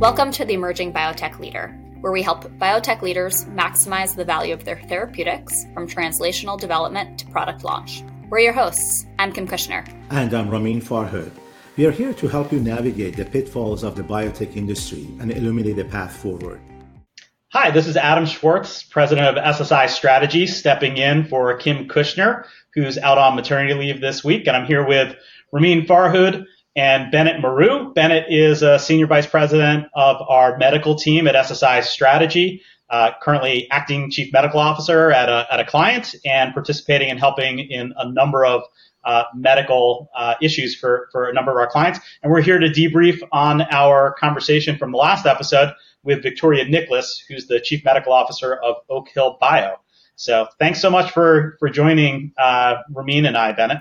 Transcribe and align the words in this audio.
Welcome 0.00 0.30
to 0.30 0.44
the 0.44 0.54
Emerging 0.54 0.92
Biotech 0.92 1.40
Leader, 1.40 1.76
where 2.02 2.12
we 2.12 2.22
help 2.22 2.44
biotech 2.60 3.02
leaders 3.02 3.46
maximize 3.46 4.14
the 4.14 4.24
value 4.24 4.54
of 4.54 4.64
their 4.64 4.80
therapeutics 4.82 5.66
from 5.74 5.88
translational 5.88 6.56
development 6.56 7.18
to 7.18 7.26
product 7.26 7.64
launch. 7.64 8.04
We're 8.30 8.38
your 8.38 8.52
hosts. 8.52 9.06
I'm 9.18 9.32
Kim 9.32 9.48
Kushner. 9.48 9.92
And 10.10 10.32
I'm 10.32 10.50
Ramin 10.50 10.80
Farhood. 10.80 11.32
We 11.76 11.84
are 11.86 11.90
here 11.90 12.14
to 12.14 12.28
help 12.28 12.52
you 12.52 12.60
navigate 12.60 13.16
the 13.16 13.24
pitfalls 13.24 13.82
of 13.82 13.96
the 13.96 14.04
biotech 14.04 14.54
industry 14.54 15.08
and 15.18 15.32
illuminate 15.32 15.74
the 15.74 15.84
path 15.84 16.16
forward. 16.16 16.60
Hi, 17.48 17.72
this 17.72 17.88
is 17.88 17.96
Adam 17.96 18.24
Schwartz, 18.24 18.84
president 18.84 19.36
of 19.36 19.44
SSI 19.56 19.88
Strategy, 19.88 20.46
stepping 20.46 20.96
in 20.96 21.24
for 21.24 21.56
Kim 21.56 21.88
Kushner, 21.88 22.44
who's 22.72 22.98
out 22.98 23.18
on 23.18 23.34
maternity 23.34 23.74
leave 23.74 24.00
this 24.00 24.22
week. 24.22 24.46
And 24.46 24.56
I'm 24.56 24.66
here 24.66 24.86
with 24.86 25.16
Ramin 25.50 25.86
Farhood, 25.86 26.44
and 26.78 27.10
Benit 27.10 27.40
Maru. 27.40 27.92
Benit 27.92 28.26
is 28.28 28.62
a 28.62 28.78
senior 28.78 29.08
vice 29.08 29.26
president 29.26 29.88
of 29.94 30.16
our 30.28 30.56
medical 30.58 30.94
team 30.94 31.26
at 31.26 31.34
SSI 31.34 31.82
Strategy, 31.82 32.62
uh, 32.88 33.10
currently 33.20 33.68
acting 33.72 34.12
chief 34.12 34.32
medical 34.32 34.60
officer 34.60 35.10
at 35.10 35.28
a, 35.28 35.52
at 35.52 35.58
a 35.58 35.64
client 35.64 36.14
and 36.24 36.54
participating 36.54 37.10
and 37.10 37.18
helping 37.18 37.58
in 37.58 37.92
a 37.96 38.08
number 38.08 38.46
of 38.46 38.62
uh, 39.04 39.24
medical 39.34 40.08
uh, 40.16 40.34
issues 40.40 40.76
for, 40.76 41.08
for 41.10 41.28
a 41.28 41.32
number 41.32 41.50
of 41.50 41.56
our 41.56 41.66
clients. 41.66 41.98
And 42.22 42.30
we're 42.30 42.42
here 42.42 42.60
to 42.60 42.68
debrief 42.68 43.26
on 43.32 43.62
our 43.72 44.14
conversation 44.14 44.78
from 44.78 44.92
the 44.92 44.98
last 44.98 45.26
episode 45.26 45.72
with 46.04 46.22
Victoria 46.22 46.64
Niklas, 46.64 47.18
who's 47.28 47.48
the 47.48 47.58
chief 47.60 47.84
medical 47.84 48.12
officer 48.12 48.54
of 48.54 48.76
Oak 48.88 49.08
Hill 49.08 49.36
Bio. 49.40 49.80
So 50.14 50.46
thanks 50.60 50.80
so 50.80 50.90
much 50.90 51.10
for, 51.10 51.56
for 51.58 51.68
joining 51.70 52.32
uh, 52.38 52.76
Ramin 52.94 53.26
and 53.26 53.36
I, 53.36 53.50
Benit. 53.50 53.78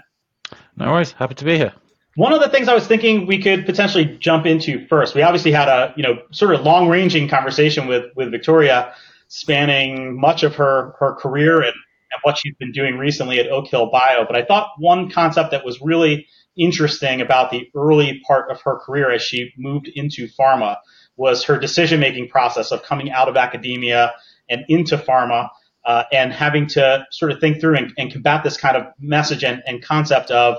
No 0.76 0.92
worries. 0.94 1.12
Happy 1.12 1.36
to 1.36 1.45
be 1.45 1.58
here. 1.58 1.73
One 2.18 2.34
of 2.34 2.40
the 2.40 2.50
things 2.50 2.68
I 2.68 2.74
was 2.74 2.88
thinking 2.88 3.28
we 3.28 3.44
could 3.44 3.68
potentially 3.68 4.18
jump 4.20 4.48
into 4.48 4.88
first, 4.88 5.14
we 5.14 5.22
obviously 5.22 5.52
had 5.52 5.68
a 5.68 5.94
you 5.96 6.02
know 6.02 6.18
sort 6.32 6.56
of 6.56 6.62
long 6.62 6.90
ranging 6.90 7.30
conversation 7.30 7.86
with 7.86 8.06
with 8.16 8.32
Victoria, 8.32 8.92
spanning 9.28 10.20
much 10.20 10.42
of 10.42 10.56
her 10.56 10.96
her 10.98 11.14
career 11.14 11.58
and, 11.58 11.76
and 11.76 12.20
what 12.24 12.40
she's 12.40 12.56
been 12.56 12.72
doing 12.72 12.98
recently 12.98 13.40
at 13.40 13.46
Oak 13.50 13.68
Hill 13.68 13.92
Bio. 13.92 14.26
But 14.26 14.36
I 14.36 14.44
thought 14.44 14.70
one 14.80 15.12
concept 15.12 15.52
that 15.52 15.64
was 15.64 15.80
really 15.80 16.26
interesting 16.58 17.22
about 17.22 17.52
the 17.52 17.70
early 17.76 18.20
part 18.26 18.50
of 18.50 18.59
her 18.62 18.80
career 18.80 19.12
as 19.12 19.22
she 19.22 19.54
moved 19.56 19.88
into 19.88 20.28
pharma 20.28 20.78
was 21.18 21.44
her 21.44 21.59
decision 21.59 22.00
making 22.00 22.30
process 22.30 22.72
of 22.72 22.81
coming 22.81 23.12
out 23.12 23.30
of 23.30 23.38
academia 23.38 24.12
and 24.50 24.66
into 24.70 24.98
pharma. 24.98 25.50
Uh, 25.86 26.04
and 26.12 26.34
having 26.34 26.68
to 26.68 27.06
sort 27.12 27.31
of 27.31 27.40
think 27.40 27.62
through 27.62 27.78
and, 27.78 27.94
and 27.98 28.12
combat 28.12 28.44
this 28.44 28.58
kind 28.58 28.76
of 28.76 28.88
message 29.00 29.42
and, 29.42 29.64
and 29.66 29.81
concept 29.81 30.31
of 30.31 30.58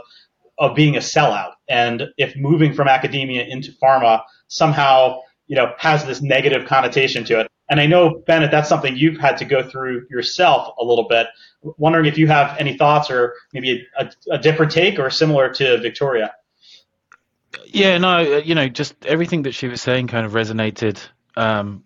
of 0.59 0.75
being 0.75 0.97
a 0.97 1.01
sellout. 1.01 1.53
And 1.69 2.09
if 2.17 2.37
moving 2.37 2.75
from 2.75 2.89
academia 2.89 3.45
into 3.45 3.73
pharma 3.73 4.23
somehow, 4.49 5.21
you 5.47 5.57
know, 5.57 5.73
has 5.79 6.05
this 6.05 6.21
negative 6.21 6.67
connotation 6.67 7.25
to 7.25 7.41
it. 7.41 7.49
And 7.71 7.81
I 7.81 7.87
know, 7.87 8.23
Benit, 8.27 8.51
that's 8.51 8.69
something 8.69 8.97
you've 8.97 9.19
had 9.19 9.37
to 9.39 9.45
go 9.45 9.63
through 9.63 10.07
yourself 10.11 10.75
a 10.79 10.85
little 10.85 11.07
bit. 11.07 11.27
Wondering 11.63 12.07
if 12.07 12.17
you 12.17 12.27
have 12.27 12.57
any 12.59 12.77
thoughts 12.77 13.11
or 13.11 13.35
maybe 13.53 13.87
a, 13.99 14.11
a 14.31 14.39
different 14.39 14.73
take 14.73 14.99
or 14.99 15.11
similar 15.11 15.53
to 15.55 15.79
Victoria. 15.79 16.33
Yeah, 17.67 17.99
no, 17.99 18.21
you 18.21 18.55
know, 18.55 18.69
just 18.69 18.95
everything 19.05 19.43
that 19.43 19.53
she 19.53 19.69
was 19.69 19.83
saying 19.83 20.07
kind 20.07 20.25
of 20.25 20.33
resonated 20.33 20.99
um, 21.37 21.85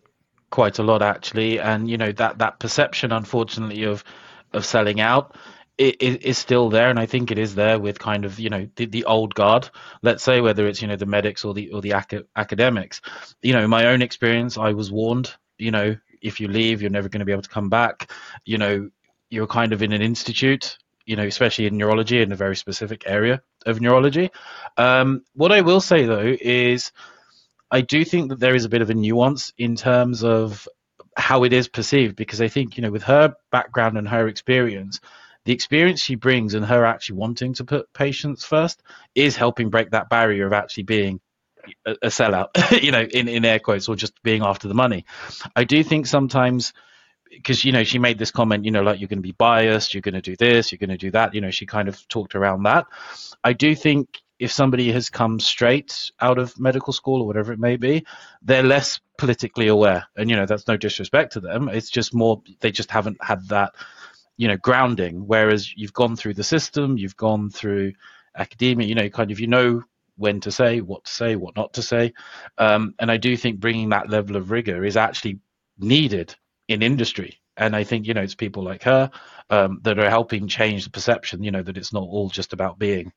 quite 0.50 0.78
a 0.78 0.82
lot 0.82 1.02
actually, 1.02 1.58
and 1.58 1.90
you 1.90 1.98
know 1.98 2.12
that 2.12 2.38
that 2.38 2.60
perception, 2.60 3.10
unfortunately, 3.12 3.84
of 3.84 4.04
of 4.52 4.64
selling 4.64 5.00
out 5.00 5.34
it, 5.78 6.24
is 6.24 6.38
still 6.38 6.68
there, 6.68 6.90
and 6.90 6.98
I 6.98 7.06
think 7.06 7.30
it 7.30 7.38
is 7.38 7.54
there 7.54 7.78
with 7.78 7.98
kind 7.98 8.24
of 8.24 8.38
you 8.38 8.50
know 8.50 8.68
the, 8.76 8.86
the 8.86 9.04
old 9.04 9.34
guard. 9.34 9.70
Let's 10.02 10.22
say 10.22 10.40
whether 10.40 10.66
it's 10.66 10.82
you 10.82 10.88
know 10.88 10.96
the 10.96 11.06
medics 11.06 11.44
or 11.44 11.54
the 11.54 11.70
or 11.70 11.80
the 11.80 11.92
ac- 11.92 12.24
academics. 12.36 13.00
You 13.42 13.54
know, 13.54 13.66
my 13.66 13.86
own 13.86 14.02
experience, 14.02 14.58
I 14.58 14.72
was 14.72 14.92
warned. 14.92 15.34
You 15.58 15.70
know, 15.70 15.96
if 16.20 16.40
you 16.40 16.48
leave, 16.48 16.82
you're 16.82 16.90
never 16.90 17.08
going 17.08 17.20
to 17.20 17.26
be 17.26 17.32
able 17.32 17.42
to 17.42 17.48
come 17.48 17.68
back. 17.68 18.10
You 18.44 18.58
know, 18.58 18.90
you're 19.30 19.46
kind 19.46 19.72
of 19.72 19.82
in 19.82 19.92
an 19.92 20.02
institute. 20.02 20.78
You 21.04 21.16
know, 21.16 21.24
especially 21.24 21.66
in 21.66 21.76
neurology, 21.76 22.22
in 22.22 22.30
a 22.30 22.36
very 22.36 22.54
specific 22.54 23.04
area 23.06 23.42
of 23.66 23.80
neurology. 23.80 24.30
Um, 24.76 25.24
what 25.34 25.50
I 25.50 25.62
will 25.62 25.80
say 25.80 26.04
though 26.06 26.36
is, 26.40 26.92
I 27.70 27.80
do 27.80 28.04
think 28.04 28.28
that 28.28 28.38
there 28.38 28.54
is 28.54 28.64
a 28.64 28.68
bit 28.68 28.82
of 28.82 28.90
a 28.90 28.94
nuance 28.94 29.52
in 29.58 29.74
terms 29.74 30.22
of 30.22 30.68
how 31.16 31.44
it 31.44 31.52
is 31.52 31.68
perceived 31.68 32.16
because 32.16 32.40
I 32.40 32.48
think 32.48 32.76
you 32.76 32.82
know 32.82 32.90
with 32.90 33.02
her 33.02 33.34
background 33.50 33.98
and 33.98 34.08
her 34.08 34.28
experience 34.28 35.00
the 35.44 35.52
experience 35.52 36.00
she 36.00 36.14
brings 36.14 36.54
and 36.54 36.64
her 36.64 36.84
actually 36.84 37.16
wanting 37.16 37.54
to 37.54 37.64
put 37.64 37.92
patients 37.92 38.44
first 38.44 38.82
is 39.14 39.36
helping 39.36 39.70
break 39.70 39.90
that 39.90 40.08
barrier 40.08 40.46
of 40.46 40.52
actually 40.52 40.84
being 40.84 41.20
a, 41.86 41.92
a 42.02 42.08
sellout, 42.08 42.48
you 42.82 42.92
know, 42.92 43.02
in, 43.02 43.28
in 43.28 43.44
air 43.44 43.58
quotes, 43.58 43.88
or 43.88 43.96
just 43.96 44.20
being 44.22 44.42
after 44.42 44.68
the 44.68 44.74
money. 44.74 45.04
I 45.56 45.64
do 45.64 45.82
think 45.82 46.06
sometimes 46.06 46.72
because 47.30 47.64
you 47.64 47.72
know 47.72 47.84
she 47.84 47.98
made 47.98 48.18
this 48.18 48.30
comment 48.30 48.64
you 48.64 48.70
know 48.70 48.82
like 48.82 49.00
you're 49.00 49.08
going 49.08 49.18
to 49.18 49.22
be 49.22 49.32
biased 49.32 49.94
you're 49.94 50.02
going 50.02 50.14
to 50.14 50.20
do 50.20 50.36
this 50.36 50.70
you're 50.70 50.78
going 50.78 50.90
to 50.90 50.98
do 50.98 51.10
that 51.10 51.34
you 51.34 51.40
know 51.40 51.50
she 51.50 51.64
kind 51.66 51.88
of 51.88 52.06
talked 52.08 52.34
around 52.34 52.62
that 52.64 52.86
i 53.42 53.52
do 53.52 53.74
think 53.74 54.20
if 54.38 54.52
somebody 54.52 54.92
has 54.92 55.08
come 55.08 55.40
straight 55.40 56.10
out 56.20 56.38
of 56.38 56.58
medical 56.60 56.92
school 56.92 57.22
or 57.22 57.26
whatever 57.26 57.52
it 57.52 57.58
may 57.58 57.76
be 57.76 58.04
they're 58.42 58.62
less 58.62 59.00
politically 59.16 59.68
aware 59.68 60.04
and 60.16 60.28
you 60.28 60.36
know 60.36 60.46
that's 60.46 60.68
no 60.68 60.76
disrespect 60.76 61.32
to 61.32 61.40
them 61.40 61.68
it's 61.68 61.90
just 61.90 62.14
more 62.14 62.42
they 62.60 62.70
just 62.70 62.90
haven't 62.90 63.16
had 63.22 63.48
that 63.48 63.72
you 64.36 64.48
know 64.48 64.56
grounding 64.56 65.26
whereas 65.26 65.74
you've 65.76 65.92
gone 65.92 66.16
through 66.16 66.34
the 66.34 66.44
system 66.44 66.96
you've 66.96 67.16
gone 67.16 67.50
through 67.50 67.92
academia 68.36 68.86
you 68.86 68.94
know 68.94 69.08
kind 69.08 69.30
of 69.30 69.40
you 69.40 69.46
know 69.46 69.82
when 70.16 70.40
to 70.40 70.50
say 70.50 70.80
what 70.80 71.04
to 71.04 71.12
say 71.12 71.36
what 71.36 71.56
not 71.56 71.72
to 71.74 71.82
say. 71.82 72.12
Um, 72.58 72.94
and 72.98 73.10
i 73.10 73.16
do 73.16 73.36
think 73.36 73.60
bringing 73.60 73.90
that 73.90 74.10
level 74.10 74.36
of 74.36 74.50
rigor 74.50 74.84
is 74.84 74.96
actually 74.96 75.40
needed 75.78 76.34
in 76.68 76.82
industry. 76.82 77.38
And 77.56 77.76
i 77.76 77.84
think 77.84 78.06
you 78.06 78.14
know 78.14 78.22
it's 78.22 78.34
people 78.34 78.62
like 78.62 78.82
her 78.84 79.10
um, 79.50 79.80
that 79.82 79.98
are 79.98 80.10
helping 80.10 80.48
change 80.48 80.84
the 80.84 80.90
perception 80.90 81.42
you 81.42 81.50
know 81.50 81.62
that 81.62 81.76
it's 81.76 81.92
not 81.92 82.04
all 82.04 82.30
just 82.30 82.52
about 82.52 82.78
being 82.78 83.12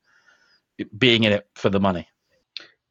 being 0.98 1.24
in 1.24 1.32
it 1.32 1.48
for 1.56 1.70
the 1.70 1.80
money. 1.80 2.08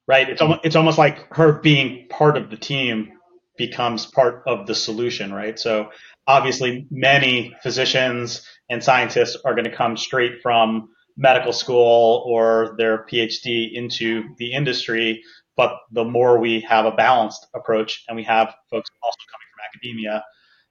Right. 0.07 0.29
It's 0.29 0.43
almost 0.43 0.61
it's 0.65 0.77
almost 0.77 0.99
like 0.99 1.35
her 1.35 1.53
being 1.53 2.09
part 2.09 2.37
of 2.37 2.51
the 2.51 2.57
team 2.57 3.13
becomes 3.57 4.07
part 4.07 4.43
of 4.47 4.67
the 4.67 4.75
solution 4.75 5.33
right? 5.33 5.59
So 5.59 5.91
obviously 6.27 6.87
many 6.91 7.55
physicians 7.63 8.47
and 8.71 8.83
scientists 8.83 9.37
are 9.45 9.55
going 9.55 9.65
to 9.65 9.75
come 9.75 9.97
straight 9.97 10.41
from 10.43 10.89
medical 11.17 11.53
school 11.53 12.25
or 12.27 12.75
their 12.79 13.05
PhD 13.07 13.73
into 13.73 14.25
the 14.39 14.53
industry. 14.53 15.23
But 15.57 15.77
the 15.93 16.05
more 16.05 16.39
we 16.39 16.61
have 16.63 16.87
a 16.87 16.91
balanced 16.91 17.47
approach 17.55 18.05
and 18.09 18.17
we 18.17 18.25
have 18.25 18.55
folks 18.71 18.91
also 19.03 19.19
coming 19.31 19.47
from 19.53 19.65
academia 19.73 20.25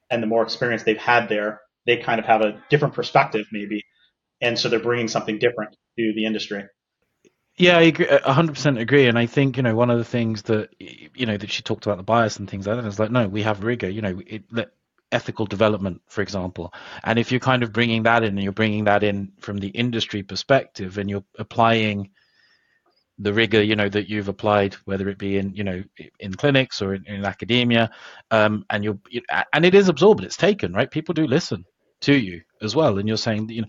and 0.10 0.22
the 0.22 0.28
more 0.28 0.44
experience 0.44 0.84
they've 0.84 0.98
had 0.98 1.30
there, 1.30 1.62
they 1.86 1.98
kind 1.98 2.20
of 2.20 2.26
have 2.26 2.42
a 2.42 2.62
different 2.70 2.94
perspective 2.94 3.46
maybe. 3.52 3.82
And 4.42 4.60
so 4.60 4.68
they're 4.68 4.80
bringing 4.80 5.08
something 5.08 5.40
different 5.40 5.76
to 5.98 6.14
the 6.14 6.26
industry. 6.26 6.66
Yeah, 7.56 7.78
I 7.78 7.84
agree, 7.84 8.08
100% 8.08 8.80
agree. 8.80 9.08
And 9.08 9.18
I 9.18 9.28
think, 9.28 9.58
you 9.58 9.64
know, 9.64 9.76
one 9.76 9.92
of 9.92 10.00
the 10.00 10.04
things 10.04 10.42
that, 10.44 10.70
you 10.80 11.26
know, 11.26 11.38
that 11.38 11.52
she 11.52 11.62
talked 11.62 11.86
about 11.86 11.98
the 11.98 12.04
bias 12.04 12.38
and 12.38 12.50
things 12.50 12.66
like 12.66 12.76
that 12.76 12.86
is 12.86 13.00
like, 13.00 13.12
no, 13.12 13.28
we 13.28 13.44
have 13.44 13.64
rigor, 13.64 13.90
you 13.90 14.02
know, 14.02 14.20
it, 14.26 14.44
ethical 15.14 15.46
development, 15.46 16.02
for 16.08 16.22
example. 16.22 16.74
And 17.04 17.20
if 17.20 17.32
you're 17.32 17.40
kind 17.40 17.64
of 17.64 17.72
bringing 17.72 18.04
that 18.04 18.24
in 18.24 18.30
and 18.30 18.44
you're 18.44 18.52
bringing 18.52 18.86
that 18.86 19.04
in 19.04 19.32
from 19.40 19.58
the 19.58 19.70
industry 19.70 20.24
perspective 20.24 20.98
and 20.98 21.10
you're 21.10 21.24
applying 21.38 22.10
the 23.20 23.34
rigor, 23.34 23.62
you 23.62 23.76
know, 23.76 23.90
that 23.90 24.10
you've 24.10 24.28
applied, 24.28 24.74
whether 24.86 25.08
it 25.08 25.18
be 25.18 25.38
in, 25.38 25.56
you 25.56 25.64
know, 25.64 25.84
in 26.20 26.34
clinics 26.34 26.82
or 26.82 26.96
in, 26.96 27.06
in 27.06 27.26
academia, 27.26 27.92
um, 28.32 28.66
and 28.70 28.84
you're, 28.84 29.00
and 29.54 29.66
it 29.66 29.76
is 29.76 29.88
absorbed, 29.88 30.24
it's 30.24 30.38
taken, 30.38 30.74
right? 30.74 30.90
People 30.90 31.14
do 31.14 31.28
listen 31.28 31.66
to 32.02 32.14
you 32.14 32.42
as 32.62 32.76
well. 32.76 32.98
And 32.98 33.08
you're 33.08 33.18
saying, 33.18 33.50
you 33.50 33.62
know, 33.62 33.68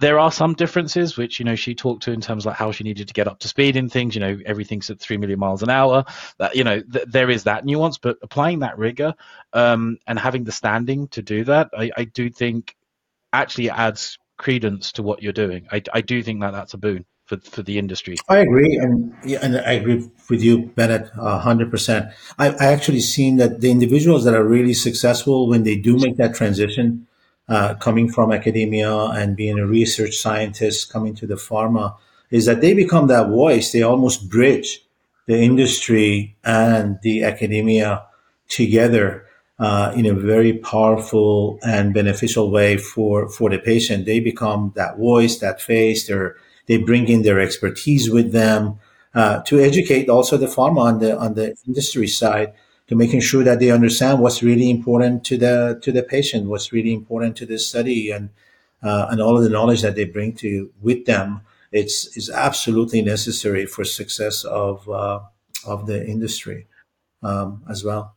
there 0.00 0.18
are 0.18 0.32
some 0.32 0.54
differences 0.54 1.16
which 1.16 1.38
you 1.38 1.44
know 1.44 1.54
she 1.54 1.74
talked 1.74 2.04
to 2.04 2.12
in 2.12 2.20
terms 2.20 2.44
of 2.44 2.50
like 2.50 2.56
how 2.56 2.72
she 2.72 2.84
needed 2.84 3.08
to 3.08 3.14
get 3.14 3.28
up 3.28 3.38
to 3.40 3.48
speed 3.48 3.76
in 3.76 3.88
things 3.88 4.14
you 4.14 4.20
know 4.20 4.38
everything's 4.44 4.90
at 4.90 5.00
3 5.00 5.16
million 5.16 5.38
miles 5.38 5.62
an 5.62 5.70
hour. 5.70 6.04
That 6.38 6.56
you 6.56 6.64
know 6.64 6.80
th- 6.80 7.06
there 7.08 7.30
is 7.30 7.44
that 7.44 7.64
nuance 7.64 7.98
but 7.98 8.18
applying 8.22 8.60
that 8.60 8.78
rigor 8.78 9.14
um, 9.52 9.98
and 10.06 10.18
having 10.18 10.44
the 10.44 10.52
standing 10.52 11.08
to 11.08 11.22
do 11.22 11.44
that 11.44 11.70
I, 11.76 11.90
I 11.96 12.04
do 12.04 12.30
think 12.30 12.76
actually 13.32 13.70
adds 13.70 14.18
credence 14.36 14.92
to 14.92 15.02
what 15.02 15.22
you're 15.22 15.32
doing. 15.32 15.66
I, 15.70 15.82
I 15.92 16.00
do 16.00 16.22
think 16.22 16.40
that 16.40 16.52
that's 16.52 16.74
a 16.74 16.78
boon 16.78 17.04
for, 17.26 17.38
for 17.38 17.62
the 17.62 17.78
industry. 17.78 18.16
I 18.28 18.38
agree 18.38 18.76
and 18.76 19.14
yeah, 19.24 19.38
and 19.42 19.56
i 19.56 19.72
agree 19.72 20.08
with 20.28 20.42
you 20.42 20.66
benit 20.74 21.10
uh, 21.18 21.42
100% 21.42 22.12
I, 22.38 22.50
I 22.50 22.66
actually 22.66 23.00
seen 23.00 23.36
that 23.36 23.60
the 23.60 23.70
individuals 23.70 24.24
that 24.24 24.34
are 24.34 24.44
really 24.44 24.74
successful 24.74 25.48
when 25.48 25.62
they 25.62 25.76
do 25.76 25.96
make 25.96 26.16
that 26.16 26.34
transition 26.34 27.06
uh, 27.48 27.74
coming 27.74 28.10
from 28.10 28.32
academia 28.32 28.92
and 28.92 29.36
being 29.36 29.58
a 29.58 29.66
research 29.66 30.16
scientist 30.16 30.92
coming 30.92 31.14
to 31.14 31.26
the 31.26 31.34
pharma 31.34 31.96
is 32.30 32.46
that 32.46 32.60
they 32.60 32.74
become 32.74 33.06
that 33.08 33.28
voice. 33.28 33.72
They 33.72 33.82
almost 33.82 34.28
bridge 34.30 34.84
the 35.26 35.38
industry 35.38 36.36
and 36.44 36.98
the 37.02 37.24
academia 37.24 38.04
together 38.48 39.26
uh, 39.58 39.92
in 39.94 40.06
a 40.06 40.14
very 40.14 40.52
powerful 40.58 41.58
and 41.62 41.94
beneficial 41.94 42.50
way 42.50 42.76
for, 42.76 43.28
for 43.28 43.50
the 43.50 43.58
patient. 43.58 44.04
They 44.04 44.20
become 44.20 44.72
that 44.76 44.98
voice, 44.98 45.38
that 45.38 45.60
face. 45.60 46.06
They 46.08 46.14
they 46.66 46.78
bring 46.78 47.08
in 47.08 47.22
their 47.22 47.40
expertise 47.40 48.08
with 48.10 48.32
them. 48.32 48.78
uh, 49.14 49.42
to 49.42 49.60
educate 49.60 50.08
also 50.08 50.36
the 50.36 50.46
pharma 50.46 50.80
on 50.80 50.98
the 50.98 51.16
on 51.16 51.34
the 51.34 51.54
industry 51.66 52.08
side 52.08 52.52
to 52.88 52.94
making 52.94 53.20
sure 53.20 53.42
that 53.44 53.60
they 53.60 53.70
understand 53.70 54.20
what's 54.20 54.42
really 54.42 54.70
important 54.70 55.24
to 55.24 55.36
the 55.36 55.78
to 55.82 55.92
the 55.92 56.02
patient, 56.02 56.48
what's 56.48 56.72
really 56.72 56.92
important 56.92 57.36
to 57.36 57.46
the 57.46 57.58
study, 57.58 58.10
and 58.10 58.30
uh, 58.82 59.06
and 59.10 59.20
all 59.20 59.36
of 59.36 59.42
the 59.42 59.48
knowledge 59.48 59.82
that 59.82 59.94
they 59.94 60.04
bring 60.04 60.34
to 60.34 60.70
with 60.82 61.06
them. 61.06 61.40
It's 61.72 62.16
is 62.16 62.30
absolutely 62.30 63.02
necessary 63.02 63.66
for 63.66 63.84
success 63.84 64.44
of 64.44 64.88
uh, 64.88 65.20
of 65.66 65.86
the 65.86 66.06
industry 66.06 66.66
um, 67.22 67.62
as 67.68 67.82
well. 67.84 68.14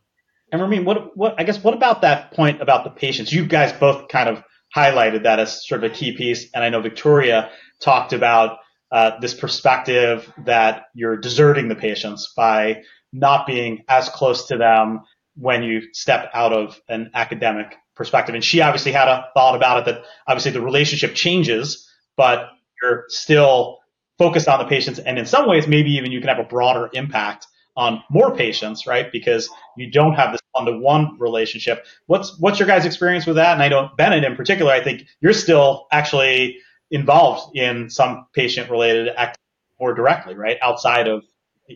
And 0.52 0.62
Ramin, 0.62 0.84
what 0.84 1.16
what 1.16 1.34
I 1.38 1.44
guess 1.44 1.62
what 1.62 1.74
about 1.74 2.02
that 2.02 2.32
point 2.32 2.62
about 2.62 2.84
the 2.84 2.90
patients? 2.90 3.32
You 3.32 3.46
guys 3.46 3.72
both 3.72 4.08
kind 4.08 4.28
of 4.28 4.42
highlighted 4.74 5.22
that 5.24 5.38
as 5.38 5.66
sort 5.66 5.82
of 5.82 5.90
a 5.90 5.94
key 5.94 6.16
piece, 6.16 6.50
and 6.54 6.62
I 6.62 6.68
know 6.68 6.80
Victoria 6.80 7.50
talked 7.80 8.12
about 8.12 8.58
uh, 8.90 9.18
this 9.20 9.34
perspective 9.34 10.30
that 10.44 10.84
you're 10.94 11.16
deserting 11.16 11.68
the 11.68 11.74
patients 11.74 12.32
by 12.36 12.82
not 13.12 13.46
being 13.46 13.84
as 13.88 14.08
close 14.08 14.46
to 14.46 14.56
them 14.56 15.02
when 15.36 15.62
you 15.62 15.82
step 15.92 16.30
out 16.34 16.52
of 16.52 16.80
an 16.88 17.10
academic 17.14 17.76
perspective. 17.94 18.34
And 18.34 18.44
she 18.44 18.60
obviously 18.60 18.92
had 18.92 19.08
a 19.08 19.28
thought 19.34 19.54
about 19.54 19.78
it 19.78 19.84
that 19.86 20.04
obviously 20.26 20.52
the 20.52 20.60
relationship 20.60 21.14
changes, 21.14 21.88
but 22.16 22.48
you're 22.82 23.04
still 23.08 23.78
focused 24.18 24.48
on 24.48 24.58
the 24.58 24.66
patients. 24.66 24.98
And 24.98 25.18
in 25.18 25.26
some 25.26 25.48
ways, 25.48 25.66
maybe 25.66 25.90
even 25.92 26.12
you 26.12 26.20
can 26.20 26.28
have 26.28 26.38
a 26.38 26.48
broader 26.48 26.90
impact 26.92 27.46
on 27.76 28.02
more 28.10 28.34
patients, 28.34 28.86
right? 28.86 29.10
Because 29.12 29.48
you 29.76 29.90
don't 29.90 30.14
have 30.14 30.32
this 30.32 30.40
one-to-one 30.52 31.18
relationship. 31.20 31.86
What's 32.06 32.36
what's 32.40 32.58
your 32.58 32.66
guys' 32.66 32.84
experience 32.84 33.24
with 33.24 33.36
that? 33.36 33.52
And 33.52 33.62
I 33.62 33.68
know 33.68 33.90
Benit 33.96 34.24
in 34.24 34.34
particular, 34.34 34.72
I 34.72 34.82
think 34.82 35.06
you're 35.20 35.32
still 35.32 35.86
actually 35.92 36.58
involved 36.90 37.56
in 37.56 37.88
some 37.88 38.26
patient-related 38.32 39.08
activity 39.10 39.36
more 39.78 39.94
directly, 39.94 40.34
right? 40.34 40.56
Outside 40.60 41.06
of 41.06 41.24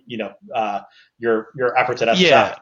you 0.06 0.19
know 0.19 0.33
uh, 0.55 0.81
your 1.19 1.49
your 1.56 1.77
efforts 1.79 2.03
at 2.03 2.09
SSI. 2.09 2.21
Yeah, 2.21 2.56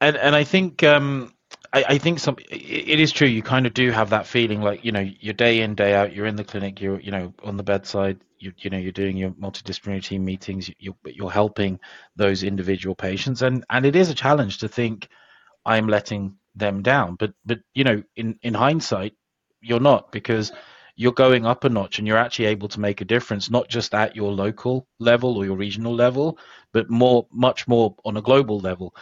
and 0.00 0.16
and 0.16 0.34
I 0.36 0.44
think 0.44 0.82
um, 0.82 1.32
I, 1.72 1.84
I 1.90 1.98
think 1.98 2.18
some 2.18 2.36
it 2.50 3.00
is 3.00 3.12
true. 3.12 3.28
You 3.28 3.42
kind 3.42 3.66
of 3.66 3.74
do 3.74 3.90
have 3.90 4.10
that 4.10 4.26
feeling 4.26 4.62
like 4.62 4.84
you 4.84 4.92
know 4.92 5.00
you're 5.20 5.34
day 5.34 5.60
in 5.60 5.74
day 5.74 5.94
out. 5.94 6.14
You're 6.14 6.26
in 6.26 6.36
the 6.36 6.44
clinic. 6.44 6.80
You're 6.80 7.00
you 7.00 7.10
know 7.10 7.34
on 7.42 7.56
the 7.56 7.62
bedside. 7.62 8.18
You 8.38 8.52
you 8.58 8.70
know 8.70 8.78
you're 8.78 8.92
doing 8.92 9.16
your 9.16 9.30
multidisciplinary 9.30 10.02
team 10.02 10.24
meetings. 10.24 10.70
You're 10.78 10.96
you're 11.04 11.30
helping 11.30 11.80
those 12.16 12.42
individual 12.42 12.94
patients, 12.94 13.42
and 13.42 13.64
and 13.70 13.86
it 13.86 13.96
is 13.96 14.10
a 14.10 14.14
challenge 14.14 14.58
to 14.58 14.68
think 14.68 15.08
I'm 15.64 15.88
letting 15.88 16.36
them 16.54 16.82
down. 16.82 17.16
But 17.16 17.32
but 17.44 17.60
you 17.74 17.84
know 17.84 18.02
in 18.16 18.38
in 18.42 18.54
hindsight, 18.54 19.14
you're 19.60 19.80
not 19.80 20.12
because 20.12 20.52
you're 20.96 21.12
going 21.12 21.44
up 21.44 21.64
a 21.64 21.68
notch 21.68 21.98
and 21.98 22.08
you're 22.08 22.16
actually 22.16 22.46
able 22.46 22.68
to 22.68 22.80
make 22.80 23.02
a 23.02 23.04
difference, 23.04 23.50
not 23.50 23.68
just 23.68 23.94
at 23.94 24.16
your 24.16 24.32
local 24.32 24.88
level 24.98 25.36
or 25.36 25.44
your 25.44 25.56
regional 25.56 25.94
level, 25.94 26.38
but 26.72 26.90
more, 26.90 27.26
much 27.30 27.68
more 27.68 27.94
on 28.04 28.16
a 28.16 28.22
global 28.22 28.58
level. 28.58 28.94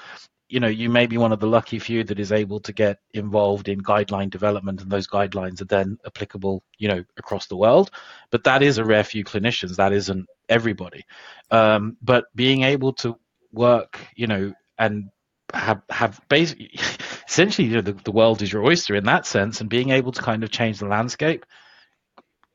You 0.49 0.61
know, 0.61 0.69
you 0.69 0.91
may 0.91 1.07
be 1.07 1.19
one 1.19 1.33
of 1.33 1.41
the 1.41 1.47
lucky 1.47 1.79
few 1.79 2.05
that 2.05 2.19
is 2.19 2.33
able 2.33 2.61
to 2.61 2.73
get 2.73 2.99
involved 3.15 3.69
in 3.69 3.81
guideline 3.81 4.29
development, 4.29 4.83
and 4.83 4.91
those 4.91 5.07
guidelines 5.07 5.63
are 5.63 5.67
then 5.67 5.99
applicable, 6.05 6.63
you 6.79 6.89
know, 6.89 7.05
across 7.17 7.47
the 7.47 7.57
world. 7.57 7.91
But 8.31 8.45
that 8.45 8.63
is 8.63 8.79
a 8.79 8.85
rare 8.85 9.05
few 9.05 9.25
clinicians. 9.25 9.77
That 9.77 9.93
isn't 9.93 10.27
everybody. 10.49 11.05
Um, 11.51 11.97
but 12.03 12.27
being 12.35 12.63
able 12.63 12.93
to 12.95 13.17
work, 13.53 13.99
you 14.17 14.27
know, 14.27 14.53
and 14.79 15.11
have 15.53 15.83
have 15.91 16.21
basically 16.29 16.71
essentially 17.29 17.69
you 17.69 17.75
know 17.75 17.81
the, 17.81 17.93
the 17.93 18.13
world 18.13 18.43
is 18.43 18.53
your 18.53 18.65
oyster 18.65 18.95
in 18.97 19.05
that 19.05 19.27
sense 19.27 19.61
and 19.61 19.71
being 19.71 19.91
able 19.91 20.11
to 20.11 20.23
kind 20.23 20.43
of 20.43 20.51
change 20.51 20.79
the 20.79 20.87
landscape 20.87 21.45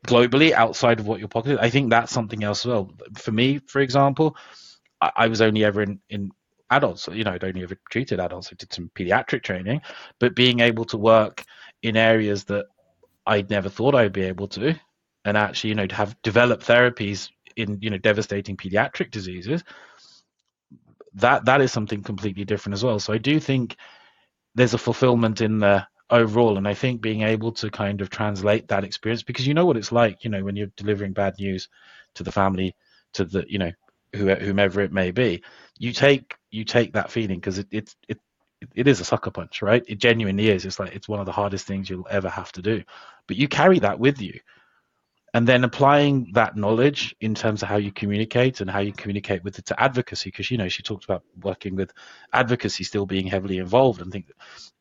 globally 0.07 0.51
outside 0.51 0.99
of 0.99 1.07
what 1.07 1.19
your 1.19 1.27
pocket 1.27 1.53
is. 1.53 1.57
I 1.59 1.69
think 1.69 1.89
that's 1.89 2.11
something 2.11 2.43
else 2.43 2.65
as 2.65 2.69
well. 2.69 2.91
For 3.15 3.31
me, 3.31 3.59
for 3.67 3.81
example, 3.81 4.35
I, 5.01 5.11
I 5.15 5.27
was 5.27 5.41
only 5.41 5.63
ever 5.63 5.81
in, 5.81 5.99
in 6.09 6.31
adults, 6.69 7.07
you 7.11 7.23
know, 7.23 7.31
I'd 7.31 7.43
only 7.43 7.63
ever 7.63 7.75
treated 7.89 8.19
adults. 8.19 8.49
I 8.51 8.55
did 8.57 8.73
some 8.73 8.91
pediatric 8.95 9.43
training, 9.43 9.81
but 10.19 10.35
being 10.35 10.59
able 10.59 10.85
to 10.85 10.97
work 10.97 11.43
in 11.81 11.97
areas 11.97 12.45
that 12.45 12.65
I'd 13.25 13.49
never 13.49 13.69
thought 13.69 13.95
I'd 13.95 14.13
be 14.13 14.23
able 14.23 14.47
to, 14.49 14.79
and 15.25 15.37
actually, 15.37 15.71
you 15.71 15.75
know, 15.75 15.87
to 15.87 15.95
have 15.95 16.19
developed 16.21 16.65
therapies 16.65 17.29
in, 17.55 17.79
you 17.81 17.89
know, 17.89 17.97
devastating 17.97 18.57
pediatric 18.57 19.11
diseases, 19.11 19.63
that 21.15 21.45
that 21.45 21.61
is 21.61 21.71
something 21.71 22.03
completely 22.03 22.45
different 22.45 22.73
as 22.73 22.83
well. 22.83 22.99
So 22.99 23.13
I 23.13 23.17
do 23.17 23.39
think 23.39 23.75
there's 24.55 24.73
a 24.73 24.77
fulfillment 24.77 25.41
in 25.41 25.59
there 25.59 25.87
overall. 26.09 26.57
And 26.57 26.67
I 26.67 26.73
think 26.73 27.01
being 27.01 27.21
able 27.23 27.51
to 27.53 27.69
kind 27.69 28.01
of 28.01 28.09
translate 28.09 28.67
that 28.67 28.83
experience, 28.83 29.23
because 29.23 29.47
you 29.47 29.53
know 29.53 29.65
what 29.65 29.77
it's 29.77 29.91
like, 29.91 30.23
you 30.23 30.29
know, 30.29 30.43
when 30.43 30.55
you're 30.55 30.71
delivering 30.75 31.13
bad 31.13 31.35
news 31.39 31.69
to 32.15 32.23
the 32.23 32.31
family, 32.31 32.75
to 33.13 33.25
the, 33.25 33.45
you 33.47 33.59
know, 33.59 33.71
whomever 34.13 34.81
it 34.81 34.91
may 34.91 35.11
be, 35.11 35.43
you 35.77 35.93
take 35.93 36.35
you 36.51 36.63
take 36.63 36.93
that 36.93 37.11
feeling 37.11 37.37
because 37.39 37.59
it, 37.59 37.67
it 37.71 37.95
it 38.07 38.19
it 38.75 38.87
is 38.87 38.99
a 38.99 39.05
sucker 39.05 39.31
punch, 39.31 39.61
right? 39.61 39.83
It 39.87 39.99
genuinely 39.99 40.49
is. 40.49 40.65
It's 40.65 40.79
like 40.79 40.95
it's 40.95 41.07
one 41.07 41.19
of 41.19 41.25
the 41.25 41.31
hardest 41.31 41.67
things 41.67 41.89
you'll 41.89 42.07
ever 42.09 42.29
have 42.29 42.51
to 42.53 42.61
do, 42.61 42.83
but 43.27 43.37
you 43.37 43.47
carry 43.47 43.79
that 43.79 43.99
with 43.99 44.21
you 44.21 44.39
and 45.33 45.47
then 45.47 45.63
applying 45.63 46.31
that 46.33 46.55
knowledge 46.55 47.15
in 47.21 47.35
terms 47.35 47.61
of 47.61 47.69
how 47.69 47.77
you 47.77 47.91
communicate 47.91 48.61
and 48.61 48.69
how 48.69 48.79
you 48.79 48.91
communicate 48.91 49.43
with 49.43 49.59
it 49.59 49.65
to 49.65 49.81
advocacy 49.81 50.29
because 50.29 50.49
you 50.49 50.57
know 50.57 50.69
she 50.69 50.81
talked 50.81 51.05
about 51.05 51.23
working 51.41 51.75
with 51.75 51.93
advocacy 52.33 52.83
still 52.83 53.05
being 53.05 53.27
heavily 53.27 53.57
involved. 53.57 54.01
And 54.01 54.11
think 54.11 54.31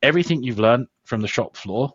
everything 0.03 0.43
you've 0.43 0.59
learned 0.59 0.87
from 1.05 1.21
the 1.21 1.29
shop 1.29 1.56
floor 1.56 1.95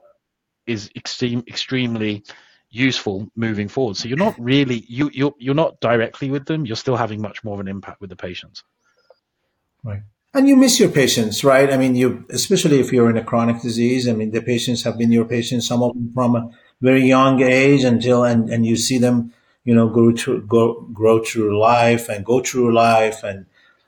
is 0.67 0.89
extreme 0.95 1.43
extremely 1.47 2.23
useful 2.69 3.27
moving 3.35 3.67
forward. 3.67 3.97
So 3.97 4.07
you're 4.07 4.17
not 4.17 4.35
really 4.39 4.83
you 4.87 5.09
you're, 5.13 5.33
you're 5.37 5.55
not 5.55 5.79
directly 5.79 6.29
with 6.29 6.45
them 6.45 6.65
you're 6.65 6.75
still 6.75 6.95
having 6.95 7.21
much 7.21 7.43
more 7.43 7.55
of 7.55 7.59
an 7.59 7.67
impact 7.67 8.01
with 8.01 8.09
the 8.09 8.15
patients. 8.15 8.63
Right. 9.83 10.01
And 10.35 10.47
you 10.47 10.55
miss 10.55 10.79
your 10.79 10.89
patients 10.89 11.43
right? 11.43 11.71
I 11.71 11.77
mean 11.77 11.95
you 11.95 12.25
especially 12.29 12.79
if 12.79 12.93
you're 12.93 13.09
in 13.09 13.17
a 13.17 13.23
chronic 13.23 13.61
disease 13.61 14.07
i 14.07 14.13
mean 14.13 14.31
the 14.31 14.41
patients 14.41 14.83
have 14.83 14.97
been 14.97 15.11
your 15.11 15.25
patients 15.25 15.67
some 15.67 15.81
of 15.81 15.93
them 15.93 16.11
from 16.13 16.35
a 16.35 16.49
very 16.83 17.05
young 17.05 17.41
age 17.41 17.83
until 17.83 18.23
and, 18.25 18.49
and 18.49 18.65
you 18.65 18.75
see 18.75 18.97
them 18.97 19.33
you 19.63 19.73
know 19.73 19.87
grow 19.87 20.11
through 20.11 20.41
go, 20.41 20.81
grow 20.93 21.23
through 21.23 21.57
life 21.59 22.09
and 22.09 22.25
go 22.25 22.41
through 22.41 22.73
life 22.73 23.23
and 23.23 23.45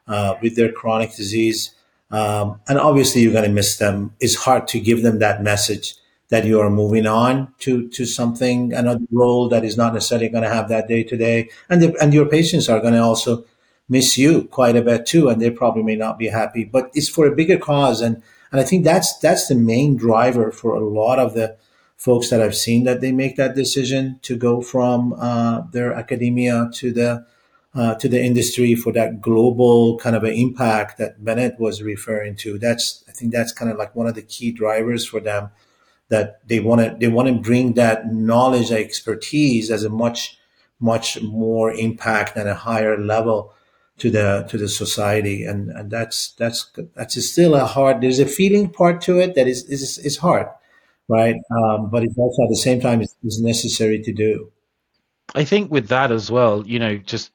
uh, 0.08 0.36
with 0.42 0.56
their 0.56 0.72
chronic 0.72 1.16
disease. 1.16 1.72
Um, 2.12 2.62
and 2.68 2.78
obviously 2.78 3.22
you're 3.22 3.34
going 3.34 3.46
to 3.46 3.52
miss 3.52 3.78
them. 3.78 4.14
It's 4.20 4.36
hard 4.36 4.68
to 4.70 4.80
give 4.80 5.02
them 5.02 5.20
that 5.20 5.42
message 5.42 5.96
that 6.30 6.46
you 6.46 6.60
are 6.60 6.70
moving 6.70 7.06
on 7.06 7.54
to 7.60 7.88
to 7.90 8.06
something 8.06 8.74
another 8.74 9.06
role 9.12 9.50
that 9.50 9.64
is 9.64 9.78
not 9.78 9.94
necessarily 9.94 10.30
going 10.30 10.44
to 10.44 10.50
have 10.50 10.70
that 10.70 10.88
day 10.88 11.04
to 11.04 11.18
day. 11.18 11.50
And 11.70 11.82
the, 11.82 11.96
and 12.02 12.14
your 12.14 12.26
patients 12.26 12.70
are 12.70 12.80
going 12.80 12.94
to 12.94 13.04
also 13.04 13.46
miss 13.88 14.18
you 14.18 14.44
quite 14.46 14.76
a 14.76 14.82
bit 14.82 15.06
too 15.06 15.30
and 15.30 15.40
they 15.42 15.52
probably 15.52 15.84
may 15.84 15.96
not 15.96 16.18
be 16.18 16.28
happy. 16.28 16.64
But 16.64 16.90
it's 16.94 17.10
for 17.10 17.28
a 17.28 17.36
bigger 17.36 17.58
cause 17.58 18.02
and 18.02 18.22
and 18.52 18.62
I 18.62 18.64
think 18.64 18.84
that's 18.86 19.18
that's 19.20 19.48
the 19.48 19.56
main 19.56 19.98
driver 19.98 20.52
for 20.52 20.76
a 20.76 20.88
lot 20.88 21.20
of 21.20 21.34
the 21.34 21.58
folks 21.98 22.30
that 22.30 22.42
I've 22.42 22.56
seen 22.56 22.84
that 22.84 23.02
they 23.02 23.12
make 23.12 23.36
that 23.38 23.56
decision 23.56 24.20
to 24.24 24.36
go 24.36 24.62
from 24.62 25.14
uh, 25.14 25.62
their 25.72 25.94
academia 25.94 26.70
to 26.76 26.92
the 26.92 27.26
uh, 27.74 27.94
to 27.96 28.08
the 28.08 28.24
industry 28.24 28.74
for 28.74 28.94
that 28.94 29.20
global 29.20 29.98
kind 29.98 30.16
of 30.16 30.24
an 30.24 30.32
impact 30.32 30.98
that 30.98 31.24
Benit 31.24 31.60
was 31.60 31.84
referring 31.84 32.36
to. 32.38 32.58
That's 32.58 33.04
I 33.08 33.12
think 33.12 33.32
that's 33.34 33.52
kind 33.52 33.70
of 33.70 33.78
like 33.78 33.96
one 33.96 34.08
of 34.08 34.16
the 34.16 34.22
key 34.22 34.52
drivers 34.52 35.06
for 35.06 35.20
them 35.20 35.50
that 36.10 36.48
they 36.48 36.60
want 36.60 36.82
to 36.82 36.96
they 37.00 37.08
want 37.08 37.28
to 37.28 37.34
bring 37.34 37.74
that 37.74 38.12
knowledge, 38.12 38.72
expertise 38.72 39.72
as 39.72 39.84
a 39.84 39.90
much 39.90 40.38
much 40.80 41.22
more 41.22 41.72
impact 41.72 42.36
and 42.36 42.50
a 42.50 42.56
higher 42.56 42.98
level 42.98 43.54
to 43.98 44.10
the 44.10 44.46
to 44.50 44.58
the 44.58 44.68
society 44.68 45.46
and 45.46 45.70
and 45.70 45.90
that's 45.90 46.34
that's 46.34 46.70
that's 46.96 47.26
still 47.26 47.56
a 47.56 47.66
hard 47.66 48.02
there's 48.02 48.20
a 48.20 48.26
feeling 48.26 48.70
part 48.70 49.00
to 49.02 49.20
it 49.20 49.36
that 49.36 49.48
is 49.48 49.64
is 49.70 49.98
is 50.00 50.18
hard 50.18 50.48
right? 51.08 51.36
Um, 51.52 51.90
but 51.90 52.04
it's 52.04 52.18
also 52.18 52.44
at 52.44 52.50
the 52.50 52.56
same 52.56 52.82
time 52.82 53.02
it's, 53.02 53.16
it's 53.24 53.40
necessary 53.40 54.02
to 54.04 54.14
do. 54.14 54.52
I 55.34 55.44
think 55.44 55.72
with 55.72 55.88
that 55.90 56.12
as 56.12 56.32
well, 56.32 56.66
you 56.66 56.80
know, 56.80 56.98
just 56.98 57.32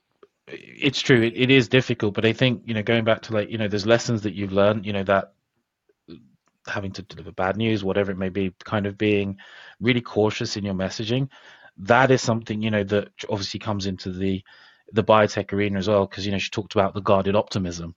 it's 0.47 1.01
true, 1.01 1.23
it, 1.23 1.35
it 1.37 1.51
is 1.51 1.69
difficult, 1.69 2.15
but 2.15 2.25
I 2.25 2.33
think 2.33 2.63
you 2.67 2.75
know, 2.75 2.83
going 2.83 3.05
back 3.05 3.23
to 3.23 3.35
like 3.35 3.51
you 3.51 3.59
know, 3.59 3.69
there's 3.69 3.87
lessons 3.87 4.23
that 4.23 4.35
you've 4.35 4.53
learned, 4.53 4.87
you 4.87 4.93
know, 4.93 5.05
that 5.05 5.33
having 6.67 6.93
to 6.93 7.03
deliver 7.03 7.33
bad 7.33 7.57
news, 7.57 7.83
whatever 7.83 8.13
it 8.13 8.19
may 8.19 8.29
be, 8.29 8.55
kind 8.65 8.87
of 8.87 8.99
being 8.99 9.39
really 9.81 10.01
cautious 10.01 10.57
in 10.57 10.65
your 10.65 10.75
messaging. 10.75 11.29
That 11.79 12.11
is 12.11 12.23
something 12.23 12.63
you 12.63 12.71
know 12.71 12.85
that 12.85 13.09
obviously 13.29 13.61
comes 13.61 13.87
into 13.87 14.13
the 14.13 14.43
the 14.93 15.05
biotech 15.05 15.53
arena 15.53 15.79
as 15.79 15.89
well, 15.89 16.07
because 16.07 16.27
you 16.27 16.33
know 16.33 16.39
she 16.39 16.51
talked 16.51 16.75
about 16.75 16.95
the 16.95 17.01
guarded 17.01 17.37
optimism 17.37 17.95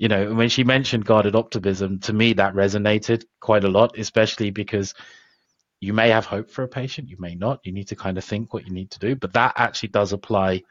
you 0.00 0.08
know, 0.08 0.32
when 0.32 0.48
she 0.48 0.64
mentioned 0.64 1.04
guarded 1.04 1.36
optimism, 1.36 1.98
to 1.98 2.14
me 2.14 2.32
that 2.32 2.54
resonated 2.54 3.22
quite 3.38 3.64
a 3.64 3.68
lot, 3.68 3.98
especially 3.98 4.50
because 4.50 4.94
you 5.78 5.92
may 5.92 6.08
have 6.08 6.24
hope 6.24 6.50
for 6.50 6.62
a 6.62 6.68
patient, 6.68 7.10
you 7.10 7.18
may 7.18 7.34
not. 7.34 7.60
You 7.64 7.72
need 7.72 7.88
to 7.88 7.96
kind 7.96 8.16
of 8.16 8.24
think 8.24 8.54
what 8.54 8.66
you 8.66 8.72
need 8.72 8.90
to 8.92 8.98
do, 8.98 9.14
but 9.14 9.34
that 9.34 9.52
actually 9.56 9.90
does 9.90 10.14
apply 10.14 10.62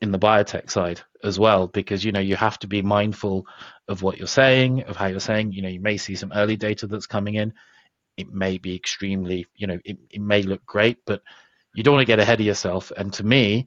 in 0.00 0.12
the 0.12 0.18
biotech 0.20 0.70
side 0.70 1.00
as 1.24 1.40
well, 1.40 1.66
because 1.66 2.04
you 2.04 2.12
know 2.12 2.20
you 2.20 2.36
have 2.36 2.56
to 2.60 2.68
be 2.68 2.82
mindful 2.82 3.48
of 3.88 4.02
what 4.02 4.16
you're 4.16 4.28
saying, 4.28 4.84
of 4.84 4.94
how 4.94 5.06
you're 5.06 5.18
saying. 5.18 5.50
You 5.50 5.62
know, 5.62 5.68
you 5.68 5.80
may 5.80 5.96
see 5.96 6.14
some 6.14 6.30
early 6.32 6.56
data 6.56 6.86
that's 6.86 7.08
coming 7.08 7.34
in. 7.34 7.52
It 8.16 8.32
may 8.32 8.58
be 8.58 8.76
extremely, 8.76 9.48
you 9.56 9.66
know, 9.66 9.80
it, 9.84 9.98
it 10.08 10.20
may 10.20 10.42
look 10.42 10.64
great, 10.64 10.98
but 11.04 11.20
you 11.74 11.82
don't 11.82 11.94
want 11.94 12.06
to 12.06 12.12
get 12.12 12.20
ahead 12.20 12.38
of 12.38 12.46
yourself. 12.46 12.92
And 12.96 13.12
to 13.14 13.24
me, 13.24 13.66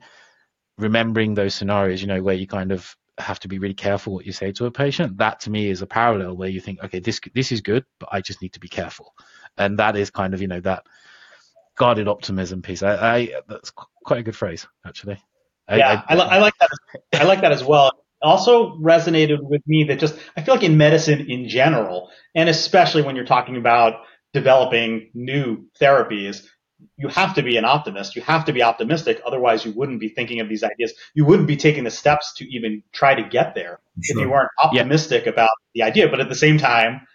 remembering 0.77 1.33
those 1.33 1.53
scenarios, 1.53 2.01
you 2.01 2.07
know, 2.07 2.23
where 2.23 2.35
you 2.35 2.47
kind 2.47 2.71
of 2.71 2.95
have 3.19 3.39
to 3.41 3.47
be 3.47 3.59
really 3.59 3.73
careful 3.73 4.13
what 4.13 4.25
you 4.25 4.31
say 4.31 4.51
to 4.53 4.65
a 4.65 4.71
patient. 4.71 5.17
That 5.17 5.41
to 5.41 5.49
me 5.49 5.69
is 5.69 5.81
a 5.81 5.87
parallel 5.87 6.35
where 6.35 6.49
you 6.49 6.61
think, 6.61 6.83
okay, 6.83 6.99
this 6.99 7.19
this 7.33 7.51
is 7.51 7.61
good, 7.61 7.85
but 7.99 8.09
I 8.11 8.21
just 8.21 8.41
need 8.41 8.53
to 8.53 8.59
be 8.59 8.67
careful, 8.67 9.13
and 9.57 9.79
that 9.79 9.95
is 9.95 10.09
kind 10.09 10.33
of 10.33 10.41
you 10.41 10.47
know 10.47 10.59
that 10.61 10.85
guarded 11.75 12.07
optimism 12.07 12.61
piece. 12.61 12.83
I, 12.83 13.17
I 13.17 13.33
that's 13.47 13.71
quite 14.03 14.19
a 14.19 14.23
good 14.23 14.35
phrase 14.35 14.67
actually. 14.85 15.23
I, 15.67 15.77
yeah, 15.77 16.01
I, 16.07 16.15
I, 16.15 16.35
I 16.35 16.39
like 16.39 16.53
that. 16.59 16.69
I 17.13 17.23
like 17.23 17.41
that 17.41 17.51
as 17.51 17.63
well. 17.63 17.91
Also 18.21 18.75
resonated 18.77 19.41
with 19.41 19.61
me 19.65 19.85
that 19.85 19.99
just 19.99 20.15
I 20.35 20.41
feel 20.41 20.55
like 20.55 20.63
in 20.63 20.77
medicine 20.77 21.27
in 21.29 21.47
general, 21.47 22.09
and 22.35 22.49
especially 22.49 23.01
when 23.01 23.15
you're 23.15 23.25
talking 23.25 23.55
about 23.55 24.01
developing 24.33 25.09
new 25.13 25.65
therapies, 25.79 26.45
you 26.99 27.07
have 27.07 27.33
to 27.35 27.41
be 27.41 27.55
an 27.55 27.63
optimist. 27.63 28.17
You 28.17 28.21
have 28.23 28.43
to 28.45 28.53
be 28.53 28.61
optimistic. 28.61 29.21
Otherwise, 29.25 29.63
you 29.63 29.71
wouldn't 29.71 30.01
be 30.01 30.09
thinking 30.09 30.41
of 30.41 30.49
these 30.49 30.63
ideas. 30.63 30.93
You 31.13 31.23
wouldn't 31.23 31.47
be 31.47 31.55
taking 31.55 31.85
the 31.85 31.91
steps 31.91 32.33
to 32.35 32.53
even 32.53 32.83
try 32.91 33.15
to 33.15 33.23
get 33.23 33.55
there 33.55 33.79
sure. 34.03 34.17
if 34.17 34.21
you 34.21 34.29
weren't 34.29 34.49
optimistic 34.61 35.23
yeah. 35.23 35.31
about 35.31 35.51
the 35.73 35.83
idea. 35.83 36.09
But 36.09 36.19
at 36.19 36.27
the 36.27 36.35
same 36.35 36.57
time, 36.57 37.07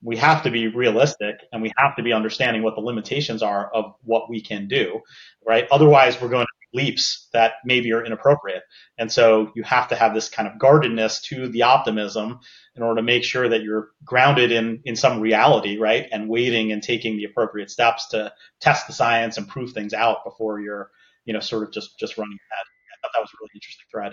we 0.00 0.16
have 0.16 0.44
to 0.44 0.50
be 0.52 0.68
realistic 0.68 1.40
and 1.50 1.60
we 1.60 1.72
have 1.76 1.96
to 1.96 2.04
be 2.04 2.12
understanding 2.12 2.62
what 2.62 2.76
the 2.76 2.80
limitations 2.80 3.42
are 3.42 3.68
of 3.74 3.94
what 4.04 4.30
we 4.30 4.40
can 4.40 4.68
do, 4.68 5.00
right? 5.44 5.66
Otherwise, 5.72 6.20
we're 6.20 6.28
going 6.28 6.46
to 6.46 6.55
leaps 6.76 7.28
that 7.32 7.54
maybe 7.64 7.92
are 7.92 8.04
inappropriate. 8.04 8.62
And 8.98 9.10
so 9.10 9.50
you 9.56 9.62
have 9.64 9.88
to 9.88 9.96
have 9.96 10.14
this 10.14 10.28
kind 10.28 10.48
of 10.48 10.58
guardedness 10.58 11.20
to 11.22 11.48
the 11.48 11.62
optimism 11.62 12.38
in 12.76 12.82
order 12.82 13.00
to 13.00 13.02
make 13.02 13.24
sure 13.24 13.48
that 13.48 13.62
you're 13.62 13.88
grounded 14.04 14.52
in, 14.52 14.80
in 14.84 14.94
some 14.94 15.20
reality, 15.20 15.78
right? 15.78 16.06
And 16.12 16.28
waiting 16.28 16.72
and 16.72 16.82
taking 16.82 17.16
the 17.16 17.24
appropriate 17.24 17.70
steps 17.70 18.08
to 18.08 18.32
test 18.60 18.86
the 18.86 18.92
science 18.92 19.38
and 19.38 19.48
prove 19.48 19.72
things 19.72 19.94
out 19.94 20.24
before 20.24 20.60
you're, 20.60 20.90
you 21.24 21.32
know, 21.32 21.40
sort 21.40 21.64
of 21.64 21.72
just, 21.72 21.98
just 21.98 22.18
running 22.18 22.38
ahead. 22.52 22.64
I 22.92 22.96
thought 23.02 23.12
that 23.14 23.20
was 23.20 23.30
a 23.30 23.38
really 23.40 23.52
interesting 23.54 23.86
thread. 23.90 24.12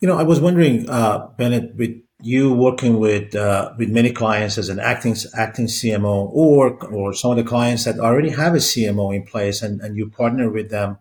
You 0.00 0.08
know, 0.08 0.18
I 0.18 0.22
was 0.22 0.40
wondering, 0.40 0.88
uh, 0.88 1.28
Benit, 1.36 1.76
with 1.76 2.02
you 2.20 2.52
working 2.52 2.98
with 2.98 3.34
uh, 3.34 3.72
with 3.78 3.90
many 3.90 4.10
clients 4.10 4.58
as 4.58 4.68
an 4.68 4.80
acting 4.80 5.16
acting 5.34 5.66
CMO, 5.66 6.28
or 6.32 6.84
or 6.86 7.14
some 7.14 7.30
of 7.30 7.36
the 7.36 7.44
clients 7.44 7.84
that 7.84 7.98
already 7.98 8.30
have 8.30 8.54
a 8.54 8.58
CMO 8.58 9.14
in 9.14 9.24
place, 9.24 9.62
and, 9.62 9.80
and 9.80 9.96
you 9.96 10.10
partner 10.10 10.50
with 10.50 10.70
them, 10.70 10.98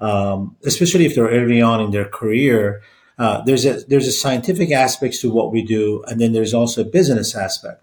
um, 0.00 0.56
especially 0.64 1.06
if 1.06 1.14
they're 1.14 1.28
early 1.28 1.60
on 1.60 1.80
in 1.80 1.90
their 1.90 2.04
career. 2.04 2.82
Uh, 3.18 3.42
there's 3.42 3.64
a 3.64 3.80
there's 3.88 4.06
a 4.06 4.12
scientific 4.12 4.70
aspects 4.70 5.20
to 5.20 5.30
what 5.30 5.50
we 5.50 5.62
do, 5.62 6.04
and 6.06 6.20
then 6.20 6.32
there's 6.32 6.54
also 6.54 6.82
a 6.82 6.84
business 6.84 7.34
aspect, 7.34 7.82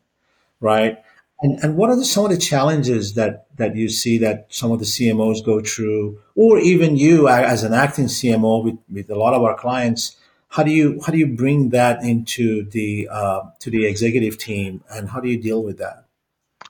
right? 0.62 1.04
And 1.42 1.60
and 1.62 1.76
what 1.76 1.90
are 1.90 1.98
the, 1.98 2.06
some 2.06 2.24
of 2.24 2.32
the 2.32 2.38
challenges 2.38 3.16
that 3.16 3.48
that 3.58 3.76
you 3.76 3.90
see 3.90 4.18
that 4.20 4.48
some 4.50 4.72
of 4.72 4.80
the 4.80 4.86
CMOs 4.86 5.44
go 5.44 5.60
through, 5.60 6.20
or 6.36 6.58
even 6.60 6.96
you 6.96 7.28
as 7.28 7.64
an 7.64 7.74
acting 7.74 8.06
CMO 8.06 8.64
with 8.64 8.78
with 8.90 9.10
a 9.10 9.16
lot 9.16 9.34
of 9.34 9.44
our 9.44 9.56
clients? 9.56 10.16
How 10.48 10.64
do 10.64 10.72
you 10.72 11.02
how 11.06 11.12
do 11.12 11.18
you 11.18 11.28
bring 11.28 11.70
that 11.70 12.02
into 12.02 12.64
the 12.70 13.10
uh, 13.12 13.42
to 13.60 13.70
the 13.70 13.86
executive 13.86 14.38
team, 14.38 14.86
and 14.90 15.10
how 15.10 15.20
do 15.20 15.28
you 15.28 15.42
deal 15.42 15.62
with 15.62 15.80
that? 15.80 16.05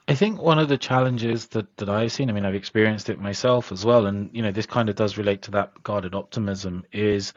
I 0.08 0.14
think 0.14 0.40
one 0.40 0.58
of 0.58 0.68
the 0.68 0.78
challenges 0.78 1.48
that, 1.48 1.76
that 1.78 1.88
I've 1.88 2.12
seen, 2.12 2.30
I 2.30 2.32
mean, 2.32 2.44
I've 2.44 2.54
experienced 2.54 3.10
it 3.10 3.18
myself 3.18 3.72
as 3.72 3.84
well, 3.84 4.06
and 4.06 4.30
you 4.32 4.42
know, 4.42 4.52
this 4.52 4.66
kind 4.66 4.88
of 4.88 4.94
does 4.94 5.18
relate 5.18 5.42
to 5.42 5.50
that 5.52 5.82
guarded 5.82 6.14
optimism. 6.14 6.84
Is 6.92 7.32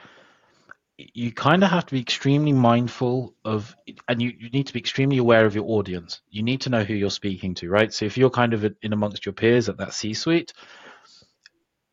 you 0.97 1.31
kind 1.31 1.63
of 1.63 1.69
have 1.71 1.85
to 1.88 1.93
be 1.93 2.01
extremely 2.01 2.51
mindful 2.51 3.33
of, 3.43 3.75
and 4.07 4.21
you, 4.21 4.33
you 4.38 4.49
need 4.49 4.67
to 4.67 4.73
be 4.73 4.79
extremely 4.79 5.17
aware 5.17 5.45
of 5.45 5.55
your 5.55 5.65
audience. 5.65 6.21
You 6.29 6.43
need 6.43 6.61
to 6.61 6.69
know 6.69 6.83
who 6.83 6.93
you're 6.93 7.09
speaking 7.09 7.55
to, 7.55 7.69
right? 7.69 7.91
So 7.91 8.05
if 8.05 8.17
you're 8.17 8.29
kind 8.29 8.53
of 8.53 8.65
in 8.81 8.93
amongst 8.93 9.25
your 9.25 9.33
peers 9.33 9.69
at 9.69 9.77
that 9.77 9.93
C-suite, 9.93 10.53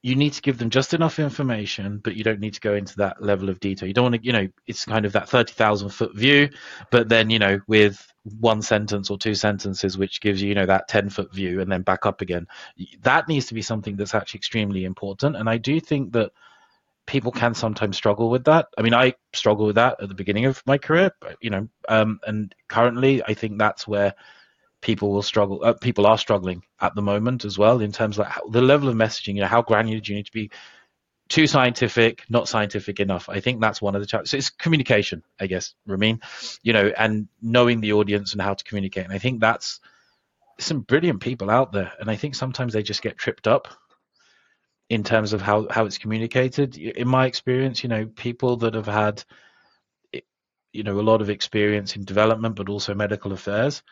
you 0.06 0.14
need 0.14 0.32
to 0.32 0.40
give 0.40 0.56
them 0.56 0.70
just 0.70 0.94
enough 0.94 1.18
information, 1.18 1.98
but 1.98 2.14
you 2.14 2.22
don't 2.22 2.38
need 2.38 2.54
to 2.54 2.60
go 2.60 2.74
into 2.74 2.96
that 2.96 3.20
level 3.20 3.48
of 3.48 3.58
detail. 3.58 3.88
You 3.88 3.92
don't 3.92 4.04
want 4.04 4.14
to, 4.14 4.24
you 4.24 4.32
know, 4.32 4.46
it's 4.68 4.84
kind 4.84 5.04
of 5.04 5.12
that 5.14 5.28
30,000 5.28 5.88
foot 5.88 6.14
view, 6.14 6.48
but 6.92 7.08
then, 7.08 7.28
you 7.28 7.40
know, 7.40 7.60
with 7.66 8.06
one 8.38 8.62
sentence 8.62 9.10
or 9.10 9.18
two 9.18 9.34
sentences, 9.34 9.98
which 9.98 10.20
gives 10.20 10.40
you, 10.40 10.50
you 10.50 10.54
know, 10.54 10.64
that 10.64 10.86
10 10.86 11.10
foot 11.10 11.34
view 11.34 11.60
and 11.60 11.72
then 11.72 11.82
back 11.82 12.06
up 12.06 12.20
again. 12.20 12.46
That 13.02 13.26
needs 13.26 13.46
to 13.46 13.54
be 13.54 13.62
something 13.62 13.96
that's 13.96 14.14
actually 14.14 14.38
extremely 14.38 14.84
important. 14.84 15.34
And 15.34 15.50
I 15.50 15.56
do 15.56 15.80
think 15.80 16.12
that 16.12 16.30
people 17.08 17.32
can 17.32 17.54
sometimes 17.54 17.96
struggle 17.96 18.30
with 18.30 18.44
that. 18.44 18.68
I 18.78 18.82
mean, 18.82 18.94
I 18.94 19.14
struggle 19.32 19.66
with 19.66 19.74
that 19.74 20.00
at 20.00 20.08
the 20.08 20.14
beginning 20.14 20.44
of 20.44 20.62
my 20.66 20.78
career, 20.78 21.10
you 21.40 21.50
know, 21.50 21.68
um, 21.88 22.20
and 22.24 22.54
currently 22.68 23.24
I 23.24 23.34
think 23.34 23.58
that's 23.58 23.88
where 23.88 24.14
people 24.80 25.10
will 25.12 25.22
struggle. 25.22 25.62
Uh, 25.62 25.72
people 25.74 26.06
are 26.06 26.18
struggling 26.18 26.62
at 26.80 26.94
the 26.94 27.02
moment 27.02 27.44
as 27.44 27.58
well 27.58 27.80
in 27.80 27.92
terms 27.92 28.18
of 28.18 28.26
how, 28.26 28.42
the 28.48 28.62
level 28.62 28.88
of 28.88 28.94
messaging. 28.94 29.34
You 29.34 29.40
know, 29.42 29.46
how 29.46 29.62
granular 29.62 30.00
do 30.00 30.12
you 30.12 30.16
need 30.16 30.26
to 30.26 30.32
be? 30.32 30.50
Too 31.28 31.48
scientific, 31.48 32.22
not 32.28 32.48
scientific 32.48 33.00
enough. 33.00 33.28
I 33.28 33.40
think 33.40 33.60
that's 33.60 33.82
one 33.82 33.96
of 33.96 34.00
the 34.00 34.06
challenges. 34.06 34.30
So 34.30 34.36
it's 34.36 34.50
communication, 34.50 35.24
I 35.40 35.48
guess, 35.48 35.74
Ramin. 35.84 36.20
You 36.62 36.72
know, 36.72 36.92
and 36.96 37.26
knowing 37.42 37.80
the 37.80 37.94
audience 37.94 38.32
and 38.32 38.40
how 38.40 38.54
to 38.54 38.64
communicate. 38.64 39.04
And 39.04 39.12
I 39.12 39.18
think 39.18 39.40
that's 39.40 39.80
some 40.60 40.80
brilliant 40.82 41.20
people 41.20 41.50
out 41.50 41.72
there. 41.72 41.92
And 41.98 42.08
I 42.08 42.14
think 42.14 42.36
sometimes 42.36 42.72
they 42.72 42.84
just 42.84 43.02
get 43.02 43.18
tripped 43.18 43.48
up 43.48 43.66
in 44.88 45.02
terms 45.02 45.32
of 45.32 45.42
how 45.42 45.66
how 45.68 45.84
it's 45.84 45.98
communicated. 45.98 46.76
In 46.76 47.08
my 47.08 47.26
experience, 47.26 47.82
you 47.82 47.88
know, 47.88 48.06
people 48.06 48.58
that 48.58 48.74
have 48.74 48.86
had 48.86 49.24
you 50.76 50.82
know 50.82 51.00
a 51.00 51.02
lot 51.02 51.22
of 51.22 51.30
experience 51.30 51.96
in 51.96 52.04
development 52.04 52.54
but 52.54 52.68
also 52.68 52.94
medical 52.94 53.32
affairs 53.32 53.82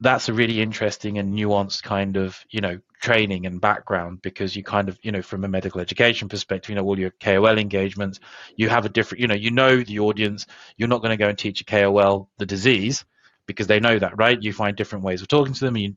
that's 0.00 0.28
a 0.28 0.32
really 0.32 0.60
interesting 0.60 1.18
and 1.18 1.34
nuanced 1.34 1.82
kind 1.82 2.16
of 2.16 2.44
you 2.50 2.60
know 2.60 2.78
training 3.00 3.46
and 3.46 3.60
background 3.60 4.22
because 4.22 4.54
you 4.54 4.62
kind 4.62 4.88
of 4.88 4.98
you 5.02 5.10
know 5.10 5.22
from 5.22 5.44
a 5.44 5.48
medical 5.48 5.80
education 5.80 6.28
perspective 6.28 6.70
you 6.70 6.76
know 6.76 6.84
all 6.84 6.98
your 6.98 7.12
KOL 7.20 7.58
engagements 7.58 8.20
you 8.56 8.68
have 8.68 8.84
a 8.84 8.88
different 8.88 9.20
you 9.20 9.26
know 9.26 9.34
you 9.34 9.50
know 9.50 9.82
the 9.82 9.98
audience. 10.00 10.46
You're 10.76 10.88
not 10.88 11.02
going 11.02 11.16
to 11.16 11.22
go 11.22 11.28
and 11.28 11.38
teach 11.38 11.60
a 11.60 11.64
KOL 11.64 12.28
the 12.38 12.46
disease 12.46 13.04
because 13.46 13.66
they 13.66 13.80
know 13.80 13.98
that 13.98 14.18
right? 14.18 14.40
You 14.40 14.52
find 14.52 14.76
different 14.76 15.04
ways 15.04 15.22
of 15.22 15.28
talking 15.28 15.54
to 15.54 15.64
them. 15.64 15.76
You, 15.76 15.96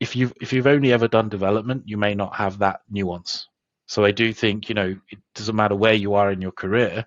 if 0.00 0.14
you 0.14 0.32
if 0.40 0.52
you've 0.52 0.66
only 0.66 0.92
ever 0.92 1.08
done 1.08 1.28
development 1.28 1.84
you 1.86 1.96
may 1.96 2.14
not 2.14 2.36
have 2.36 2.58
that 2.58 2.82
nuance. 2.88 3.48
So 3.86 4.04
I 4.04 4.12
do 4.12 4.32
think 4.32 4.68
you 4.68 4.76
know 4.76 4.96
it 5.10 5.18
doesn't 5.34 5.56
matter 5.56 5.74
where 5.74 5.94
you 5.94 6.14
are 6.14 6.30
in 6.30 6.40
your 6.40 6.52
career 6.52 7.04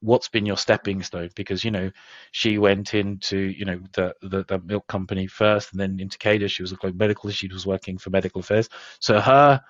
what's 0.00 0.28
been 0.28 0.46
your 0.46 0.56
stepping 0.56 1.02
stone? 1.02 1.30
Because 1.34 1.64
you 1.64 1.70
know 1.70 1.90
she 2.32 2.58
went 2.58 2.94
into 2.94 3.38
you 3.38 3.64
know 3.64 3.80
the, 3.92 4.14
the, 4.22 4.44
the 4.44 4.58
milk 4.58 4.86
company 4.86 5.26
first 5.26 5.72
and 5.72 5.80
then 5.80 6.00
into 6.00 6.18
Takeda 6.18 6.50
she 6.50 6.62
was 6.62 6.72
a 6.72 6.76
global 6.76 6.96
medical 6.96 7.30
she 7.30 7.48
was 7.48 7.66
working 7.66 7.98
for 7.98 8.10
medical 8.10 8.40
affairs. 8.40 8.68
So 9.00 9.20
her 9.20 9.60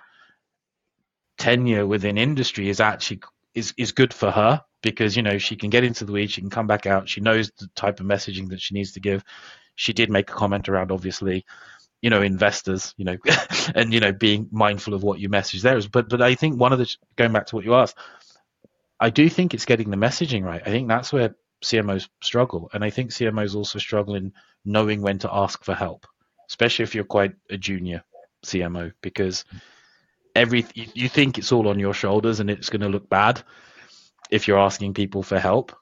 tenure 1.38 1.86
within 1.86 2.18
industry 2.18 2.68
is 2.68 2.80
actually 2.80 3.20
is 3.54 3.74
is 3.76 3.92
good 3.92 4.14
for 4.14 4.30
her 4.30 4.62
because 4.82 5.16
you 5.16 5.22
know 5.22 5.38
she 5.38 5.56
can 5.56 5.70
get 5.70 5.84
into 5.84 6.04
the 6.04 6.12
weeds 6.12 6.32
she 6.32 6.40
can 6.40 6.50
come 6.50 6.66
back 6.66 6.86
out 6.86 7.08
she 7.08 7.20
knows 7.20 7.50
the 7.58 7.68
type 7.74 8.00
of 8.00 8.06
messaging 8.06 8.48
that 8.50 8.60
she 8.60 8.74
needs 8.74 8.92
to 8.92 9.00
give. 9.00 9.24
She 9.74 9.92
did 9.92 10.10
make 10.10 10.30
a 10.30 10.34
comment 10.34 10.68
around 10.68 10.92
obviously 10.92 11.44
you 12.02 12.10
know 12.10 12.22
investors 12.22 12.94
you 12.96 13.04
know 13.04 13.16
and 13.74 13.92
you 13.92 14.00
know 14.00 14.12
being 14.12 14.48
mindful 14.50 14.94
of 14.94 15.02
what 15.02 15.18
you 15.18 15.28
message 15.28 15.62
there 15.62 15.76
is 15.76 15.86
but 15.86 16.08
but 16.08 16.22
i 16.22 16.34
think 16.34 16.58
one 16.58 16.72
of 16.72 16.78
the 16.78 16.96
going 17.16 17.32
back 17.32 17.46
to 17.46 17.56
what 17.56 17.64
you 17.64 17.74
asked 17.74 17.96
I 19.00 19.10
do 19.10 19.28
think 19.28 19.54
it's 19.54 19.64
getting 19.64 19.90
the 19.90 19.96
messaging 19.96 20.44
right. 20.44 20.62
I 20.64 20.70
think 20.70 20.88
that's 20.88 21.12
where 21.12 21.34
CMOs 21.64 22.08
struggle, 22.22 22.70
and 22.72 22.84
I 22.84 22.90
think 22.90 23.10
CMOs 23.10 23.54
also 23.54 23.78
struggle 23.78 24.14
in 24.14 24.32
knowing 24.64 25.00
when 25.00 25.18
to 25.20 25.34
ask 25.34 25.64
for 25.64 25.74
help, 25.74 26.06
especially 26.48 26.82
if 26.82 26.94
you're 26.94 27.04
quite 27.04 27.32
a 27.48 27.56
junior 27.56 28.04
CMO, 28.44 28.92
because 29.00 29.44
every 30.34 30.66
you 30.74 31.08
think 31.08 31.38
it's 31.38 31.52
all 31.52 31.68
on 31.68 31.78
your 31.78 31.94
shoulders 31.94 32.40
and 32.40 32.50
it's 32.50 32.70
going 32.70 32.82
to 32.82 32.88
look 32.88 33.08
bad 33.08 33.42
if 34.30 34.46
you're 34.46 34.58
asking 34.58 34.94
people 34.94 35.22
for 35.22 35.38
help. 35.38 35.74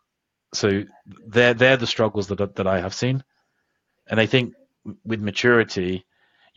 So 0.55 0.85
they're 1.27 1.55
they're 1.55 1.77
the 1.77 1.87
struggles 1.87 2.29
that 2.29 2.57
that 2.57 2.67
I 2.67 2.81
have 2.81 2.95
seen, 2.95 3.23
and 4.09 4.21
I 4.21 4.27
think 4.27 4.55
with 5.05 5.21
maturity, 5.21 6.07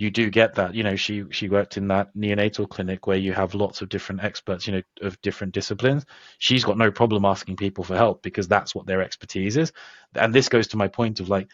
you 0.01 0.09
do 0.09 0.31
get 0.31 0.55
that. 0.55 0.73
You 0.73 0.81
know, 0.81 0.95
she 0.95 1.25
she 1.29 1.47
worked 1.47 1.77
in 1.77 1.87
that 1.89 2.15
neonatal 2.17 2.67
clinic 2.67 3.05
where 3.05 3.19
you 3.19 3.33
have 3.33 3.53
lots 3.53 3.83
of 3.83 3.89
different 3.89 4.23
experts, 4.23 4.65
you 4.65 4.73
know, 4.73 4.81
of 5.03 5.21
different 5.21 5.53
disciplines. 5.53 6.07
She's 6.39 6.63
got 6.63 6.79
no 6.79 6.89
problem 6.89 7.23
asking 7.23 7.57
people 7.57 7.83
for 7.83 7.95
help 7.95 8.23
because 8.23 8.47
that's 8.47 8.73
what 8.73 8.87
their 8.87 9.03
expertise 9.03 9.57
is. 9.57 9.71
And 10.15 10.33
this 10.33 10.49
goes 10.49 10.67
to 10.69 10.77
my 10.77 10.87
point 10.87 11.19
of 11.19 11.29
like 11.29 11.49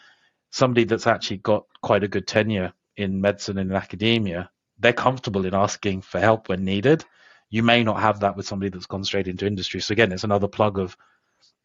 somebody 0.49 0.85
that's 0.85 1.07
actually 1.07 1.37
got 1.39 1.65
quite 1.81 2.05
a 2.05 2.07
good 2.07 2.25
tenure 2.25 2.71
in 2.95 3.19
medicine 3.19 3.57
and 3.57 3.69
in 3.69 3.75
academia, 3.75 4.49
they're 4.79 4.93
comfortable 4.93 5.45
in 5.45 5.53
asking 5.53 6.01
for 6.01 6.21
help 6.21 6.47
when 6.47 6.63
needed. 6.63 7.03
You 7.49 7.63
may 7.63 7.83
not 7.83 7.99
have 7.99 8.21
that 8.21 8.37
with 8.37 8.47
somebody 8.47 8.69
that's 8.69 8.85
gone 8.85 9.03
straight 9.03 9.27
into 9.27 9.45
industry. 9.45 9.81
So 9.81 9.91
again, 9.91 10.13
it's 10.13 10.23
another 10.23 10.47
plug 10.47 10.79
of 10.79 10.95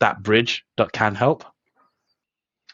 that 0.00 0.20
bridge 0.20 0.64
that 0.78 0.90
can 0.90 1.14
help. 1.14 1.44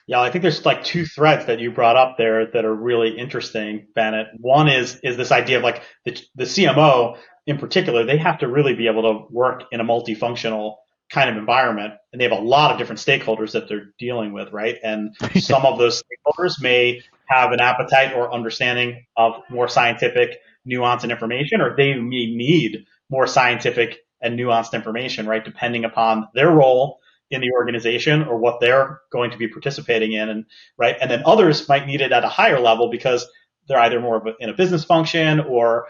Yeah, 0.09 0.23
I 0.23 0.31
think 0.31 0.41
there's 0.41 0.65
like 0.65 0.83
two 0.83 1.05
threads 1.05 1.45
that 1.47 1.61
you 1.61 1.71
brought 1.71 1.97
up 1.97 2.17
there 2.17 2.47
that 2.53 2.65
are 2.65 2.75
really 2.75 3.11
interesting, 3.17 3.89
Benit. 3.95 4.29
One 4.39 4.67
is 4.67 4.99
is 5.05 5.19
this 5.19 5.31
idea 5.31 5.59
of 5.59 5.63
like 5.63 5.83
the, 6.07 6.19
the 6.35 6.45
CMO 6.45 7.19
in 7.47 7.59
particular, 7.59 8.05
they 8.05 8.17
have 8.17 8.39
to 8.39 8.49
really 8.49 8.75
be 8.75 8.89
able 8.89 9.03
to 9.03 9.27
work 9.31 9.65
in 9.71 9.81
a 9.81 9.85
multifunctional 9.85 10.77
kind 11.11 11.29
of 11.31 11.37
environment, 11.37 11.95
and 12.13 12.21
they 12.21 12.25
have 12.25 12.39
a 12.39 12.41
lot 12.41 12.71
of 12.71 12.79
different 12.79 13.01
stakeholders 13.01 13.53
that 13.53 13.69
they're 13.69 13.93
dealing 13.99 14.33
with, 14.33 14.51
right? 14.53 14.77
And 14.83 15.15
some 15.37 15.65
of 15.65 15.79
those 15.79 16.03
stakeholders 16.03 16.61
may 16.61 17.03
have 17.27 17.53
an 17.53 17.61
appetite 17.61 18.15
or 18.15 18.33
understanding 18.33 19.05
of 19.17 19.43
more 19.51 19.69
scientific 19.69 20.39
nuance 20.65 21.03
and 21.03 21.13
information, 21.13 21.61
or 21.61 21.77
they 21.77 21.95
may 21.95 22.35
need 22.35 22.87
more 23.11 23.27
scientific 23.27 23.99
and 24.23 24.39
nuanced 24.39 24.73
information, 24.73 25.27
right? 25.27 25.45
Depending 25.45 25.85
upon 25.85 26.29
their 26.35 26.51
role 26.51 26.99
in 27.31 27.41
the 27.41 27.51
organization 27.53 28.23
or 28.23 28.39
what 28.39 28.61
they're 28.61 29.01
going 29.13 29.31
to 29.31 29.37
be 29.37 29.49
participating 29.49 30.13
in, 30.13 30.29
and 30.29 30.45
right, 30.77 30.97
and 31.01 31.11
then 31.11 31.23
others 31.27 31.69
might 31.69 31.87
need 31.87 32.01
it 32.01 32.13
at 32.13 32.25
a 32.25 32.29
higher 32.29 32.61
level 32.61 32.91
because 32.91 33.27
they're 33.69 33.81
either 33.81 34.01
more 34.01 34.23
in 34.41 34.49
a 34.49 34.55
business 34.55 34.85
function 34.85 35.41
or 35.41 35.87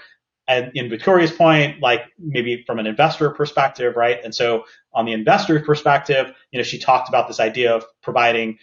and 0.49 0.73
in 0.75 0.88
Victoria's 0.88 1.30
point, 1.30 1.80
like 1.83 2.07
maybe 2.18 2.64
from 2.66 2.78
an 2.78 2.87
investor 2.87 3.28
perspective, 3.30 3.95
right? 3.97 4.18
And 4.25 4.35
so 4.35 4.64
on 4.95 5.04
the 5.04 5.12
investor 5.12 5.61
perspective, 5.61 6.33
you 6.50 6.59
know, 6.59 6.62
she 6.62 6.78
talked 6.78 7.11
about 7.11 7.28
this 7.28 7.38
idea 7.38 7.76
of 7.76 7.85
providing 8.02 8.59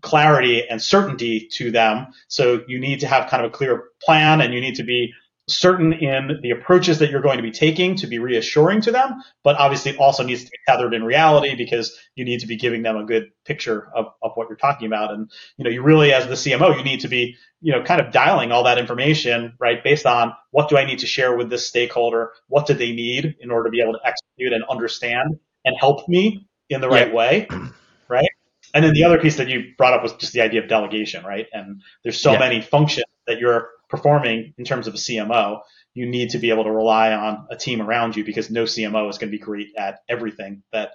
clarity 0.00 0.66
and 0.68 0.80
certainty 0.80 1.48
to 1.54 1.72
them. 1.72 2.06
So 2.28 2.62
you 2.68 2.78
need 2.78 3.00
to 3.00 3.08
have 3.08 3.28
kind 3.28 3.44
of 3.44 3.52
a 3.52 3.54
clear 3.54 3.88
plan 4.00 4.40
and 4.40 4.54
you 4.54 4.60
need 4.60 4.76
to 4.76 4.84
be 4.84 5.12
certain 5.48 5.92
in 5.92 6.38
the 6.42 6.50
approaches 6.50 6.98
that 7.00 7.10
you're 7.10 7.20
going 7.20 7.36
to 7.36 7.42
be 7.42 7.50
taking 7.50 7.96
to 7.96 8.06
be 8.06 8.18
reassuring 8.18 8.80
to 8.80 8.92
them, 8.92 9.22
but 9.42 9.56
obviously 9.56 9.96
also 9.96 10.22
needs 10.22 10.44
to 10.44 10.50
be 10.50 10.58
tethered 10.66 10.94
in 10.94 11.04
reality 11.04 11.54
because 11.54 11.98
you 12.14 12.24
need 12.24 12.40
to 12.40 12.46
be 12.46 12.56
giving 12.56 12.82
them 12.82 12.96
a 12.96 13.04
good 13.04 13.30
picture 13.44 13.88
of, 13.94 14.06
of 14.22 14.32
what 14.34 14.48
you're 14.48 14.56
talking 14.56 14.86
about. 14.86 15.12
And, 15.12 15.30
you 15.58 15.64
know, 15.64 15.70
you 15.70 15.82
really, 15.82 16.12
as 16.12 16.26
the 16.26 16.34
CMO, 16.34 16.76
you 16.76 16.82
need 16.82 17.00
to 17.00 17.08
be, 17.08 17.36
you 17.60 17.72
know, 17.72 17.82
kind 17.82 18.00
of 18.00 18.10
dialing 18.10 18.52
all 18.52 18.64
that 18.64 18.78
information, 18.78 19.54
right, 19.60 19.84
based 19.84 20.06
on 20.06 20.32
what 20.50 20.70
do 20.70 20.78
I 20.78 20.86
need 20.86 21.00
to 21.00 21.06
share 21.06 21.36
with 21.36 21.50
this 21.50 21.66
stakeholder? 21.66 22.32
What 22.48 22.66
do 22.66 22.74
they 22.74 22.92
need 22.92 23.36
in 23.40 23.50
order 23.50 23.68
to 23.68 23.70
be 23.70 23.82
able 23.82 23.92
to 23.92 24.00
execute 24.04 24.52
and 24.52 24.64
understand 24.64 25.38
and 25.64 25.76
help 25.78 26.08
me 26.08 26.46
in 26.70 26.80
the 26.80 26.88
right 26.88 27.08
yeah. 27.08 27.14
way, 27.14 27.48
right? 28.08 28.28
And 28.72 28.84
then 28.84 28.94
the 28.94 29.04
other 29.04 29.18
piece 29.18 29.36
that 29.36 29.48
you 29.48 29.72
brought 29.76 29.92
up 29.92 30.02
was 30.02 30.14
just 30.14 30.32
the 30.32 30.40
idea 30.40 30.62
of 30.62 30.68
delegation, 30.68 31.24
right? 31.24 31.46
And 31.52 31.82
there's 32.02 32.20
so 32.20 32.32
yeah. 32.32 32.38
many 32.38 32.60
functions 32.60 33.04
that 33.26 33.38
you're 33.38 33.68
performing 33.96 34.54
in 34.58 34.64
terms 34.64 34.86
of 34.86 34.94
a 34.94 34.96
CMO, 34.96 35.60
you 35.94 36.06
need 36.06 36.30
to 36.30 36.38
be 36.38 36.50
able 36.50 36.64
to 36.64 36.72
rely 36.72 37.12
on 37.12 37.46
a 37.50 37.56
team 37.56 37.80
around 37.80 38.16
you 38.16 38.24
because 38.24 38.50
no 38.50 38.64
CMO 38.64 39.08
is 39.08 39.18
going 39.18 39.30
to 39.30 39.36
be 39.36 39.42
great 39.42 39.68
at 39.76 40.00
everything 40.08 40.62
that 40.72 40.92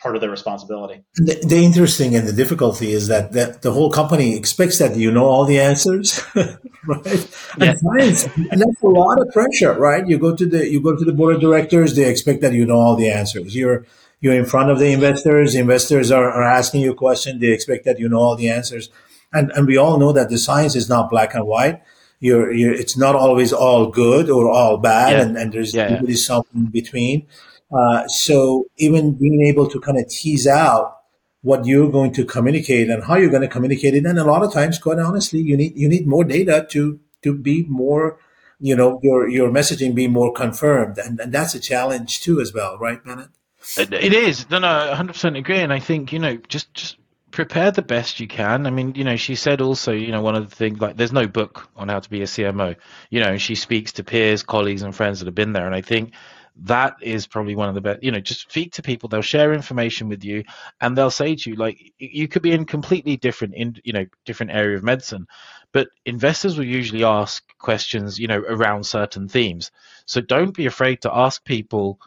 part 0.00 0.14
of 0.14 0.20
their 0.20 0.30
responsibility. 0.30 1.02
The, 1.16 1.44
the, 1.46 1.56
interesting 1.56 2.14
and 2.14 2.26
the 2.26 2.32
difficulty 2.32 2.92
is 2.92 3.08
that, 3.08 3.32
that 3.32 3.62
the 3.62 3.72
whole 3.72 3.90
company 3.90 4.36
expects 4.36 4.78
that 4.78 4.96
you 4.96 5.10
know 5.10 5.24
all 5.24 5.44
the 5.44 5.58
answers, 5.58 6.22
right? 6.34 7.28
Yeah. 7.58 7.70
And, 7.70 7.78
science, 7.78 8.26
and 8.36 8.60
that's 8.60 8.82
a 8.82 8.86
lot 8.86 9.20
of 9.20 9.28
pressure, 9.32 9.72
right? 9.74 10.06
You 10.06 10.18
go 10.18 10.36
to 10.36 10.46
the 10.46 10.68
you 10.68 10.80
go 10.80 10.94
to 10.96 11.04
the 11.04 11.12
board 11.12 11.34
of 11.34 11.40
directors, 11.40 11.96
they 11.96 12.08
expect 12.08 12.42
that 12.42 12.52
you 12.52 12.64
know 12.64 12.76
all 12.76 12.96
the 12.96 13.10
answers. 13.10 13.56
You're 13.56 13.86
you're 14.20 14.34
in 14.34 14.44
front 14.44 14.70
of 14.70 14.78
the 14.78 14.92
investors. 14.92 15.54
The 15.54 15.60
investors 15.60 16.10
are, 16.10 16.30
are 16.30 16.42
asking 16.42 16.82
you 16.82 16.92
a 16.92 16.96
question. 16.96 17.40
They 17.40 17.52
expect 17.52 17.84
that 17.84 17.98
you 17.98 18.08
know 18.08 18.18
all 18.18 18.36
the 18.36 18.50
answers. 18.50 18.90
And 19.32 19.50
and 19.52 19.66
we 19.66 19.76
all 19.76 19.98
know 19.98 20.12
that 20.12 20.28
the 20.28 20.38
science 20.38 20.76
is 20.76 20.88
not 20.88 21.10
black 21.10 21.34
and 21.34 21.46
white 21.46 21.82
you're, 22.20 22.52
you're 22.52 22.72
it's 22.72 22.96
not 22.96 23.14
always 23.14 23.52
all 23.52 23.90
good 23.90 24.28
or 24.30 24.50
all 24.50 24.78
bad, 24.78 25.12
yeah. 25.12 25.22
and, 25.22 25.36
and 25.36 25.52
there's 25.52 25.74
yeah, 25.74 25.90
usually 25.90 26.12
yeah. 26.12 26.18
something 26.18 26.60
in 26.62 26.70
between. 26.70 27.26
Uh, 27.70 28.06
so 28.08 28.64
even 28.76 29.14
being 29.14 29.46
able 29.46 29.68
to 29.68 29.80
kind 29.80 29.98
of 29.98 30.08
tease 30.08 30.46
out 30.46 30.96
what 31.42 31.66
you're 31.66 31.90
going 31.90 32.12
to 32.12 32.24
communicate 32.24 32.88
and 32.90 33.04
how 33.04 33.16
you're 33.16 33.30
going 33.30 33.42
to 33.42 33.48
communicate 33.48 33.94
it, 33.94 34.04
and 34.04 34.18
a 34.18 34.24
lot 34.24 34.42
of 34.42 34.52
times, 34.52 34.78
quite 34.78 34.98
honestly, 34.98 35.40
you 35.40 35.56
need 35.56 35.76
you 35.76 35.88
need 35.88 36.06
more 36.06 36.24
data 36.24 36.66
to 36.70 36.98
to 37.22 37.34
be 37.34 37.64
more, 37.68 38.18
you 38.58 38.74
know, 38.74 38.98
your 39.02 39.28
your 39.28 39.50
messaging 39.50 39.94
be 39.94 40.08
more 40.08 40.32
confirmed, 40.32 40.98
and, 40.98 41.20
and 41.20 41.32
that's 41.32 41.54
a 41.54 41.60
challenge 41.60 42.20
too 42.20 42.40
as 42.40 42.52
well, 42.52 42.78
right, 42.78 43.04
Benit? 43.04 43.28
It 43.76 44.14
is. 44.14 44.48
No, 44.50 44.58
no, 44.58 44.68
100% 44.94 45.36
agree. 45.36 45.58
And 45.58 45.72
I 45.72 45.78
think, 45.78 46.12
you 46.12 46.18
know, 46.18 46.36
just, 46.48 46.72
just 46.74 46.96
prepare 47.38 47.70
the 47.70 47.82
best 47.82 48.18
you 48.18 48.26
can. 48.26 48.66
I 48.66 48.70
mean, 48.70 48.96
you 48.96 49.04
know, 49.04 49.14
she 49.14 49.36
said 49.36 49.60
also, 49.60 49.92
you 49.92 50.10
know, 50.10 50.22
one 50.22 50.34
of 50.34 50.50
the 50.50 50.56
things 50.56 50.80
like 50.80 50.96
there's 50.96 51.12
no 51.12 51.28
book 51.28 51.68
on 51.76 51.88
how 51.88 52.00
to 52.00 52.10
be 52.10 52.20
a 52.20 52.24
CMO. 52.24 52.74
You 53.10 53.20
know, 53.20 53.36
she 53.38 53.54
speaks 53.54 53.92
to 53.92 54.02
peers, 54.02 54.42
colleagues, 54.42 54.82
and 54.82 54.92
friends 54.92 55.20
that 55.20 55.26
have 55.26 55.36
been 55.36 55.52
there, 55.52 55.64
and 55.64 55.72
I 55.72 55.80
think 55.80 56.14
that 56.62 56.96
is 57.00 57.28
probably 57.28 57.54
one 57.54 57.68
of 57.68 57.76
the 57.76 57.80
best. 57.80 58.02
You 58.02 58.10
know, 58.10 58.18
just 58.18 58.50
speak 58.50 58.72
to 58.72 58.82
people; 58.82 59.08
they'll 59.08 59.22
share 59.22 59.54
information 59.54 60.08
with 60.08 60.24
you, 60.24 60.42
and 60.80 60.98
they'll 60.98 61.12
say 61.12 61.36
to 61.36 61.50
you, 61.50 61.54
like, 61.54 61.92
you 62.00 62.26
could 62.26 62.42
be 62.42 62.50
in 62.50 62.64
completely 62.64 63.16
different, 63.16 63.54
in 63.54 63.76
you 63.84 63.92
know, 63.92 64.06
different 64.24 64.50
area 64.50 64.76
of 64.76 64.82
medicine, 64.82 65.28
but 65.70 65.86
investors 66.04 66.58
will 66.58 66.66
usually 66.66 67.04
ask 67.04 67.44
questions, 67.58 68.18
you 68.18 68.26
know, 68.26 68.40
around 68.40 68.84
certain 68.84 69.28
themes. 69.28 69.70
So 70.06 70.20
don't 70.20 70.56
be 70.56 70.66
afraid 70.66 71.02
to 71.02 71.16
ask 71.16 71.44
people 71.44 72.00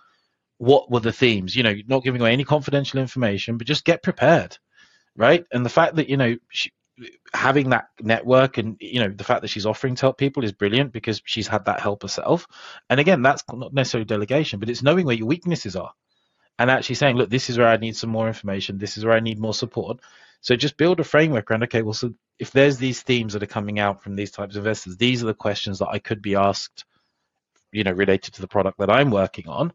what 0.58 0.92
were 0.92 1.00
the 1.00 1.14
themes. 1.14 1.56
You 1.56 1.64
know, 1.64 1.76
not 1.88 2.04
giving 2.04 2.20
away 2.20 2.34
any 2.34 2.44
confidential 2.44 3.00
information, 3.00 3.58
but 3.58 3.66
just 3.66 3.86
get 3.86 4.04
prepared 4.04 4.58
right? 5.16 5.46
And 5.52 5.66
the 5.66 5.70
fact 5.70 5.96
that 5.96 6.10
you 6.10 6.18
know 6.18 6.36
she, 6.50 6.72
having 7.34 7.70
that 7.70 7.88
network 8.02 8.58
and 8.58 8.78
you 8.80 9.00
know 9.00 9.10
the 9.10 9.24
fact 9.24 9.42
that 9.42 9.50
she's 9.50 9.66
offering 9.66 9.96
to 9.96 10.02
help 10.02 10.18
people 10.18 10.44
is 10.44 10.52
brilliant 10.52 10.92
because 10.92 11.22
she's 11.26 11.48
had 11.48 11.66
that 11.66 11.80
help 11.80 12.04
herself. 12.04 12.48
And 12.90 13.00
again, 13.00 13.22
that's 13.22 13.44
not 13.52 13.74
necessarily 13.74 14.06
delegation, 14.06 14.60
but 14.60 14.70
it's 14.70 14.84
knowing 14.84 15.06
where 15.06 15.16
your 15.16 15.28
weaknesses 15.28 15.76
are 15.76 15.94
and 16.60 16.70
actually 16.70 16.96
saying, 16.96 17.16
look, 17.16 17.30
this 17.30 17.50
is 17.50 17.58
where 17.58 17.68
I 17.68 17.78
need 17.78 17.96
some 17.96 18.10
more 18.10 18.28
information. 18.28 18.78
This 18.78 18.98
is 18.98 19.06
where 19.06 19.16
I 19.16 19.20
need 19.20 19.40
more 19.40 19.54
support. 19.54 20.00
So 20.42 20.56
just 20.56 20.78
build 20.78 21.00
a 21.00 21.04
framework 21.04 21.50
around, 21.50 21.64
okay, 21.64 21.82
well, 21.82 21.94
so 21.94 22.14
if 22.40 22.52
there's 22.52 22.78
these 22.78 23.02
themes 23.02 23.34
that 23.34 23.44
are 23.44 23.48
coming 23.48 23.80
out 23.80 24.02
from 24.04 24.16
these 24.16 24.32
types 24.32 24.56
of 24.56 24.66
investors, 24.66 24.98
these 24.98 25.24
are 25.24 25.28
the 25.28 25.34
questions 25.34 25.80
that 25.80 25.90
I 25.90 26.00
could 26.00 26.22
be 26.22 26.36
asked, 26.36 26.86
you 27.72 27.84
know, 27.84 27.92
related 27.92 28.36
to 28.36 28.42
the 28.42 28.48
product 28.48 28.80
that 28.80 28.90
I'm 28.90 29.12
working 29.12 29.48
on. 29.48 29.74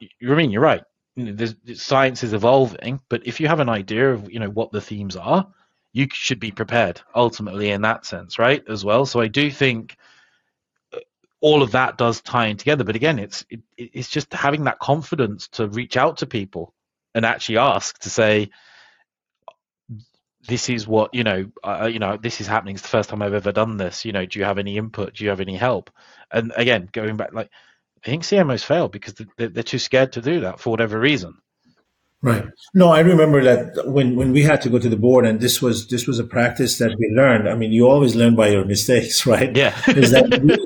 You 0.00 0.32
I 0.32 0.36
mean 0.36 0.50
you're 0.50 0.62
right 0.62 0.82
you 1.18 1.32
know, 1.32 1.74
science 1.74 2.22
is 2.22 2.32
evolving, 2.32 3.00
but 3.08 3.26
if 3.26 3.40
you 3.40 3.48
have 3.48 3.58
an 3.60 3.68
idea 3.68 4.12
of 4.12 4.30
you 4.30 4.38
know 4.38 4.50
what 4.50 4.70
the 4.70 4.80
themes 4.80 5.16
are, 5.16 5.46
you 5.92 6.06
should 6.12 6.38
be 6.38 6.52
prepared 6.52 7.00
ultimately 7.14 7.70
in 7.70 7.82
that 7.82 8.06
sense, 8.06 8.38
right? 8.38 8.62
As 8.68 8.84
well. 8.84 9.04
So 9.04 9.20
I 9.20 9.26
do 9.26 9.50
think 9.50 9.96
uh, 10.94 10.98
all 11.40 11.62
of 11.62 11.72
that 11.72 11.98
does 11.98 12.20
tie 12.20 12.46
in 12.46 12.56
together. 12.56 12.84
But 12.84 12.94
again, 12.94 13.18
it's 13.18 13.44
it, 13.50 13.60
it's 13.76 14.08
just 14.08 14.32
having 14.32 14.64
that 14.64 14.78
confidence 14.78 15.48
to 15.48 15.66
reach 15.66 15.96
out 15.96 16.18
to 16.18 16.26
people 16.26 16.72
and 17.16 17.26
actually 17.26 17.58
ask 17.58 17.98
to 18.00 18.10
say, 18.10 18.50
this 20.46 20.68
is 20.68 20.86
what 20.86 21.12
you 21.12 21.24
know 21.24 21.50
uh, 21.64 21.88
you 21.92 21.98
know 21.98 22.16
this 22.16 22.40
is 22.40 22.46
happening 22.46 22.74
it's 22.76 22.82
the 22.82 22.88
first 22.88 23.10
time 23.10 23.22
i've 23.22 23.34
ever 23.34 23.50
done 23.52 23.76
this 23.76 24.04
you 24.04 24.12
know 24.12 24.24
do 24.24 24.38
you 24.38 24.44
have 24.44 24.58
any 24.58 24.76
input 24.78 25.14
do 25.14 25.24
you 25.24 25.30
have 25.30 25.40
any 25.40 25.56
help 25.56 25.90
and 26.30 26.52
again 26.56 26.88
going 26.92 27.16
back 27.16 27.32
like 27.32 27.50
I 28.04 28.10
think 28.10 28.22
CMOs 28.22 28.64
fail 28.64 28.88
because 28.88 29.14
they're, 29.36 29.48
they're 29.48 29.62
too 29.62 29.78
scared 29.78 30.12
to 30.12 30.20
do 30.20 30.40
that 30.40 30.60
for 30.60 30.70
whatever 30.70 30.98
reason. 30.98 31.38
Right. 32.20 32.44
No, 32.74 32.88
I 32.88 33.00
remember 33.00 33.42
that 33.44 33.88
when, 33.88 34.16
when 34.16 34.32
we 34.32 34.42
had 34.42 34.60
to 34.62 34.70
go 34.70 34.78
to 34.78 34.88
the 34.88 34.96
board, 34.96 35.24
and 35.24 35.40
this 35.40 35.62
was 35.62 35.86
this 35.86 36.08
was 36.08 36.18
a 36.18 36.24
practice 36.24 36.78
that 36.78 36.96
we 36.98 37.10
learned. 37.14 37.48
I 37.48 37.54
mean, 37.54 37.70
you 37.70 37.88
always 37.88 38.16
learn 38.16 38.34
by 38.34 38.48
your 38.48 38.64
mistakes, 38.64 39.24
right? 39.34 39.54
Yeah. 39.56 39.74
is 39.88 40.10
that 40.10 40.40
we 40.42 40.56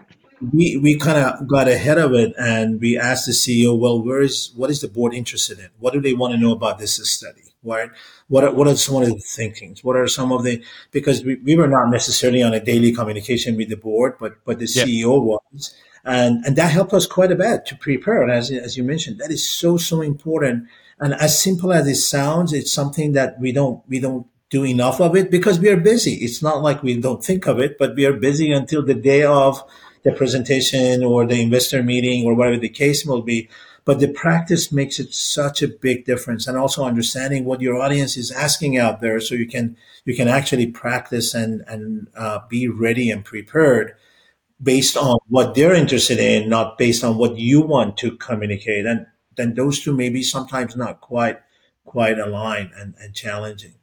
we, 0.53 0.77
we 0.79 0.99
kind 0.99 1.19
of 1.19 1.47
got 1.47 1.69
ahead 1.69 1.99
of 1.99 2.15
it, 2.15 2.35
and 2.39 2.81
we 2.81 2.99
asked 2.99 3.27
the 3.27 3.33
CEO, 3.33 3.79
well, 3.79 4.03
where 4.03 4.23
is 4.23 4.51
what 4.57 4.71
is 4.71 4.81
the 4.81 4.89
board 4.89 5.13
interested 5.13 5.59
in? 5.59 5.69
What 5.79 5.93
do 5.93 6.01
they 6.01 6.15
want 6.15 6.33
to 6.33 6.41
know 6.41 6.53
about 6.53 6.79
this 6.79 6.97
study? 7.11 7.43
Right? 7.63 7.91
What 8.29 8.45
are, 8.45 8.53
what 8.53 8.67
are 8.67 8.75
some 8.75 8.97
of 8.97 9.09
the 9.09 9.19
thinkings? 9.19 9.85
What 9.85 9.95
are 9.97 10.09
some 10.09 10.33
of 10.33 10.43
the 10.43 10.65
because 10.91 11.23
we, 11.23 11.37
we 11.37 11.55
were 11.55 11.69
not 11.69 11.91
necessarily 11.91 12.43
on 12.43 12.55
a 12.55 12.61
daily 12.61 12.93
communication 12.93 13.57
with 13.57 13.69
the 13.69 13.77
board, 13.77 14.17
but 14.19 14.37
but 14.47 14.59
the 14.59 14.67
yeah. 14.67 14.85
CEO 14.85 15.23
was 15.23 15.75
and 16.05 16.45
and 16.45 16.57
that 16.57 16.73
helped 16.73 16.93
us 16.93 17.07
quite 17.07 17.33
a 17.33 17.37
bit 17.37 17.67
to 17.67 17.77
prepare. 17.77 18.23
And 18.23 18.33
as 18.33 18.51
as 18.51 18.77
you 18.77 18.85
mentioned, 18.85 19.19
that 19.19 19.31
is 19.31 19.49
so 19.49 19.77
so 19.77 20.01
important. 20.01 20.69
And 20.99 21.15
as 21.15 21.41
simple 21.41 21.73
as 21.73 21.87
it 21.89 21.97
sounds, 21.97 22.53
it's 22.53 22.73
something 22.73 23.13
that 23.13 23.39
we 23.41 23.53
don't 23.53 23.83
we 23.89 24.01
don't 24.01 24.27
do 24.51 24.65
enough 24.65 25.01
of 25.01 25.17
it 25.17 25.31
because 25.31 25.59
we 25.59 25.71
are 25.71 25.79
busy. 25.79 26.15
It's 26.17 26.43
not 26.43 26.63
like 26.63 26.83
we 26.83 27.01
don't 27.01 27.25
think 27.25 27.47
of 27.47 27.59
it, 27.59 27.79
but 27.79 27.97
we 27.97 28.05
are 28.05 28.13
busy 28.13 28.53
until 28.53 28.85
the 28.85 28.95
day 28.95 29.23
of 29.23 29.63
the 30.03 30.13
presentation 30.13 31.03
or 31.03 31.27
the 31.27 31.41
investor 31.41 31.83
meeting 31.83 32.27
or 32.27 32.35
whatever 32.35 32.59
the 32.59 32.69
case 32.69 33.07
will 33.07 33.23
be. 33.23 33.49
But 33.85 33.99
the 33.99 34.09
practice 34.09 34.71
makes 34.71 35.01
it 35.01 35.13
such 35.13 35.61
a 35.63 35.67
big 35.67 36.05
difference, 36.05 36.47
and 36.47 36.57
also 36.57 36.85
understanding 36.85 37.45
what 37.45 37.61
your 37.61 37.81
audience 37.81 38.17
is 38.17 38.31
asking 38.31 38.79
out 38.79 39.01
there, 39.01 39.19
so 39.21 39.35
you 39.35 39.47
can 39.47 39.77
you 40.05 40.15
can 40.15 40.29
actually 40.29 40.67
practice 40.67 41.35
and 41.35 41.65
and 41.67 42.09
uh, 42.17 42.41
be 42.49 42.69
ready 42.69 43.11
and 43.11 43.25
prepared 43.25 43.95
based 44.63 44.97
on 44.97 45.19
what 45.29 45.55
they're 45.55 45.75
interested 45.75 46.19
in, 46.19 46.49
not 46.49 46.79
based 46.79 47.03
on 47.03 47.19
what 47.19 47.37
you 47.37 47.61
want 47.61 47.97
to 47.99 48.17
communicate. 48.17 48.87
And 48.87 49.07
then 49.37 49.55
those 49.55 49.81
two 49.81 49.95
may 49.95 50.09
be 50.09 50.23
sometimes 50.23 50.77
not 50.77 51.01
quite 51.01 51.39
quite 51.85 52.19
aligned 52.19 52.71
and, 52.77 52.95
and 53.01 53.15
challenging. 53.15 53.75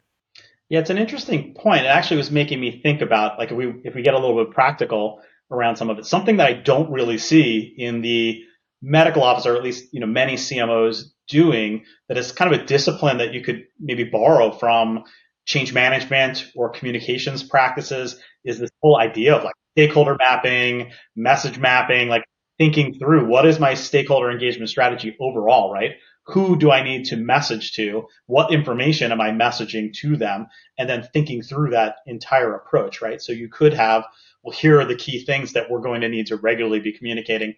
Yeah, 0.69 0.79
it's 0.79 0.89
an 0.89 0.97
interesting 0.97 1.53
point. 1.53 1.81
It 1.81 1.87
actually 1.87 2.17
was 2.17 2.31
making 2.31 2.59
me 2.59 2.79
think 2.81 3.01
about 3.01 3.37
like 3.37 3.51
if 3.51 3.57
we 3.57 3.81
if 3.83 3.95
we 3.95 4.03
get 4.03 4.13
a 4.13 4.19
little 4.19 4.43
bit 4.43 4.53
practical 4.53 5.21
around 5.51 5.77
some 5.77 5.89
of 5.89 5.97
it, 5.97 6.05
something 6.05 6.37
that 6.37 6.47
I 6.47 6.53
don't 6.53 6.91
really 6.91 7.17
see 7.17 7.73
in 7.77 8.01
the 8.01 8.43
medical 8.81 9.23
office, 9.23 9.45
or 9.45 9.55
at 9.55 9.63
least 9.63 9.93
you 9.93 9.99
know 9.99 10.07
many 10.07 10.35
CMOs 10.35 11.05
doing 11.27 11.85
that 12.07 12.17
is 12.17 12.31
kind 12.31 12.53
of 12.53 12.61
a 12.61 12.65
discipline 12.65 13.17
that 13.17 13.33
you 13.33 13.41
could 13.43 13.65
maybe 13.79 14.03
borrow 14.03 14.51
from 14.51 15.03
change 15.45 15.73
management 15.73 16.45
or 16.55 16.69
communications 16.69 17.41
practices 17.41 18.19
is 18.43 18.59
this 18.59 18.69
whole 18.81 18.99
idea 18.99 19.35
of 19.35 19.43
like 19.43 19.55
stakeholder 19.79 20.17
mapping, 20.19 20.91
message 21.15 21.57
mapping, 21.57 22.09
like 22.09 22.25
thinking 22.57 22.99
through 22.99 23.25
what 23.25 23.45
is 23.45 23.61
my 23.61 23.73
stakeholder 23.73 24.29
engagement 24.29 24.69
strategy 24.69 25.15
overall, 25.21 25.71
right? 25.71 25.91
Who 26.25 26.57
do 26.57 26.69
I 26.69 26.83
need 26.83 27.05
to 27.05 27.15
message 27.15 27.71
to? 27.75 28.05
What 28.25 28.51
information 28.51 29.13
am 29.13 29.21
I 29.21 29.31
messaging 29.31 29.93
to 29.99 30.17
them? 30.17 30.47
And 30.77 30.89
then 30.89 31.07
thinking 31.13 31.41
through 31.41 31.69
that 31.69 31.95
entire 32.05 32.53
approach, 32.53 33.01
right? 33.01 33.21
So 33.21 33.31
you 33.31 33.47
could 33.47 33.73
have, 33.73 34.03
well, 34.43 34.53
here 34.53 34.81
are 34.81 34.85
the 34.85 34.95
key 34.97 35.23
things 35.23 35.53
that 35.53 35.71
we're 35.71 35.79
going 35.79 36.01
to 36.01 36.09
need 36.09 36.27
to 36.27 36.35
regularly 36.35 36.81
be 36.81 36.91
communicating 36.91 37.53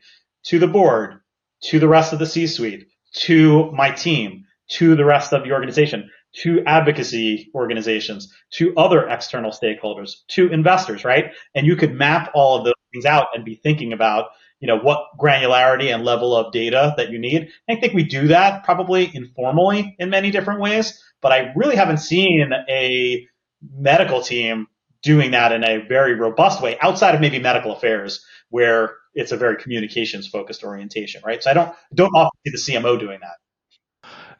to 0.46 0.60
the 0.60 0.68
board, 0.68 1.22
to 1.64 1.80
the 1.80 1.88
rest 1.88 2.14
of 2.14 2.20
the 2.20 2.28
C-suite, 2.28 2.88
to 3.14 3.72
my 3.72 3.90
team, 3.90 4.46
to 4.74 4.96
the 4.96 5.06
rest 5.06 5.34
of 5.34 5.44
the 5.44 5.54
organization, 5.54 6.12
to 6.34 6.64
advocacy 6.66 7.50
organizations, 7.54 8.34
to 8.52 8.74
other 8.76 9.08
external 9.08 9.52
stakeholders, 9.52 10.12
to 10.30 10.52
investors, 10.52 11.04
right? 11.04 11.32
And 11.56 11.68
you 11.68 11.76
could 11.76 11.94
map 11.94 12.32
all 12.34 12.58
of 12.58 12.66
those 12.66 12.74
things 12.94 13.06
out 13.06 13.28
and 13.34 13.44
be 13.44 13.56
thinking 13.56 13.94
about, 13.94 14.30
you 14.60 14.68
know, 14.68 14.78
what 14.78 15.08
granularity 15.20 15.94
and 15.94 16.06
level 16.06 16.36
of 16.36 16.54
data 16.54 16.94
that 16.98 17.10
you 17.10 17.20
need. 17.20 17.50
I 17.70 17.76
think 17.76 17.94
we 17.94 18.04
do 18.04 18.28
that 18.30 18.64
probably 18.64 19.12
informally 19.14 19.96
in 20.00 20.10
many 20.10 20.32
different 20.32 20.62
ways, 20.62 21.02
but 21.22 21.32
I 21.32 21.52
really 21.56 21.76
haven't 21.76 21.98
seen 21.98 22.52
a 22.70 23.28
medical 23.74 24.22
team 24.22 24.68
doing 25.04 25.32
that 25.32 25.52
in 25.52 25.64
a 25.64 25.86
very 25.88 26.14
robust 26.14 26.62
way 26.62 26.78
outside 26.80 27.16
of 27.16 27.22
maybe 27.22 27.40
medical 27.40 27.74
affairs 27.74 28.24
where 28.50 28.96
it's 29.14 29.32
a 29.32 29.38
very 29.38 29.58
communications 29.58 30.28
focused 30.28 30.64
orientation, 30.64 31.22
right? 31.26 31.42
So 31.42 31.50
I 31.50 31.54
don't 31.54 31.74
don't 31.94 32.14
often 32.14 32.32
see 32.46 32.52
the 32.52 32.80
CMO 32.80 33.00
doing 33.00 33.20
that. 33.22 33.41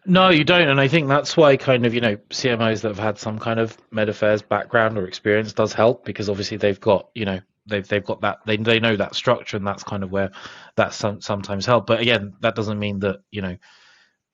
No, 0.06 0.30
you 0.30 0.44
don't, 0.44 0.68
and 0.68 0.82
I 0.82 0.88
think 0.88 1.08
that's 1.08 1.38
why 1.38 1.58
kind 1.58 1.86
of 1.86 1.94
you 1.94 2.02
know 2.02 2.16
CMOs 2.32 2.82
that 2.82 2.90
have 2.90 3.00
had 3.00 3.20
some 3.20 3.38
kind 3.38 3.60
of 3.60 3.78
med 3.92 4.10
affairs 4.10 4.42
background 4.42 4.98
or 4.98 5.06
experience 5.06 5.54
does 5.54 5.74
help 5.74 6.06
because 6.06 6.30
obviously 6.30 6.58
they've 6.58 6.80
got 6.80 7.10
you 7.14 7.26
know 7.26 7.40
they've 7.68 7.88
they've 7.88 8.04
got 8.04 8.22
that 8.22 8.40
they 8.46 8.58
they 8.58 8.80
know 8.80 8.96
that 8.96 9.14
structure 9.16 9.58
and 9.58 9.68
that's 9.68 9.84
kind 9.84 10.04
of 10.04 10.12
where 10.12 10.32
that 10.76 10.94
some, 10.94 11.22
sometimes 11.22 11.68
help. 11.68 11.86
But 11.86 12.00
again, 12.02 12.34
that 12.42 12.56
doesn't 12.56 12.80
mean 12.80 13.00
that 13.00 13.20
you 13.30 13.44
know 13.44 13.58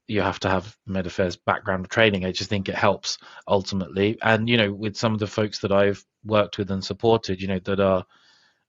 you 0.07 0.21
have 0.21 0.39
to 0.39 0.49
have 0.49 0.77
med 0.85 1.05
affairs 1.05 1.35
background 1.35 1.89
training. 1.89 2.23
I 2.25 2.31
just 2.31 2.49
think 2.49 2.69
it 2.69 2.75
helps 2.75 3.17
ultimately. 3.47 4.17
And 4.21 4.47
you 4.47 4.55
know, 4.57 4.71
with 4.73 4.95
some 4.95 5.13
of 5.13 5.19
the 5.19 5.27
folks 5.27 5.59
that 5.59 5.71
I've 5.73 6.03
worked 6.23 6.57
with 6.57 6.71
and 6.71 6.83
supported, 6.83 7.41
you 7.41 7.47
know, 7.49 7.59
that 7.65 7.81
are 7.81 8.05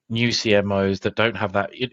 new 0.08 0.28
CMOs 0.30 1.00
that 1.00 1.14
don't 1.14 1.36
have 1.36 1.52
that, 1.52 1.70
it, 1.72 1.92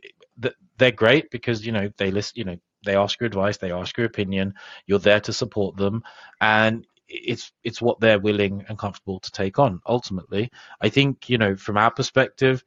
they're 0.78 0.92
great 0.92 1.30
because 1.32 1.66
you 1.66 1.72
know 1.72 1.90
they 1.98 2.12
list, 2.12 2.38
you 2.38 2.44
know, 2.44 2.58
they 2.86 2.96
ask 2.96 3.20
your 3.20 3.28
advice, 3.28 3.58
they 3.58 3.72
ask 3.72 3.98
your 3.98 4.06
opinion. 4.06 4.54
You're 4.88 5.00
there 5.00 5.20
to 5.22 5.34
support 5.34 5.76
them, 5.76 6.04
and 6.40 6.86
it's 7.08 7.52
it's 7.64 7.82
what 7.82 8.00
they're 8.00 8.20
willing 8.20 8.66
and 8.68 8.78
comfortable 8.78 9.20
to 9.20 9.32
take 9.32 9.60
on. 9.60 9.82
Ultimately, 9.86 10.52
I 10.82 10.90
think 10.90 11.30
you 11.30 11.38
know 11.38 11.56
from 11.56 11.78
our 11.78 11.92
perspective, 11.92 12.64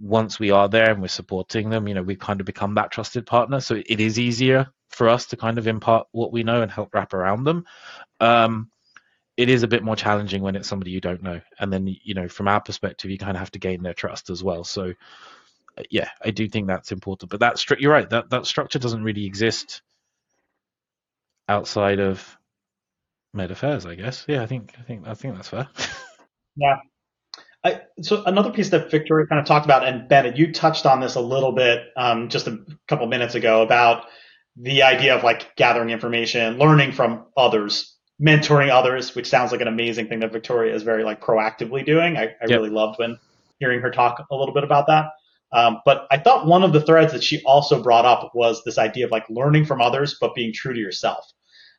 once 0.00 0.38
we 0.38 0.50
are 0.50 0.68
there 0.68 0.90
and 0.90 1.02
we're 1.02 1.08
supporting 1.08 1.70
them, 1.70 1.86
you 1.86 1.94
know, 1.94 2.02
we 2.02 2.16
kind 2.16 2.40
of 2.40 2.46
become 2.46 2.74
that 2.74 2.90
trusted 2.90 3.26
partner. 3.26 3.60
So 3.60 3.76
it 3.86 4.00
is 4.00 4.18
easier 4.18 4.66
for 4.88 5.08
us 5.08 5.26
to 5.26 5.36
kind 5.36 5.58
of 5.58 5.66
impart 5.66 6.08
what 6.12 6.32
we 6.32 6.42
know 6.42 6.62
and 6.62 6.70
help 6.70 6.94
wrap 6.94 7.12
around 7.12 7.44
them. 7.44 7.64
Um, 8.18 8.70
it 9.36 9.48
is 9.48 9.62
a 9.62 9.68
bit 9.68 9.82
more 9.82 9.96
challenging 9.96 10.42
when 10.42 10.56
it's 10.56 10.68
somebody 10.68 10.90
you 10.90 11.00
don't 11.00 11.22
know, 11.22 11.40
and 11.58 11.72
then 11.72 11.86
you 11.86 12.14
know, 12.14 12.28
from 12.28 12.48
our 12.48 12.60
perspective, 12.60 13.10
you 13.10 13.16
kind 13.16 13.36
of 13.36 13.38
have 13.38 13.52
to 13.52 13.58
gain 13.58 13.82
their 13.82 13.94
trust 13.94 14.28
as 14.28 14.42
well. 14.42 14.64
So 14.64 14.92
yeah, 15.90 16.08
I 16.24 16.30
do 16.30 16.48
think 16.48 16.66
that's 16.66 16.92
important. 16.92 17.30
But 17.30 17.40
that 17.40 17.56
stru- 17.56 17.80
you're 17.80 17.92
right. 17.92 18.08
That 18.08 18.30
that 18.30 18.46
structure 18.46 18.78
doesn't 18.78 19.02
really 19.02 19.26
exist 19.26 19.82
outside 21.48 22.00
of 22.00 22.38
med 23.32 23.50
affairs, 23.50 23.86
I 23.86 23.94
guess. 23.94 24.24
Yeah, 24.28 24.42
I 24.42 24.46
think 24.46 24.74
I 24.78 24.82
think 24.82 25.06
I 25.06 25.14
think 25.14 25.34
that's 25.34 25.48
fair. 25.48 25.68
yeah. 26.56 26.76
I, 27.62 27.82
so 28.00 28.24
another 28.24 28.52
piece 28.52 28.70
that 28.70 28.90
Victoria 28.90 29.26
kind 29.26 29.38
of 29.38 29.46
talked 29.46 29.66
about, 29.66 29.86
and 29.86 30.08
Benit, 30.08 30.38
you 30.38 30.52
touched 30.52 30.86
on 30.86 31.00
this 31.00 31.14
a 31.14 31.20
little 31.20 31.52
bit 31.52 31.82
um, 31.94 32.30
just 32.30 32.46
a 32.46 32.58
couple 32.88 33.06
minutes 33.06 33.34
ago 33.34 33.60
about 33.60 34.06
the 34.56 34.82
idea 34.82 35.14
of 35.14 35.22
like 35.22 35.54
gathering 35.56 35.90
information, 35.90 36.56
learning 36.56 36.92
from 36.92 37.26
others, 37.36 37.96
mentoring 38.20 38.70
others, 38.70 39.14
which 39.14 39.28
sounds 39.28 39.52
like 39.52 39.60
an 39.60 39.68
amazing 39.68 40.08
thing 40.08 40.20
that 40.20 40.32
Victoria 40.32 40.74
is 40.74 40.82
very 40.82 41.04
like 41.04 41.20
proactively 41.20 41.84
doing. 41.84 42.16
I, 42.16 42.24
I 42.24 42.46
yep. 42.46 42.50
really 42.50 42.70
loved 42.70 42.98
when 42.98 43.18
hearing 43.58 43.80
her 43.80 43.90
talk 43.90 44.24
a 44.30 44.34
little 44.34 44.54
bit 44.54 44.64
about 44.64 44.86
that. 44.86 45.10
Um, 45.52 45.78
but 45.84 46.06
I 46.10 46.18
thought 46.18 46.46
one 46.46 46.62
of 46.62 46.72
the 46.72 46.80
threads 46.80 47.12
that 47.12 47.24
she 47.24 47.42
also 47.42 47.82
brought 47.82 48.04
up 48.04 48.32
was 48.34 48.62
this 48.64 48.78
idea 48.78 49.06
of 49.06 49.10
like 49.10 49.28
learning 49.28 49.64
from 49.64 49.80
others, 49.80 50.16
but 50.20 50.34
being 50.34 50.52
true 50.52 50.72
to 50.72 50.80
yourself. 50.80 51.24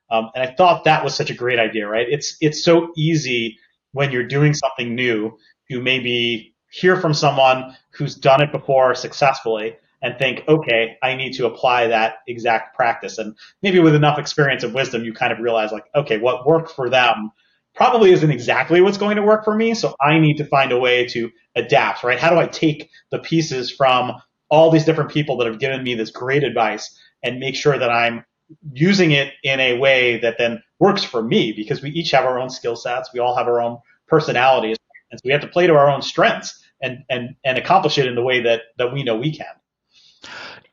Um, 0.10 0.30
and 0.36 0.44
I 0.44 0.54
thought 0.54 0.84
that 0.84 1.04
was 1.04 1.16
such 1.16 1.30
a 1.30 1.34
great 1.34 1.58
idea, 1.58 1.88
right? 1.88 2.08
It's 2.10 2.36
it's 2.42 2.64
so 2.64 2.92
easy 2.98 3.58
when 3.94 4.12
you're 4.12 4.28
doing 4.28 4.54
something 4.54 4.94
new 4.94 5.38
to 5.70 5.82
maybe 5.82 6.54
hear 6.70 6.98
from 6.98 7.14
someone 7.14 7.76
who's 7.92 8.16
done 8.16 8.42
it 8.42 8.52
before 8.52 8.94
successfully 8.96 9.78
and 10.02 10.18
think, 10.18 10.44
okay, 10.48 10.98
I 11.04 11.16
need 11.16 11.34
to 11.34 11.46
apply 11.46 11.88
that 11.88 12.16
exact 12.28 12.76
practice. 12.76 13.18
And 13.18 13.38
maybe 13.62 13.80
with 13.80 13.94
enough 13.94 14.18
experience 14.18 14.64
and 14.64 14.74
wisdom, 14.74 15.06
you 15.06 15.14
kind 15.14 15.32
of 15.32 15.40
realize 15.40 15.72
like, 15.72 15.86
okay, 15.96 16.18
what 16.18 16.46
worked 16.46 16.72
for 16.72 16.90
them 16.90 17.32
probably 17.76 18.12
isn't 18.12 18.32
exactly 18.32 18.82
what's 18.82 18.98
going 18.98 19.16
to 19.16 19.24
work 19.24 19.44
for 19.44 19.56
me. 19.56 19.74
So 19.74 19.96
I 20.02 20.20
need 20.20 20.38
to 20.38 20.46
find 20.46 20.72
a 20.72 20.80
way 20.80 21.08
to 21.08 21.32
adapt, 21.56 22.04
right? 22.04 22.20
How 22.20 22.30
do 22.30 22.38
I 22.38 22.48
take 22.48 22.90
the 23.12 23.20
pieces 23.20 23.72
from 23.72 24.14
all 24.50 24.70
these 24.70 24.86
different 24.86 25.12
people 25.12 25.38
that 25.38 25.48
have 25.48 25.60
given 25.60 25.84
me 25.84 25.96
this 25.96 26.12
great 26.12 26.44
advice 26.44 26.98
and 27.24 27.40
make 27.40 27.56
sure 27.56 27.78
that 27.78 27.90
I'm 27.90 28.26
using 28.74 29.12
it 29.12 29.34
in 29.44 29.60
a 29.60 29.78
way 29.78 30.20
that 30.20 30.38
then 30.38 30.62
works 30.80 31.04
for 31.04 31.22
me 31.22 31.54
because 31.54 31.82
we 31.82 31.90
each 31.92 32.12
have 32.12 32.26
our 32.26 32.38
own 32.38 32.50
skill 32.50 32.76
sets. 32.76 33.12
We 33.14 33.20
all 33.20 33.36
have 33.36 33.48
our 33.48 33.62
own 33.62 33.80
personalities. 34.08 34.78
And 35.10 35.20
so 35.20 35.22
we 35.26 35.32
have 35.32 35.42
to 35.42 35.48
play 35.48 35.68
to 35.68 35.74
our 35.74 35.90
own 35.90 36.02
strengths 36.02 36.62
and, 36.82 37.04
and, 37.10 37.36
and 37.44 37.58
accomplish 37.58 37.98
it 37.98 38.08
in 38.08 38.16
the 38.16 38.24
way 38.24 38.42
that, 38.44 38.62
that 38.78 38.94
we 38.94 39.04
know 39.04 39.16
we 39.16 39.36
can. 39.36 39.46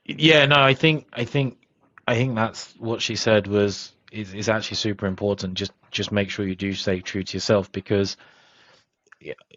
Yeah, 0.04 0.46
no, 0.46 0.56
I 0.56 0.74
think, 0.74 1.06
I 1.12 1.24
think, 1.24 1.58
I 2.06 2.14
think 2.14 2.34
that's 2.34 2.74
what 2.78 3.02
she 3.02 3.14
said 3.14 3.46
was, 3.46 3.92
is, 4.10 4.32
is 4.32 4.48
actually 4.48 4.76
super 4.76 5.06
important. 5.06 5.54
Just 5.54 5.72
just 5.90 6.12
make 6.12 6.30
sure 6.30 6.46
you 6.46 6.56
do 6.56 6.72
stay 6.72 7.00
true 7.00 7.22
to 7.22 7.36
yourself 7.36 7.70
because 7.72 8.16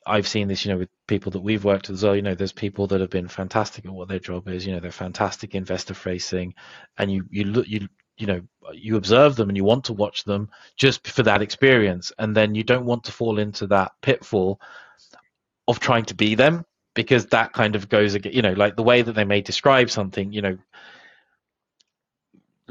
I've 0.06 0.28
seen 0.28 0.48
this, 0.48 0.65
you 0.65 0.72
know, 0.72 0.80
with 0.80 0.89
people 1.08 1.32
that 1.34 1.41
we've 1.41 1.63
worked 1.63 1.88
with 1.88 1.98
as 1.98 2.04
well. 2.04 2.15
You 2.15 2.22
know, 2.22 2.36
there's 2.36 2.52
people 2.52 2.88
that 2.88 3.02
have 3.02 3.10
been 3.10 3.28
fantastic 3.28 3.86
at 3.86 3.91
what 3.91 4.08
their 4.08 4.20
job 4.20 4.48
is. 4.48 4.65
You 4.65 4.74
know, 4.74 4.80
they're 4.80 4.91
fantastic 4.91 5.54
investor 5.54 5.94
facing, 5.94 6.56
and 6.98 7.12
you 7.12 7.26
you 7.30 7.44
look 7.44 7.67
you 7.67 7.88
you 8.17 8.28
know 8.28 8.41
you 8.74 8.98
observe 8.98 9.36
them 9.36 9.50
and 9.50 9.58
you 9.58 9.63
want 9.63 9.86
to 9.86 9.94
watch 9.94 10.24
them 10.24 10.50
just 10.78 11.08
for 11.08 11.24
that 11.24 11.41
experience, 11.41 12.12
and 12.17 12.36
then 12.36 12.56
you 12.56 12.63
don't 12.63 12.86
want 12.86 13.04
to 13.06 13.12
fall 13.12 13.38
into 13.38 13.67
that 13.67 13.91
pitfall 14.02 14.60
of 15.67 15.80
trying 15.80 16.06
to 16.06 16.15
be 16.15 16.36
them 16.36 16.65
because 16.96 17.28
that 17.28 17.54
kind 17.54 17.76
of 17.76 17.88
goes 17.88 18.15
again. 18.15 18.34
You 18.34 18.41
know, 18.41 18.54
like 18.54 18.76
the 18.76 18.84
way 18.84 19.04
that 19.04 19.13
they 19.13 19.26
may 19.26 19.41
describe 19.41 19.91
something. 19.91 20.34
You 20.34 20.41
know, 20.41 20.58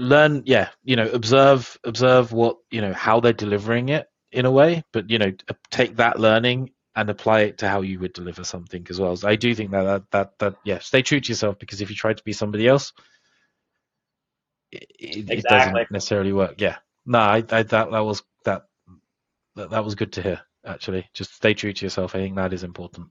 learn 0.01 0.43
yeah 0.47 0.69
you 0.83 0.97
know 0.97 1.09
observe 1.09 1.79
observe 1.85 2.33
what 2.33 2.57
you 2.71 2.81
know 2.81 2.93
how 2.93 3.21
they're 3.21 3.33
delivering 3.33 3.91
it 3.91 4.07
in 4.33 4.47
a 4.47 4.51
way 4.51 4.83
but 4.93 5.11
you 5.11 5.19
know 5.19 5.31
take 5.71 5.97
that 5.97 6.19
learning 6.19 6.71
and 6.97 7.11
apply 7.11 7.41
it 7.43 7.59
to 7.59 7.69
how 7.69 7.83
you 7.83 8.01
would 8.01 8.13
deliver 8.13 8.43
something 8.43 8.85
as 8.91 8.99
well. 8.99 9.15
So 9.15 9.29
i 9.29 9.37
do 9.37 9.55
think 9.55 9.71
that 9.73 9.85
that 9.85 10.11
that, 10.11 10.39
that 10.39 10.57
yeah 10.65 10.79
stay 10.79 11.03
true 11.03 11.21
to 11.21 11.29
yourself 11.29 11.59
because 11.59 11.81
if 11.81 11.91
you 11.91 11.97
try 11.97 12.15
to 12.15 12.25
be 12.25 12.33
somebody 12.33 12.67
else 12.67 12.93
it, 14.73 14.85
exactly. 14.99 15.37
it 15.37 15.45
doesn't 15.45 15.91
necessarily 15.91 16.33
work. 16.33 16.61
Yeah. 16.61 16.77
No 17.07 17.19
I, 17.19 17.37
I 17.37 17.41
that 17.41 17.71
that 17.71 17.91
was 17.91 18.23
that, 18.45 18.63
that 19.57 19.71
that 19.71 19.85
was 19.85 19.95
good 19.95 20.13
to 20.15 20.23
hear 20.23 20.41
actually. 20.65 21.09
Just 21.15 21.35
stay 21.35 21.55
true 21.55 21.73
to 21.73 21.85
yourself. 21.85 22.15
I 22.15 22.19
think 22.19 22.37
that 22.37 22.53
is 22.53 22.65
important. 22.65 23.09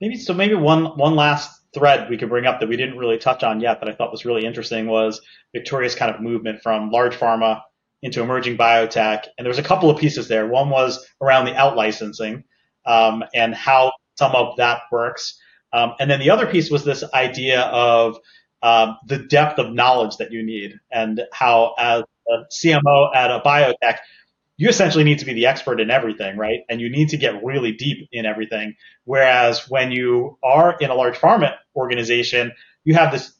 Maybe 0.00 0.16
so 0.16 0.34
maybe 0.34 0.54
one 0.54 0.96
one 0.98 1.16
last 1.16 1.62
thread 1.76 2.08
we 2.08 2.16
could 2.16 2.30
bring 2.30 2.46
up 2.46 2.60
that 2.60 2.68
we 2.68 2.76
didn't 2.76 2.98
really 2.98 3.18
touch 3.18 3.42
on 3.42 3.60
yet 3.60 3.80
that 3.80 3.88
I 3.88 3.92
thought 3.92 4.10
was 4.10 4.24
really 4.24 4.46
interesting 4.46 4.86
was 4.86 5.20
Victoria's 5.52 5.94
kind 5.94 6.14
of 6.14 6.20
movement 6.20 6.62
from 6.62 6.90
large 6.90 7.14
pharma 7.14 7.60
into 8.02 8.22
emerging 8.22 8.56
biotech. 8.56 9.24
And 9.36 9.44
there 9.44 9.50
was 9.50 9.58
a 9.58 9.62
couple 9.62 9.90
of 9.90 9.98
pieces 9.98 10.28
there. 10.28 10.46
One 10.46 10.70
was 10.70 11.06
around 11.20 11.44
the 11.44 11.54
out 11.54 11.76
licensing 11.76 12.44
um, 12.86 13.24
and 13.34 13.54
how 13.54 13.92
some 14.16 14.34
of 14.34 14.56
that 14.56 14.82
works. 14.90 15.38
Um, 15.72 15.92
and 16.00 16.10
then 16.10 16.20
the 16.20 16.30
other 16.30 16.46
piece 16.46 16.70
was 16.70 16.84
this 16.84 17.04
idea 17.12 17.62
of 17.62 18.16
um, 18.62 18.96
the 19.06 19.18
depth 19.18 19.58
of 19.58 19.72
knowledge 19.72 20.16
that 20.16 20.32
you 20.32 20.42
need 20.42 20.78
and 20.90 21.22
how 21.32 21.74
as 21.78 22.04
a 22.28 22.44
CMO 22.52 23.14
at 23.14 23.30
a 23.30 23.40
biotech, 23.44 23.98
you 24.56 24.68
essentially 24.68 25.04
need 25.04 25.18
to 25.18 25.24
be 25.24 25.34
the 25.34 25.46
expert 25.46 25.80
in 25.80 25.90
everything, 25.90 26.36
right? 26.36 26.60
And 26.68 26.80
you 26.80 26.90
need 26.90 27.10
to 27.10 27.16
get 27.16 27.44
really 27.44 27.72
deep 27.72 28.08
in 28.12 28.24
everything. 28.24 28.74
Whereas 29.04 29.68
when 29.68 29.92
you 29.92 30.38
are 30.42 30.76
in 30.78 30.90
a 30.90 30.94
large 30.94 31.16
pharma 31.16 31.54
organization, 31.74 32.52
you 32.84 32.94
have 32.94 33.12
this 33.12 33.32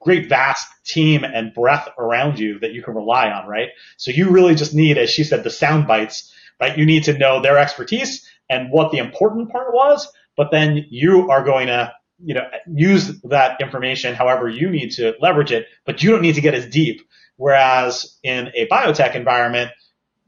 great 0.00 0.28
vast 0.28 0.66
team 0.84 1.24
and 1.24 1.54
breadth 1.54 1.88
around 1.98 2.38
you 2.38 2.58
that 2.60 2.72
you 2.72 2.82
can 2.82 2.94
rely 2.94 3.30
on, 3.30 3.46
right? 3.46 3.68
So 3.96 4.10
you 4.10 4.30
really 4.30 4.54
just 4.54 4.74
need, 4.74 4.98
as 4.98 5.10
she 5.10 5.24
said, 5.24 5.44
the 5.44 5.50
sound 5.50 5.86
bites, 5.86 6.32
right? 6.60 6.76
You 6.76 6.86
need 6.86 7.04
to 7.04 7.16
know 7.16 7.40
their 7.40 7.58
expertise 7.58 8.26
and 8.48 8.70
what 8.70 8.92
the 8.92 8.98
important 8.98 9.50
part 9.50 9.72
was, 9.72 10.10
but 10.36 10.50
then 10.50 10.86
you 10.88 11.30
are 11.30 11.44
going 11.44 11.66
to, 11.66 11.92
you 12.22 12.34
know, 12.34 12.48
use 12.66 13.20
that 13.22 13.60
information 13.60 14.14
however 14.14 14.48
you 14.48 14.70
need 14.70 14.90
to 14.92 15.14
leverage 15.20 15.52
it, 15.52 15.66
but 15.84 16.02
you 16.02 16.10
don't 16.10 16.22
need 16.22 16.34
to 16.34 16.40
get 16.40 16.54
as 16.54 16.66
deep. 16.66 17.02
Whereas 17.36 18.18
in 18.22 18.50
a 18.56 18.66
biotech 18.66 19.14
environment, 19.14 19.70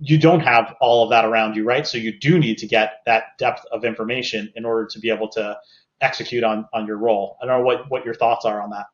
you 0.00 0.18
don't 0.18 0.40
have 0.40 0.74
all 0.80 1.04
of 1.04 1.10
that 1.10 1.24
around 1.24 1.56
you, 1.56 1.64
right? 1.64 1.86
So 1.86 1.98
you 1.98 2.18
do 2.18 2.38
need 2.38 2.58
to 2.58 2.66
get 2.66 3.00
that 3.06 3.38
depth 3.38 3.64
of 3.70 3.84
information 3.84 4.52
in 4.56 4.64
order 4.64 4.86
to 4.86 4.98
be 4.98 5.10
able 5.10 5.28
to 5.30 5.58
execute 6.00 6.42
on 6.42 6.66
on 6.72 6.86
your 6.86 6.96
role. 6.96 7.36
I 7.42 7.46
don't 7.46 7.58
know 7.58 7.64
what 7.64 7.90
what 7.90 8.04
your 8.04 8.14
thoughts 8.14 8.44
are 8.44 8.60
on 8.60 8.70
that. 8.70 8.86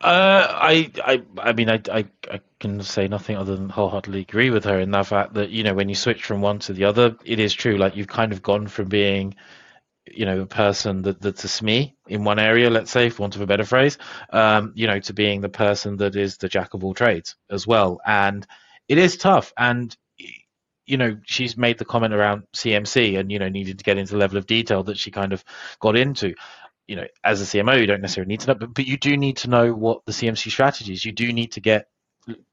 Uh, 0.00 0.46
I, 0.48 0.92
I, 1.04 1.22
I 1.38 1.52
mean, 1.54 1.68
I, 1.68 1.82
I, 1.92 2.04
I 2.30 2.40
can 2.60 2.80
say 2.82 3.08
nothing 3.08 3.36
other 3.36 3.56
than 3.56 3.68
wholeheartedly 3.68 4.20
agree 4.20 4.50
with 4.50 4.62
her 4.62 4.78
in 4.78 4.92
that 4.92 5.08
fact 5.08 5.34
that 5.34 5.50
you 5.50 5.64
know 5.64 5.74
when 5.74 5.88
you 5.88 5.96
switch 5.96 6.24
from 6.24 6.40
one 6.40 6.60
to 6.60 6.72
the 6.72 6.84
other, 6.84 7.16
it 7.24 7.40
is 7.40 7.52
true. 7.52 7.76
Like 7.76 7.96
you've 7.96 8.06
kind 8.06 8.32
of 8.32 8.42
gone 8.42 8.68
from 8.68 8.88
being 8.88 9.34
you 10.12 10.24
know, 10.24 10.40
a 10.40 10.46
person 10.46 11.02
that, 11.02 11.20
that's 11.20 11.44
a 11.44 11.48
SME 11.48 11.94
in 12.06 12.24
one 12.24 12.38
area, 12.38 12.70
let's 12.70 12.90
say, 12.90 13.10
for 13.10 13.22
want 13.22 13.36
of 13.36 13.42
a 13.42 13.46
better 13.46 13.64
phrase, 13.64 13.98
um, 14.30 14.72
you 14.74 14.86
know, 14.86 14.98
to 15.00 15.12
being 15.12 15.40
the 15.40 15.48
person 15.48 15.96
that 15.98 16.16
is 16.16 16.38
the 16.38 16.48
jack 16.48 16.74
of 16.74 16.84
all 16.84 16.94
trades 16.94 17.36
as 17.50 17.66
well. 17.66 18.00
And 18.06 18.46
it 18.88 18.98
is 18.98 19.16
tough. 19.16 19.52
And, 19.56 19.96
you 20.86 20.96
know, 20.96 21.18
she's 21.24 21.56
made 21.56 21.78
the 21.78 21.84
comment 21.84 22.14
around 22.14 22.44
CMC 22.56 23.18
and, 23.18 23.30
you 23.30 23.38
know, 23.38 23.48
needed 23.48 23.78
to 23.78 23.84
get 23.84 23.98
into 23.98 24.12
the 24.12 24.18
level 24.18 24.38
of 24.38 24.46
detail 24.46 24.82
that 24.84 24.98
she 24.98 25.10
kind 25.10 25.32
of 25.32 25.44
got 25.80 25.96
into. 25.96 26.34
You 26.86 26.96
know, 26.96 27.06
as 27.22 27.42
a 27.42 27.44
CMO, 27.44 27.78
you 27.78 27.86
don't 27.86 28.00
necessarily 28.00 28.28
need 28.28 28.40
to 28.40 28.46
know, 28.48 28.54
but, 28.54 28.72
but 28.72 28.86
you 28.86 28.96
do 28.96 29.16
need 29.16 29.38
to 29.38 29.50
know 29.50 29.74
what 29.74 30.06
the 30.06 30.12
CMC 30.12 30.50
strategy 30.50 30.94
is. 30.94 31.04
You 31.04 31.12
do 31.12 31.32
need 31.32 31.52
to 31.52 31.60
get 31.60 31.88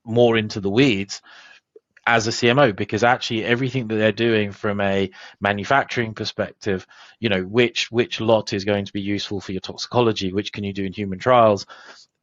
more 0.04 0.38
into 0.38 0.60
the 0.60 0.69
weeds 0.69 1.21
as 2.08 2.28
a 2.28 2.32
CMO 2.32 2.76
because 2.76 3.04
actually 3.04 3.43
everything 3.43 3.88
that 3.88 3.95
they're 3.95 4.12
doing 4.12 4.52
from 4.52 4.80
a 4.80 5.10
manufacturing 5.41 6.13
perspective, 6.13 6.86
you 7.19 7.30
know, 7.30 7.41
which 7.41 7.91
which 7.91 8.21
lot 8.21 8.54
is 8.54 8.65
going 8.65 8.86
to 8.86 8.93
be 8.93 9.02
useful 9.02 9.41
for 9.41 9.54
your 9.54 9.62
toxicology, 9.62 10.32
which 10.32 10.52
can 10.52 10.63
you 10.63 10.74
do 10.74 10.86
in 10.86 10.93
human 10.93 11.17
trials, 11.17 11.65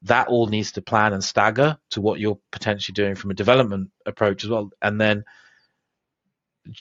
that 0.04 0.28
all 0.28 0.46
needs 0.46 0.72
to 0.72 0.82
plan 0.82 1.12
and 1.12 1.22
stagger 1.22 1.78
to 1.90 2.00
what 2.00 2.18
you're 2.18 2.38
potentially 2.50 2.94
doing 2.94 3.14
from 3.14 3.30
a 3.30 3.34
development 3.34 3.90
approach 4.04 4.44
as 4.44 4.50
well. 4.50 4.70
And 4.80 5.00
then 5.00 5.24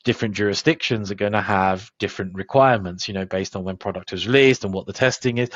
different 0.03 0.35
jurisdictions 0.35 1.11
are 1.11 1.15
going 1.15 1.31
to 1.33 1.41
have 1.41 1.91
different 1.99 2.35
requirements, 2.35 3.07
you 3.07 3.13
know, 3.13 3.25
based 3.25 3.55
on 3.55 3.63
when 3.63 3.77
product 3.77 4.13
is 4.13 4.25
released 4.25 4.63
and 4.63 4.73
what 4.73 4.85
the 4.85 4.93
testing 4.93 5.37
is. 5.37 5.49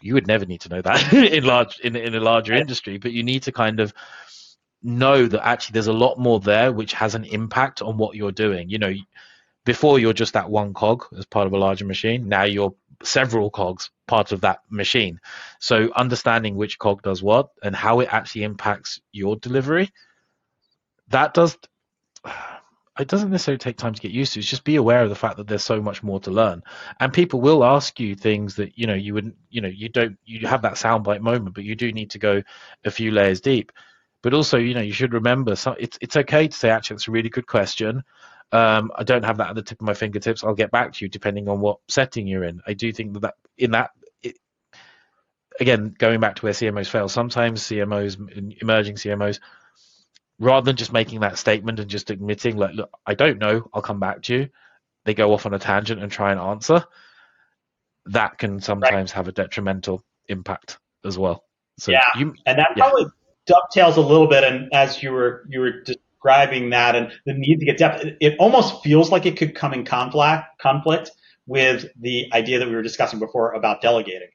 You 0.00 0.14
would 0.14 0.26
never 0.26 0.46
need 0.46 0.60
to 0.62 0.68
know 0.68 0.82
that 0.82 1.12
in 1.32 1.44
large 1.44 1.80
in, 1.80 1.96
in 1.96 2.14
a 2.14 2.20
larger 2.20 2.54
industry, 2.54 2.98
but 2.98 3.12
you 3.12 3.22
need 3.22 3.44
to 3.44 3.52
kind 3.52 3.80
of 3.80 3.92
know 4.82 5.26
that 5.26 5.44
actually 5.44 5.74
there's 5.74 5.88
a 5.88 5.92
lot 5.92 6.18
more 6.18 6.38
there 6.38 6.72
which 6.72 6.92
has 6.92 7.16
an 7.16 7.24
impact 7.24 7.82
on 7.82 7.96
what 7.98 8.16
you're 8.16 8.32
doing. 8.32 8.70
You 8.70 8.78
know, 8.78 8.94
before 9.64 9.98
you're 9.98 10.12
just 10.12 10.34
that 10.34 10.50
one 10.50 10.72
cog 10.72 11.04
as 11.16 11.26
part 11.26 11.46
of 11.46 11.52
a 11.52 11.58
larger 11.58 11.84
machine. 11.84 12.28
Now 12.28 12.44
you're 12.44 12.74
several 13.02 13.50
cogs 13.50 13.90
part 14.08 14.32
of 14.32 14.40
that 14.40 14.60
machine. 14.68 15.20
So 15.60 15.90
understanding 15.94 16.56
which 16.56 16.78
cog 16.78 17.02
does 17.02 17.22
what 17.22 17.50
and 17.62 17.76
how 17.76 18.00
it 18.00 18.12
actually 18.12 18.42
impacts 18.42 19.00
your 19.12 19.36
delivery, 19.36 19.92
that 21.08 21.34
does 21.34 21.56
it 22.98 23.06
doesn't 23.06 23.30
necessarily 23.30 23.58
take 23.58 23.76
time 23.76 23.94
to 23.94 24.02
get 24.02 24.10
used 24.10 24.32
to. 24.32 24.40
It's 24.40 24.48
just 24.48 24.64
be 24.64 24.74
aware 24.74 25.04
of 25.04 25.08
the 25.08 25.14
fact 25.14 25.36
that 25.36 25.46
there's 25.46 25.62
so 25.62 25.80
much 25.80 26.02
more 26.02 26.18
to 26.20 26.30
learn, 26.30 26.62
and 26.98 27.12
people 27.12 27.40
will 27.40 27.64
ask 27.64 28.00
you 28.00 28.16
things 28.16 28.56
that 28.56 28.76
you 28.76 28.86
know 28.86 28.94
you 28.94 29.14
wouldn't, 29.14 29.36
you 29.50 29.60
know, 29.60 29.68
you 29.68 29.88
don't, 29.88 30.18
you 30.24 30.46
have 30.48 30.62
that 30.62 30.74
soundbite 30.74 31.20
moment, 31.20 31.54
but 31.54 31.64
you 31.64 31.76
do 31.76 31.92
need 31.92 32.10
to 32.10 32.18
go 32.18 32.42
a 32.84 32.90
few 32.90 33.12
layers 33.12 33.40
deep. 33.40 33.70
But 34.20 34.34
also, 34.34 34.58
you 34.58 34.74
know, 34.74 34.80
you 34.80 34.92
should 34.92 35.14
remember 35.14 35.54
so 35.54 35.76
it's 35.78 35.96
it's 36.00 36.16
okay 36.16 36.48
to 36.48 36.56
say 36.56 36.70
actually 36.70 36.96
it's 36.96 37.08
a 37.08 37.12
really 37.12 37.28
good 37.28 37.46
question. 37.46 38.02
Um, 38.50 38.90
I 38.96 39.04
don't 39.04 39.24
have 39.24 39.36
that 39.38 39.50
at 39.50 39.54
the 39.54 39.62
tip 39.62 39.80
of 39.80 39.86
my 39.86 39.94
fingertips. 39.94 40.42
I'll 40.42 40.54
get 40.54 40.70
back 40.70 40.94
to 40.94 41.04
you 41.04 41.08
depending 41.08 41.48
on 41.48 41.60
what 41.60 41.78
setting 41.88 42.26
you're 42.26 42.44
in. 42.44 42.60
I 42.66 42.72
do 42.72 42.92
think 42.92 43.12
that, 43.12 43.20
that 43.20 43.34
in 43.58 43.72
that 43.72 43.90
again, 45.60 45.94
going 45.98 46.20
back 46.20 46.36
to 46.36 46.42
where 46.42 46.52
CMOs 46.52 46.88
fail, 46.88 47.08
sometimes 47.08 47.62
CMOs, 47.62 48.60
emerging 48.60 48.96
CMOs, 48.96 49.40
rather 50.38 50.64
than 50.64 50.76
just 50.76 50.92
making 50.92 51.20
that 51.20 51.38
statement 51.38 51.80
and 51.80 51.90
just 51.90 52.10
admitting, 52.10 52.56
like, 52.56 52.74
look, 52.74 52.90
I 53.06 53.14
don't 53.14 53.38
know, 53.38 53.68
I'll 53.72 53.82
come 53.82 54.00
back 54.00 54.22
to 54.22 54.34
you, 54.34 54.48
they 55.04 55.14
go 55.14 55.32
off 55.32 55.46
on 55.46 55.54
a 55.54 55.58
tangent 55.58 56.02
and 56.02 56.12
try 56.12 56.32
and 56.32 56.40
answer. 56.40 56.84
That 58.06 58.38
can 58.38 58.60
sometimes 58.60 59.10
right. 59.10 59.16
have 59.16 59.28
a 59.28 59.32
detrimental 59.32 60.04
impact 60.28 60.78
as 61.04 61.18
well. 61.18 61.44
So 61.78 61.92
yeah, 61.92 62.02
you, 62.16 62.34
and 62.44 62.58
that 62.58 62.76
probably 62.76 63.06
dovetails 63.46 63.96
a 63.96 64.00
little 64.00 64.26
bit, 64.26 64.44
and 64.44 64.72
as 64.72 65.02
you 65.02 65.12
were 65.12 65.46
you 65.48 65.60
were 65.60 65.82
describing 65.82 66.70
that 66.70 66.96
and 66.96 67.12
the 67.24 67.34
need 67.34 67.60
to 67.60 67.66
get 67.66 67.78
depth, 67.78 68.04
it, 68.04 68.16
it 68.20 68.36
almost 68.38 68.82
feels 68.82 69.10
like 69.10 69.26
it 69.26 69.36
could 69.36 69.54
come 69.54 69.72
in 69.72 69.84
conflict 69.84 70.44
conflict 70.60 71.10
with 71.46 71.86
the 72.00 72.30
idea 72.32 72.58
that 72.58 72.68
we 72.68 72.74
were 72.74 72.82
discussing 72.82 73.18
before 73.18 73.52
about 73.52 73.80
delegating. 73.80 74.28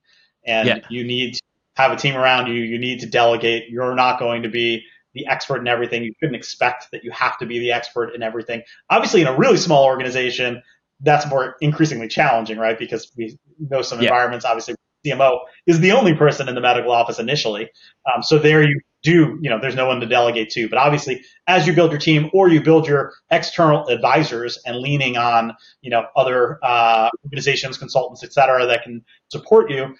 And 0.45 0.67
yeah. 0.67 0.79
you 0.89 1.03
need 1.03 1.35
to 1.35 1.41
have 1.75 1.91
a 1.91 1.95
team 1.95 2.15
around 2.15 2.47
you. 2.47 2.55
You 2.55 2.77
need 2.77 2.99
to 3.01 3.05
delegate. 3.05 3.69
You're 3.69 3.95
not 3.95 4.19
going 4.19 4.43
to 4.43 4.49
be 4.49 4.83
the 5.13 5.27
expert 5.27 5.57
in 5.57 5.67
everything. 5.67 6.03
You 6.03 6.13
shouldn't 6.19 6.35
expect 6.35 6.91
that 6.91 7.03
you 7.03 7.11
have 7.11 7.37
to 7.39 7.45
be 7.45 7.59
the 7.59 7.71
expert 7.71 8.15
in 8.15 8.23
everything. 8.23 8.63
Obviously, 8.89 9.21
in 9.21 9.27
a 9.27 9.37
really 9.37 9.57
small 9.57 9.85
organization, 9.85 10.61
that's 11.01 11.27
more 11.27 11.55
increasingly 11.61 12.07
challenging, 12.07 12.57
right? 12.57 12.77
Because 12.77 13.11
we 13.15 13.37
know 13.59 13.81
some 13.81 13.99
yeah. 13.99 14.09
environments, 14.09 14.45
obviously, 14.45 14.75
CMO 15.05 15.39
is 15.67 15.79
the 15.79 15.91
only 15.91 16.13
person 16.13 16.47
in 16.47 16.55
the 16.55 16.61
medical 16.61 16.91
office 16.91 17.19
initially. 17.19 17.69
Um, 18.13 18.23
so 18.23 18.39
there 18.39 18.63
you 18.63 18.79
do, 19.03 19.37
you 19.41 19.49
know, 19.49 19.59
there's 19.59 19.75
no 19.75 19.85
one 19.85 19.99
to 19.99 20.05
delegate 20.05 20.49
to. 20.51 20.69
But 20.69 20.77
obviously, 20.79 21.23
as 21.45 21.67
you 21.67 21.73
build 21.73 21.91
your 21.91 21.99
team 21.99 22.29
or 22.33 22.47
you 22.47 22.61
build 22.61 22.87
your 22.87 23.11
external 23.29 23.87
advisors 23.89 24.57
and 24.65 24.77
leaning 24.77 25.17
on, 25.17 25.53
you 25.81 25.89
know, 25.89 26.05
other 26.15 26.57
uh, 26.63 27.09
organizations, 27.25 27.77
consultants, 27.77 28.23
et 28.23 28.31
cetera, 28.31 28.65
that 28.65 28.83
can 28.83 29.03
support 29.27 29.69
you, 29.69 29.93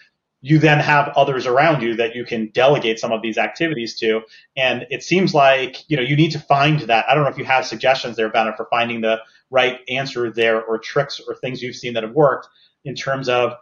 you 0.44 0.60
then 0.60 0.80
have 0.80 1.08
others 1.16 1.48
around 1.48 1.82
you 1.82 1.96
that 1.96 2.16
you 2.16 2.26
can 2.26 2.50
delegate 2.54 3.00
some 3.00 3.12
of 3.12 3.22
these 3.22 3.38
activities 3.38 3.98
to. 4.00 4.22
And 4.56 4.86
it 4.92 5.02
seems 5.02 5.34
like, 5.34 5.90
you 5.90 5.98
know, 5.98 6.04
you 6.04 6.16
need 6.16 6.32
to 6.32 6.40
find 6.40 6.82
that. 6.82 7.06
I 7.10 7.16
don't 7.16 7.24
know 7.24 7.30
if 7.30 7.38
you 7.38 7.46
have 7.46 7.66
suggestions 7.66 8.16
there, 8.16 8.30
Benit, 8.30 8.58
for 8.58 8.68
finding 8.70 9.02
the 9.02 9.20
right 9.50 9.80
answer 9.88 10.32
there 10.32 10.62
or 10.62 10.78
tricks 10.78 11.20
or 11.28 11.34
things 11.34 11.62
you've 11.64 11.78
seen 11.78 11.94
that 11.94 12.04
have 12.04 12.14
worked 12.14 12.48
in 12.86 12.94
terms 12.94 13.30
of 13.30 13.54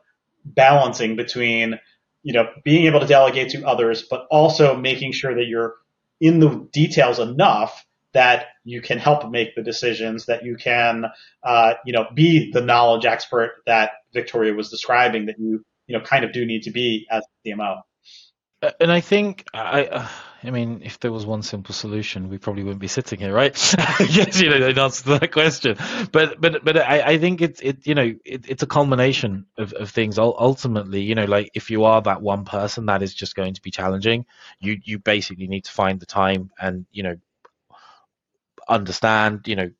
balancing 0.43 1.15
between 1.15 1.79
you 2.23 2.33
know, 2.33 2.49
being 2.63 2.85
able 2.85 2.99
to 2.99 3.07
delegate 3.07 3.49
to 3.51 3.65
others, 3.65 4.03
but 4.03 4.27
also 4.29 4.75
making 4.75 5.11
sure 5.11 5.33
that 5.35 5.45
you're 5.45 5.75
in 6.19 6.39
the 6.39 6.67
details 6.71 7.19
enough 7.19 7.85
that 8.13 8.47
you 8.63 8.81
can 8.81 8.99
help 8.99 9.29
make 9.31 9.55
the 9.55 9.63
decisions, 9.63 10.25
that 10.25 10.43
you 10.43 10.55
can, 10.55 11.05
uh, 11.43 11.73
you 11.85 11.93
know, 11.93 12.07
be 12.13 12.51
the 12.51 12.61
knowledge 12.61 13.05
expert 13.05 13.63
that 13.65 13.91
Victoria 14.13 14.53
was 14.53 14.69
describing 14.69 15.27
that 15.27 15.39
you, 15.39 15.65
you 15.91 15.97
know, 15.97 16.03
kind 16.03 16.23
of 16.23 16.31
do 16.31 16.45
need 16.45 16.63
to 16.63 16.71
be 16.71 17.05
as 17.11 17.25
CMO. 17.45 17.81
Uh, 18.61 18.71
and 18.79 18.91
I 18.91 19.01
think 19.01 19.45
I, 19.53 19.85
uh, 19.85 20.07
I 20.43 20.51
mean, 20.51 20.81
if 20.85 20.99
there 20.99 21.11
was 21.11 21.25
one 21.25 21.41
simple 21.41 21.73
solution, 21.73 22.29
we 22.29 22.37
probably 22.37 22.63
wouldn't 22.63 22.79
be 22.79 22.87
sitting 22.87 23.19
here, 23.19 23.33
right? 23.33 23.53
yes, 23.99 24.39
you 24.39 24.49
know, 24.49 24.71
to 24.71 25.03
that 25.19 25.31
question. 25.31 25.77
But 26.11 26.39
but 26.39 26.63
but 26.63 26.77
I, 26.77 27.01
I 27.01 27.17
think 27.17 27.41
it's 27.41 27.59
it 27.61 27.85
you 27.85 27.95
know 27.95 28.13
it, 28.23 28.45
it's 28.47 28.63
a 28.63 28.67
culmination 28.67 29.47
of, 29.57 29.73
of 29.73 29.89
things. 29.89 30.17
Ultimately, 30.17 31.01
you 31.01 31.15
know, 31.15 31.25
like 31.25 31.51
if 31.55 31.71
you 31.71 31.83
are 31.85 32.01
that 32.03 32.21
one 32.21 32.45
person, 32.45 32.85
that 32.85 33.01
is 33.01 33.13
just 33.13 33.35
going 33.35 33.55
to 33.55 33.61
be 33.61 33.71
challenging. 33.71 34.25
You 34.59 34.77
you 34.83 34.99
basically 34.99 35.47
need 35.47 35.65
to 35.65 35.71
find 35.71 35.99
the 35.99 36.05
time 36.05 36.51
and 36.59 36.85
you 36.91 37.03
know 37.03 37.17
understand, 38.71 39.47
you 39.47 39.55
know, 39.55 39.71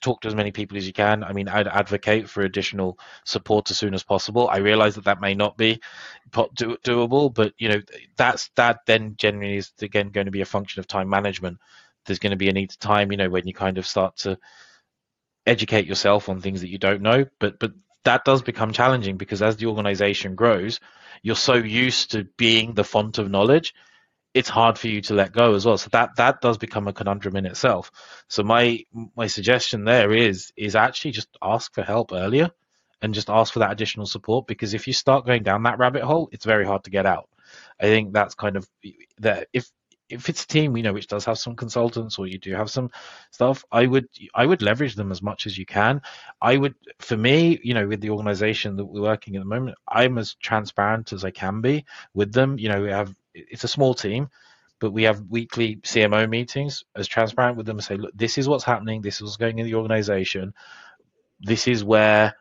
talk 0.00 0.22
to 0.22 0.28
as 0.28 0.34
many 0.34 0.50
people 0.52 0.76
as 0.76 0.86
you 0.86 0.92
can. 0.92 1.22
I 1.22 1.32
mean, 1.32 1.48
I'd 1.48 1.68
advocate 1.68 2.28
for 2.28 2.42
additional 2.42 2.98
support 3.24 3.70
as 3.70 3.78
soon 3.78 3.94
as 3.94 4.02
possible. 4.02 4.48
I 4.48 4.58
realize 4.58 4.96
that 4.96 5.04
that 5.04 5.20
may 5.20 5.34
not 5.34 5.56
be 5.56 5.80
do- 6.54 6.78
doable, 6.84 7.32
but 7.32 7.52
you 7.58 7.68
know, 7.68 7.82
that's 8.16 8.50
that 8.56 8.80
then 8.86 9.14
generally 9.16 9.58
is 9.58 9.72
again 9.82 10.10
going 10.10 10.26
to 10.26 10.32
be 10.32 10.40
a 10.40 10.46
function 10.46 10.80
of 10.80 10.88
time 10.88 11.08
management. 11.08 11.58
There's 12.06 12.18
going 12.18 12.30
to 12.32 12.36
be 12.36 12.48
a 12.48 12.52
need 12.52 12.70
to 12.70 12.78
time, 12.78 13.12
you 13.12 13.18
know, 13.18 13.30
when 13.30 13.46
you 13.46 13.54
kind 13.54 13.78
of 13.78 13.86
start 13.86 14.16
to 14.18 14.38
educate 15.46 15.86
yourself 15.86 16.28
on 16.28 16.40
things 16.40 16.60
that 16.62 16.70
you 16.70 16.78
don't 16.78 17.02
know, 17.02 17.26
but 17.38 17.58
but 17.58 17.72
that 18.04 18.24
does 18.24 18.42
become 18.42 18.72
challenging 18.72 19.16
because 19.16 19.42
as 19.42 19.56
the 19.56 19.66
organization 19.66 20.34
grows, 20.34 20.80
you're 21.22 21.36
so 21.36 21.54
used 21.54 22.12
to 22.12 22.24
being 22.36 22.74
the 22.74 22.84
font 22.84 23.18
of 23.18 23.30
knowledge 23.30 23.74
it's 24.34 24.48
hard 24.48 24.78
for 24.78 24.88
you 24.88 25.00
to 25.02 25.14
let 25.14 25.32
go 25.32 25.54
as 25.54 25.64
well. 25.66 25.78
So 25.78 25.88
that 25.92 26.16
that 26.16 26.40
does 26.40 26.58
become 26.58 26.88
a 26.88 26.92
conundrum 26.92 27.36
in 27.36 27.46
itself. 27.46 27.90
So 28.28 28.42
my 28.42 28.84
my 29.16 29.26
suggestion 29.26 29.84
there 29.84 30.12
is 30.12 30.52
is 30.56 30.76
actually 30.76 31.12
just 31.12 31.28
ask 31.42 31.74
for 31.74 31.82
help 31.82 32.12
earlier 32.12 32.50
and 33.02 33.14
just 33.14 33.30
ask 33.30 33.52
for 33.52 33.60
that 33.60 33.72
additional 33.72 34.06
support 34.06 34.46
because 34.46 34.74
if 34.74 34.86
you 34.86 34.92
start 34.92 35.26
going 35.26 35.42
down 35.42 35.62
that 35.62 35.78
rabbit 35.78 36.02
hole, 36.02 36.28
it's 36.32 36.44
very 36.44 36.66
hard 36.66 36.84
to 36.84 36.90
get 36.90 37.06
out. 37.06 37.28
I 37.80 37.84
think 37.84 38.12
that's 38.12 38.34
kind 38.34 38.56
of 38.56 38.68
that 39.18 39.48
if 39.52 39.70
if 40.08 40.28
it's 40.28 40.44
a 40.44 40.46
team 40.46 40.76
you 40.76 40.82
know 40.82 40.92
which 40.92 41.06
does 41.06 41.24
have 41.24 41.38
some 41.38 41.54
consultants 41.54 42.18
or 42.18 42.26
you 42.26 42.38
do 42.38 42.54
have 42.54 42.70
some 42.70 42.90
stuff 43.30 43.64
i 43.70 43.86
would 43.86 44.08
i 44.34 44.44
would 44.44 44.62
leverage 44.62 44.94
them 44.94 45.12
as 45.12 45.22
much 45.22 45.46
as 45.46 45.58
you 45.58 45.66
can 45.66 46.00
i 46.40 46.56
would 46.56 46.74
for 46.98 47.16
me 47.16 47.58
you 47.62 47.74
know 47.74 47.86
with 47.86 48.00
the 48.00 48.10
organization 48.10 48.76
that 48.76 48.84
we're 48.84 49.02
working 49.02 49.36
at 49.36 49.40
the 49.40 49.44
moment 49.44 49.76
i'm 49.86 50.18
as 50.18 50.34
transparent 50.34 51.12
as 51.12 51.24
i 51.24 51.30
can 51.30 51.60
be 51.60 51.84
with 52.14 52.32
them 52.32 52.58
you 52.58 52.68
know 52.68 52.82
we 52.82 52.90
have 52.90 53.14
it's 53.50 53.64
a 53.64 53.68
small 53.68 53.94
team, 53.94 54.28
but 54.80 54.92
we 54.92 55.04
have 55.04 55.22
weekly 55.28 55.76
CMO 55.76 56.28
meetings 56.28 56.84
as 56.94 57.08
transparent 57.08 57.56
with 57.56 57.66
them 57.66 57.78
and 57.78 57.84
say, 57.84 57.96
look, 57.96 58.12
this 58.14 58.38
is 58.38 58.48
what's 58.48 58.64
happening. 58.64 59.02
This 59.02 59.16
is 59.16 59.22
what's 59.22 59.36
going 59.36 59.58
in 59.58 59.66
the 59.66 59.74
organization. 59.74 60.54
This 61.40 61.66
is 61.66 61.82
where 61.84 62.34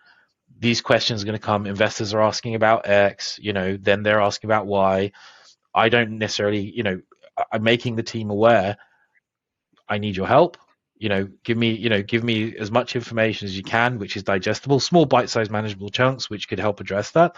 these 0.60 0.82
questions 0.82 1.22
are 1.22 1.26
going 1.26 1.38
to 1.38 1.46
come. 1.46 1.66
Investors 1.66 2.14
are 2.14 2.22
asking 2.22 2.56
about 2.56 2.88
X, 2.88 3.40
you 3.42 3.54
know, 3.54 3.78
then 3.78 4.04
they're 4.04 4.22
asking 4.22 4.50
about 4.50 4.68
Y. 4.68 5.12
I 5.74 5.90
don't 5.90 6.18
necessarily, 6.18 6.60
you 6.60 6.84
know, 6.84 7.02
I'm 7.52 7.64
making 7.64 7.96
the 7.96 8.04
team 8.04 8.30
aware. 8.30 8.78
I 9.88 9.98
need 10.00 10.16
your 10.16 10.28
help. 10.28 10.58
You 10.98 11.10
know, 11.10 11.30
give 11.44 11.58
me, 11.58 11.72
you 11.72 11.90
know, 11.90 12.02
give 12.02 12.24
me 12.24 12.56
as 12.58 12.72
much 12.72 12.96
information 12.96 13.46
as 13.46 13.56
you 13.56 13.64
can, 13.64 14.00
which 14.00 14.18
is 14.18 14.24
digestible, 14.24 14.80
small 14.80 15.06
bite-sized 15.06 15.52
manageable 15.52 15.90
chunks, 15.90 16.30
which 16.30 16.50
could 16.50 16.60
help 16.60 16.80
address 16.80 17.12
that. 17.12 17.36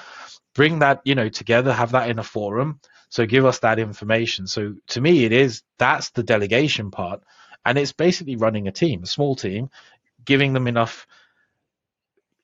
Bring 0.56 0.80
that, 0.80 1.02
you 1.04 1.16
know, 1.16 1.28
together, 1.28 1.74
have 1.74 1.92
that 1.92 2.10
in 2.10 2.20
a 2.20 2.24
forum 2.24 2.80
so 3.10 3.26
give 3.26 3.46
us 3.46 3.60
that 3.60 3.80
information. 3.80 4.48
So 4.48 4.76
to 4.88 5.02
me, 5.02 5.26
it 5.26 5.32
is 5.32 5.64
that's 5.78 6.12
the 6.12 6.24
delegation 6.24 6.92
part, 6.92 7.22
and 7.66 7.78
it's 7.78 7.94
basically 7.94 8.36
running 8.36 8.68
a 8.68 8.72
team, 8.72 9.04
a 9.04 9.08
small 9.08 9.36
team, 9.36 9.70
giving 10.24 10.54
them 10.54 10.68
enough 10.68 11.08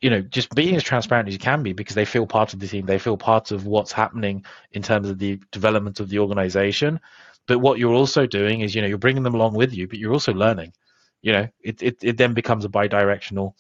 you 0.02 0.10
know, 0.10 0.22
just 0.22 0.54
being 0.54 0.76
as 0.76 0.84
transparent 0.84 1.28
as 1.28 1.34
you 1.34 1.40
can 1.40 1.64
be 1.64 1.74
because 1.74 1.96
they 1.96 2.06
feel 2.06 2.28
part 2.28 2.54
of 2.54 2.60
the 2.60 2.68
team, 2.68 2.86
they 2.86 3.00
feel 3.00 3.18
part 3.18 3.52
of 3.52 3.66
what's 3.66 3.92
happening 3.92 4.46
in 4.72 4.84
terms 4.84 5.10
of 5.10 5.18
the 5.18 5.40
development 5.52 6.00
of 6.00 6.10
the 6.10 6.20
organization. 6.20 7.00
But 7.48 7.60
what 7.60 7.80
you're 7.80 7.94
also 7.94 8.28
doing 8.28 8.62
is, 8.62 8.76
you 8.76 8.82
know, 8.82 8.88
you're 8.88 9.00
bringing 9.00 9.24
them 9.24 9.34
along 9.34 9.56
with 9.56 9.74
you, 9.74 9.88
but 9.88 9.98
you're 9.98 10.14
also 10.14 10.34
learning. 10.34 10.74
You 11.22 11.32
know, 11.32 11.48
it, 11.60 11.82
it, 11.82 11.98
it 12.04 12.18
then 12.18 12.36
becomes 12.36 12.66
a 12.66 12.70
bi-directional 12.70 13.56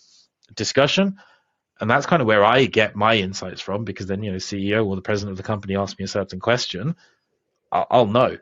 discussion. 0.55 1.17
And 1.79 1.89
that's 1.89 2.05
kind 2.05 2.21
of 2.21 2.27
where 2.27 2.43
I 2.43 2.65
get 2.65 2.95
my 2.95 3.15
insights 3.15 3.61
from 3.61 3.83
because 3.83 4.07
then, 4.07 4.23
you 4.23 4.31
know, 4.31 4.37
CEO 4.37 4.85
or 4.85 4.95
the 4.95 5.01
president 5.01 5.31
of 5.31 5.37
the 5.37 5.43
company 5.43 5.75
asks 5.75 5.99
me 5.99 6.05
a 6.05 6.09
certain 6.09 6.39
question, 6.39 6.95
I'll, 7.71 7.87
I'll 7.89 8.07
know. 8.07 8.37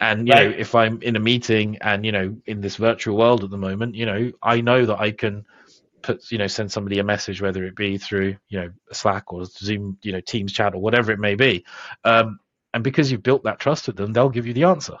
And, 0.00 0.26
you 0.26 0.34
right. 0.34 0.50
know, 0.50 0.56
if 0.56 0.74
I'm 0.74 1.00
in 1.02 1.14
a 1.14 1.20
meeting 1.20 1.78
and, 1.80 2.04
you 2.04 2.12
know, 2.12 2.36
in 2.46 2.60
this 2.60 2.76
virtual 2.76 3.16
world 3.16 3.44
at 3.44 3.50
the 3.50 3.58
moment, 3.58 3.94
you 3.94 4.06
know, 4.06 4.32
I 4.42 4.62
know 4.62 4.86
that 4.86 4.98
I 4.98 5.10
can– 5.12 5.44
put 6.02 6.30
you 6.30 6.38
know 6.38 6.46
send 6.46 6.70
somebody 6.70 6.98
a 6.98 7.04
message 7.04 7.40
whether 7.40 7.64
it 7.64 7.76
be 7.76 7.98
through 7.98 8.36
you 8.48 8.60
know 8.60 8.70
slack 8.92 9.32
or 9.32 9.44
zoom 9.44 9.98
you 10.02 10.12
know 10.12 10.20
teams 10.20 10.52
chat 10.52 10.74
or 10.74 10.80
whatever 10.80 11.12
it 11.12 11.18
may 11.18 11.34
be 11.34 11.64
um, 12.04 12.38
and 12.74 12.84
because 12.84 13.10
you've 13.10 13.22
built 13.22 13.44
that 13.44 13.58
trust 13.58 13.86
with 13.86 13.96
them 13.96 14.12
they'll 14.12 14.28
give 14.28 14.46
you 14.46 14.54
the 14.54 14.64
answer 14.64 14.96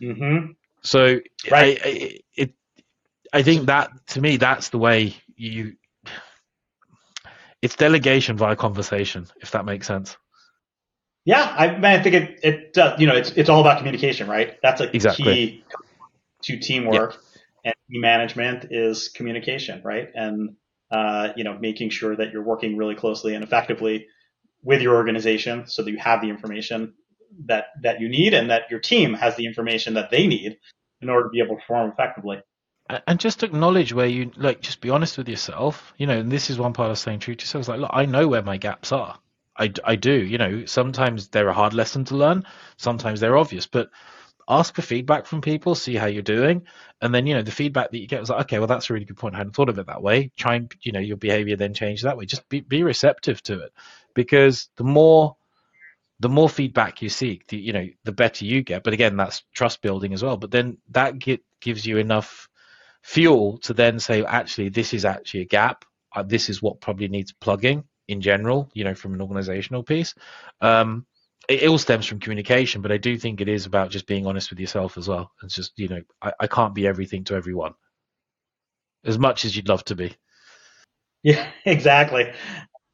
mm-hmm. 0.00 0.52
so 0.82 1.20
right. 1.50 1.80
I, 1.84 1.88
I, 1.88 2.18
it 2.36 2.54
i 3.32 3.42
think 3.42 3.66
that 3.66 3.90
to 4.08 4.20
me 4.20 4.36
that's 4.36 4.68
the 4.70 4.78
way 4.78 5.14
you 5.36 5.76
it's 7.62 7.76
delegation 7.76 8.36
via 8.36 8.56
conversation 8.56 9.26
if 9.40 9.50
that 9.50 9.64
makes 9.64 9.86
sense 9.86 10.16
yeah 11.24 11.54
i, 11.56 11.94
I 11.94 12.02
think 12.02 12.14
it 12.14 12.40
it 12.42 12.72
does 12.72 13.00
you 13.00 13.06
know 13.06 13.14
it's 13.14 13.30
it's 13.32 13.48
all 13.48 13.60
about 13.60 13.78
communication 13.78 14.28
right 14.28 14.56
that's 14.62 14.80
a 14.80 14.94
exactly. 14.94 15.24
key 15.24 15.64
to 16.42 16.58
teamwork 16.58 17.12
yeah 17.12 17.20
and 17.64 17.74
management 17.88 18.66
is 18.70 19.08
communication, 19.08 19.82
right? 19.84 20.08
And 20.14 20.56
uh, 20.90 21.32
you 21.36 21.44
know, 21.44 21.58
making 21.58 21.90
sure 21.90 22.16
that 22.16 22.32
you're 22.32 22.42
working 22.42 22.76
really 22.76 22.96
closely 22.96 23.34
and 23.34 23.44
effectively 23.44 24.06
with 24.62 24.82
your 24.82 24.96
organization 24.96 25.66
so 25.68 25.82
that 25.82 25.90
you 25.90 25.98
have 25.98 26.20
the 26.20 26.28
information 26.28 26.94
that 27.46 27.66
that 27.82 28.00
you 28.00 28.08
need 28.08 28.34
and 28.34 28.50
that 28.50 28.62
your 28.70 28.80
team 28.80 29.14
has 29.14 29.36
the 29.36 29.46
information 29.46 29.94
that 29.94 30.10
they 30.10 30.26
need 30.26 30.58
in 31.00 31.08
order 31.08 31.24
to 31.24 31.30
be 31.30 31.40
able 31.40 31.54
to 31.54 31.60
perform 31.60 31.90
effectively. 31.90 32.42
And 33.06 33.20
just 33.20 33.42
acknowledge 33.42 33.92
where 33.92 34.06
you 34.06 34.30
like, 34.36 34.60
just 34.60 34.80
be 34.80 34.90
honest 34.90 35.18
with 35.18 35.28
yourself. 35.28 35.92
You 35.98 36.06
know, 36.06 36.18
and 36.18 36.30
this 36.30 36.50
is 36.50 36.58
one 36.58 36.72
part 36.72 36.90
of 36.90 36.98
saying 36.98 37.20
true 37.20 37.34
to 37.34 37.42
yourself. 37.42 37.68
Like, 37.68 37.80
look, 37.80 37.90
I 37.92 38.06
know 38.06 38.28
where 38.28 38.42
my 38.42 38.56
gaps 38.56 38.92
are. 38.92 39.18
I, 39.56 39.72
I 39.84 39.96
do. 39.96 40.12
You 40.12 40.38
know, 40.38 40.64
sometimes 40.64 41.28
they're 41.28 41.48
a 41.48 41.54
hard 41.54 41.74
lesson 41.74 42.04
to 42.06 42.16
learn. 42.16 42.44
Sometimes 42.76 43.20
they're 43.20 43.36
obvious, 43.36 43.66
but 43.66 43.90
ask 44.50 44.74
for 44.74 44.82
feedback 44.82 45.26
from 45.26 45.40
people, 45.40 45.74
see 45.74 45.94
how 45.94 46.06
you're 46.06 46.22
doing, 46.22 46.62
and 47.00 47.14
then 47.14 47.26
you 47.26 47.34
know 47.34 47.42
the 47.42 47.50
feedback 47.52 47.90
that 47.90 47.98
you 47.98 48.06
get 48.06 48.20
is 48.22 48.30
like, 48.30 48.40
okay, 48.42 48.58
well 48.58 48.66
that's 48.66 48.90
a 48.90 48.92
really 48.92 49.04
good 49.04 49.16
point. 49.16 49.34
I 49.34 49.38
hadn't 49.38 49.54
thought 49.54 49.68
of 49.68 49.78
it 49.78 49.86
that 49.86 50.02
way. 50.02 50.32
Try 50.36 50.56
and 50.56 50.74
you 50.82 50.92
know 50.92 51.00
your 51.00 51.16
behavior 51.16 51.56
then 51.56 51.72
change 51.72 52.02
that 52.02 52.16
way. 52.16 52.26
Just 52.26 52.48
be 52.48 52.60
be 52.60 52.82
receptive 52.82 53.42
to 53.44 53.60
it, 53.60 53.72
because 54.14 54.68
the 54.76 54.84
more 54.84 55.36
the 56.18 56.28
more 56.28 56.48
feedback 56.48 57.00
you 57.00 57.08
seek, 57.08 57.46
the 57.48 57.56
you 57.56 57.72
know 57.72 57.86
the 58.04 58.12
better 58.12 58.44
you 58.44 58.62
get. 58.62 58.82
But 58.82 58.92
again, 58.92 59.16
that's 59.16 59.42
trust 59.54 59.82
building 59.82 60.12
as 60.12 60.22
well. 60.22 60.36
But 60.36 60.50
then 60.50 60.78
that 60.90 61.18
get, 61.18 61.42
gives 61.60 61.86
you 61.86 61.98
enough 61.98 62.49
fuel 63.02 63.58
to 63.58 63.74
then 63.74 63.98
say, 63.98 64.24
actually, 64.24 64.68
this 64.68 64.94
is 64.94 65.04
actually 65.04 65.42
a 65.42 65.46
gap. 65.46 65.84
Uh, 66.14 66.22
this 66.22 66.48
is 66.48 66.60
what 66.60 66.80
probably 66.80 67.08
needs 67.08 67.32
plugging 67.32 67.84
in 68.08 68.20
general. 68.20 68.70
You 68.74 68.84
know, 68.84 68.94
from 68.94 69.14
an 69.14 69.22
organizational 69.22 69.82
piece. 69.82 70.14
Um, 70.60 71.06
it, 71.48 71.68
all 71.68 71.78
stems 71.78 72.06
from 72.06 72.20
communication, 72.20 72.82
but 72.82 72.92
I 72.92 72.98
do 72.98 73.16
think 73.16 73.40
it 73.40 73.48
is 73.48 73.66
about 73.66 73.90
just 73.90 74.06
being 74.06 74.26
honest 74.26 74.50
with 74.50 74.60
yourself 74.60 74.98
as 74.98 75.08
well. 75.08 75.32
It's 75.42 75.54
just 75.54 75.78
you 75.78 75.88
know 75.88 76.02
I, 76.20 76.32
I 76.40 76.46
can't 76.46 76.74
be 76.74 76.86
everything 76.86 77.24
to 77.24 77.34
everyone, 77.34 77.74
as 79.04 79.18
much 79.18 79.44
as 79.44 79.56
you'd 79.56 79.68
love 79.68 79.84
to 79.84 79.94
be. 79.94 80.16
Yeah, 81.22 81.48
exactly. 81.64 82.32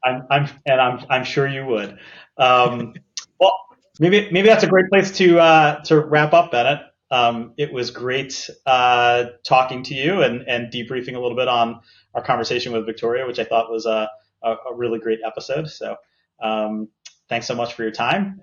I'm, 0.03 0.23
I'm, 0.29 0.49
and 0.65 0.81
I'm, 0.81 1.05
I'm 1.09 1.23
sure 1.23 1.47
you 1.47 1.65
would. 1.65 1.97
Um, 2.37 2.93
well, 3.39 3.57
maybe, 3.99 4.29
maybe 4.31 4.47
that's 4.47 4.63
a 4.63 4.67
great 4.67 4.89
place 4.89 5.11
to, 5.17 5.39
uh, 5.39 5.83
to 5.85 5.99
wrap 5.99 6.33
up, 6.33 6.51
Benit. 6.51 6.79
Um, 7.09 7.53
it 7.57 7.71
was 7.71 7.91
great 7.91 8.49
uh, 8.65 9.25
talking 9.45 9.83
to 9.83 9.93
you 9.93 10.23
and, 10.23 10.41
and 10.41 10.71
debriefing 10.71 11.15
a 11.15 11.19
little 11.19 11.37
bit 11.37 11.47
on 11.47 11.79
our 12.13 12.21
conversation 12.21 12.73
with 12.73 12.85
Victoria, 12.85 13.25
which 13.25 13.39
I 13.39 13.45
thought 13.45 13.71
was 13.71 13.85
a, 13.85 14.09
a, 14.43 14.55
a 14.71 14.75
really 14.75 14.99
great 14.99 15.19
episode. 15.25 15.69
So 15.69 15.95
um, 16.41 16.89
thanks 17.29 17.47
so 17.47 17.55
much 17.55 17.73
for 17.73 17.83
your 17.83 17.91
time 17.91 18.41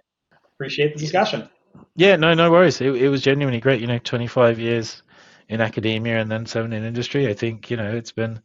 appreciate 0.54 0.94
the 0.94 1.00
discussion. 1.00 1.48
Yeah, 1.96 2.16
no, 2.16 2.34
no 2.34 2.50
worries. 2.50 2.80
It, 2.80 2.94
it 2.94 3.08
was 3.08 3.22
genuinely 3.22 3.60
great. 3.60 3.80
You 3.80 3.86
know, 3.86 3.98
25 3.98 4.58
years 4.58 5.02
in 5.48 5.60
academia 5.60 6.18
and 6.20 6.30
then 6.30 6.46
seven 6.46 6.72
in 6.72 6.84
industry. 6.84 7.28
I 7.28 7.34
think 7.34 7.70
you 7.70 7.76
know 7.76 7.94
it's 7.94 8.12
been. 8.12 8.40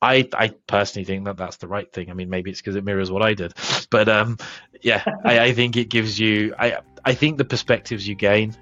I 0.00 0.28
I 0.34 0.48
personally 0.66 1.04
think 1.04 1.24
that 1.24 1.36
that's 1.36 1.56
the 1.56 1.68
right 1.68 1.90
thing. 1.92 2.10
I 2.10 2.14
mean, 2.14 2.28
maybe 2.28 2.50
it's 2.50 2.60
because 2.60 2.76
it 2.76 2.84
mirrors 2.84 3.10
what 3.10 3.22
I 3.22 3.34
did, 3.34 3.54
but 3.90 4.08
um, 4.08 4.36
yeah, 4.82 5.02
I, 5.24 5.40
I 5.40 5.52
think 5.52 5.76
it 5.76 5.88
gives 5.88 6.18
you. 6.18 6.54
I 6.58 6.78
I 7.04 7.14
think 7.14 7.38
the 7.38 7.44
perspectives 7.44 8.06
you 8.06 8.14
gain 8.14 8.56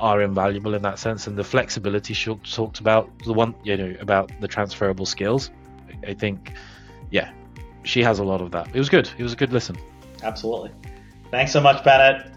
are 0.00 0.22
invaluable 0.22 0.74
in 0.74 0.82
that 0.82 0.98
sense, 0.98 1.26
and 1.26 1.36
the 1.36 1.44
flexibility 1.44 2.14
she 2.14 2.34
talked 2.34 2.80
about 2.80 3.10
the 3.24 3.32
one 3.32 3.54
you 3.62 3.76
know 3.76 3.94
about 4.00 4.32
the 4.40 4.48
transferable 4.48 5.06
skills. 5.06 5.50
I 6.06 6.14
think, 6.14 6.52
yeah, 7.10 7.30
she 7.82 8.02
has 8.02 8.18
a 8.18 8.24
lot 8.24 8.40
of 8.40 8.50
that. 8.52 8.68
It 8.74 8.78
was 8.78 8.88
good. 8.88 9.08
It 9.18 9.22
was 9.22 9.34
a 9.34 9.36
good 9.36 9.52
listen. 9.52 9.76
Absolutely. 10.22 10.70
Thanks 11.30 11.52
so 11.52 11.60
much, 11.60 11.84
Benit. 11.84 12.32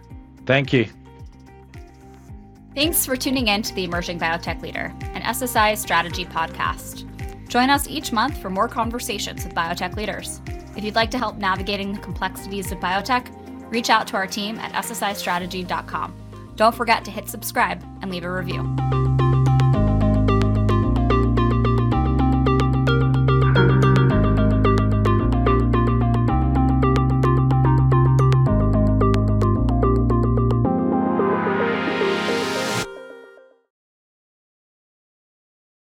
Thank 0.46 0.74
you. 0.74 0.88
Thanks 2.76 3.06
for 3.06 3.16
tuning 3.16 3.48
in 3.48 3.62
to 3.62 3.74
the 3.76 3.84
Emerging 3.84 4.20
Biotech 4.20 4.62
Leader, 4.62 4.94
an 5.14 5.22
SSI 5.22 5.78
strategy 5.78 6.26
podcast. 6.26 7.08
Join 7.48 7.70
us 7.70 7.88
each 7.88 8.12
month 8.12 8.38
for 8.38 8.50
more 8.50 8.68
conversations 8.68 9.44
with 9.44 9.54
biotech 9.54 9.96
leaders. 9.96 10.42
If 10.76 10.84
you'd 10.84 10.96
like 10.96 11.12
to 11.12 11.20
help 11.20 11.38
navigating 11.38 11.94
the 11.94 12.00
complexities 12.00 12.72
of 12.72 12.80
biotech, 12.80 13.32
reach 13.72 13.90
out 13.90 14.08
to 14.08 14.16
our 14.16 14.26
team 14.28 14.58
at 14.58 14.72
ssistrategy.com. 14.74 16.23
Don't 16.56 16.76
forget 16.76 17.04
to 17.06 17.12
hit 17.12 17.30
subscribe 17.30 17.84
and 18.02 18.12
leave 18.12 18.24
a 18.24 18.32
review. 18.32 19.03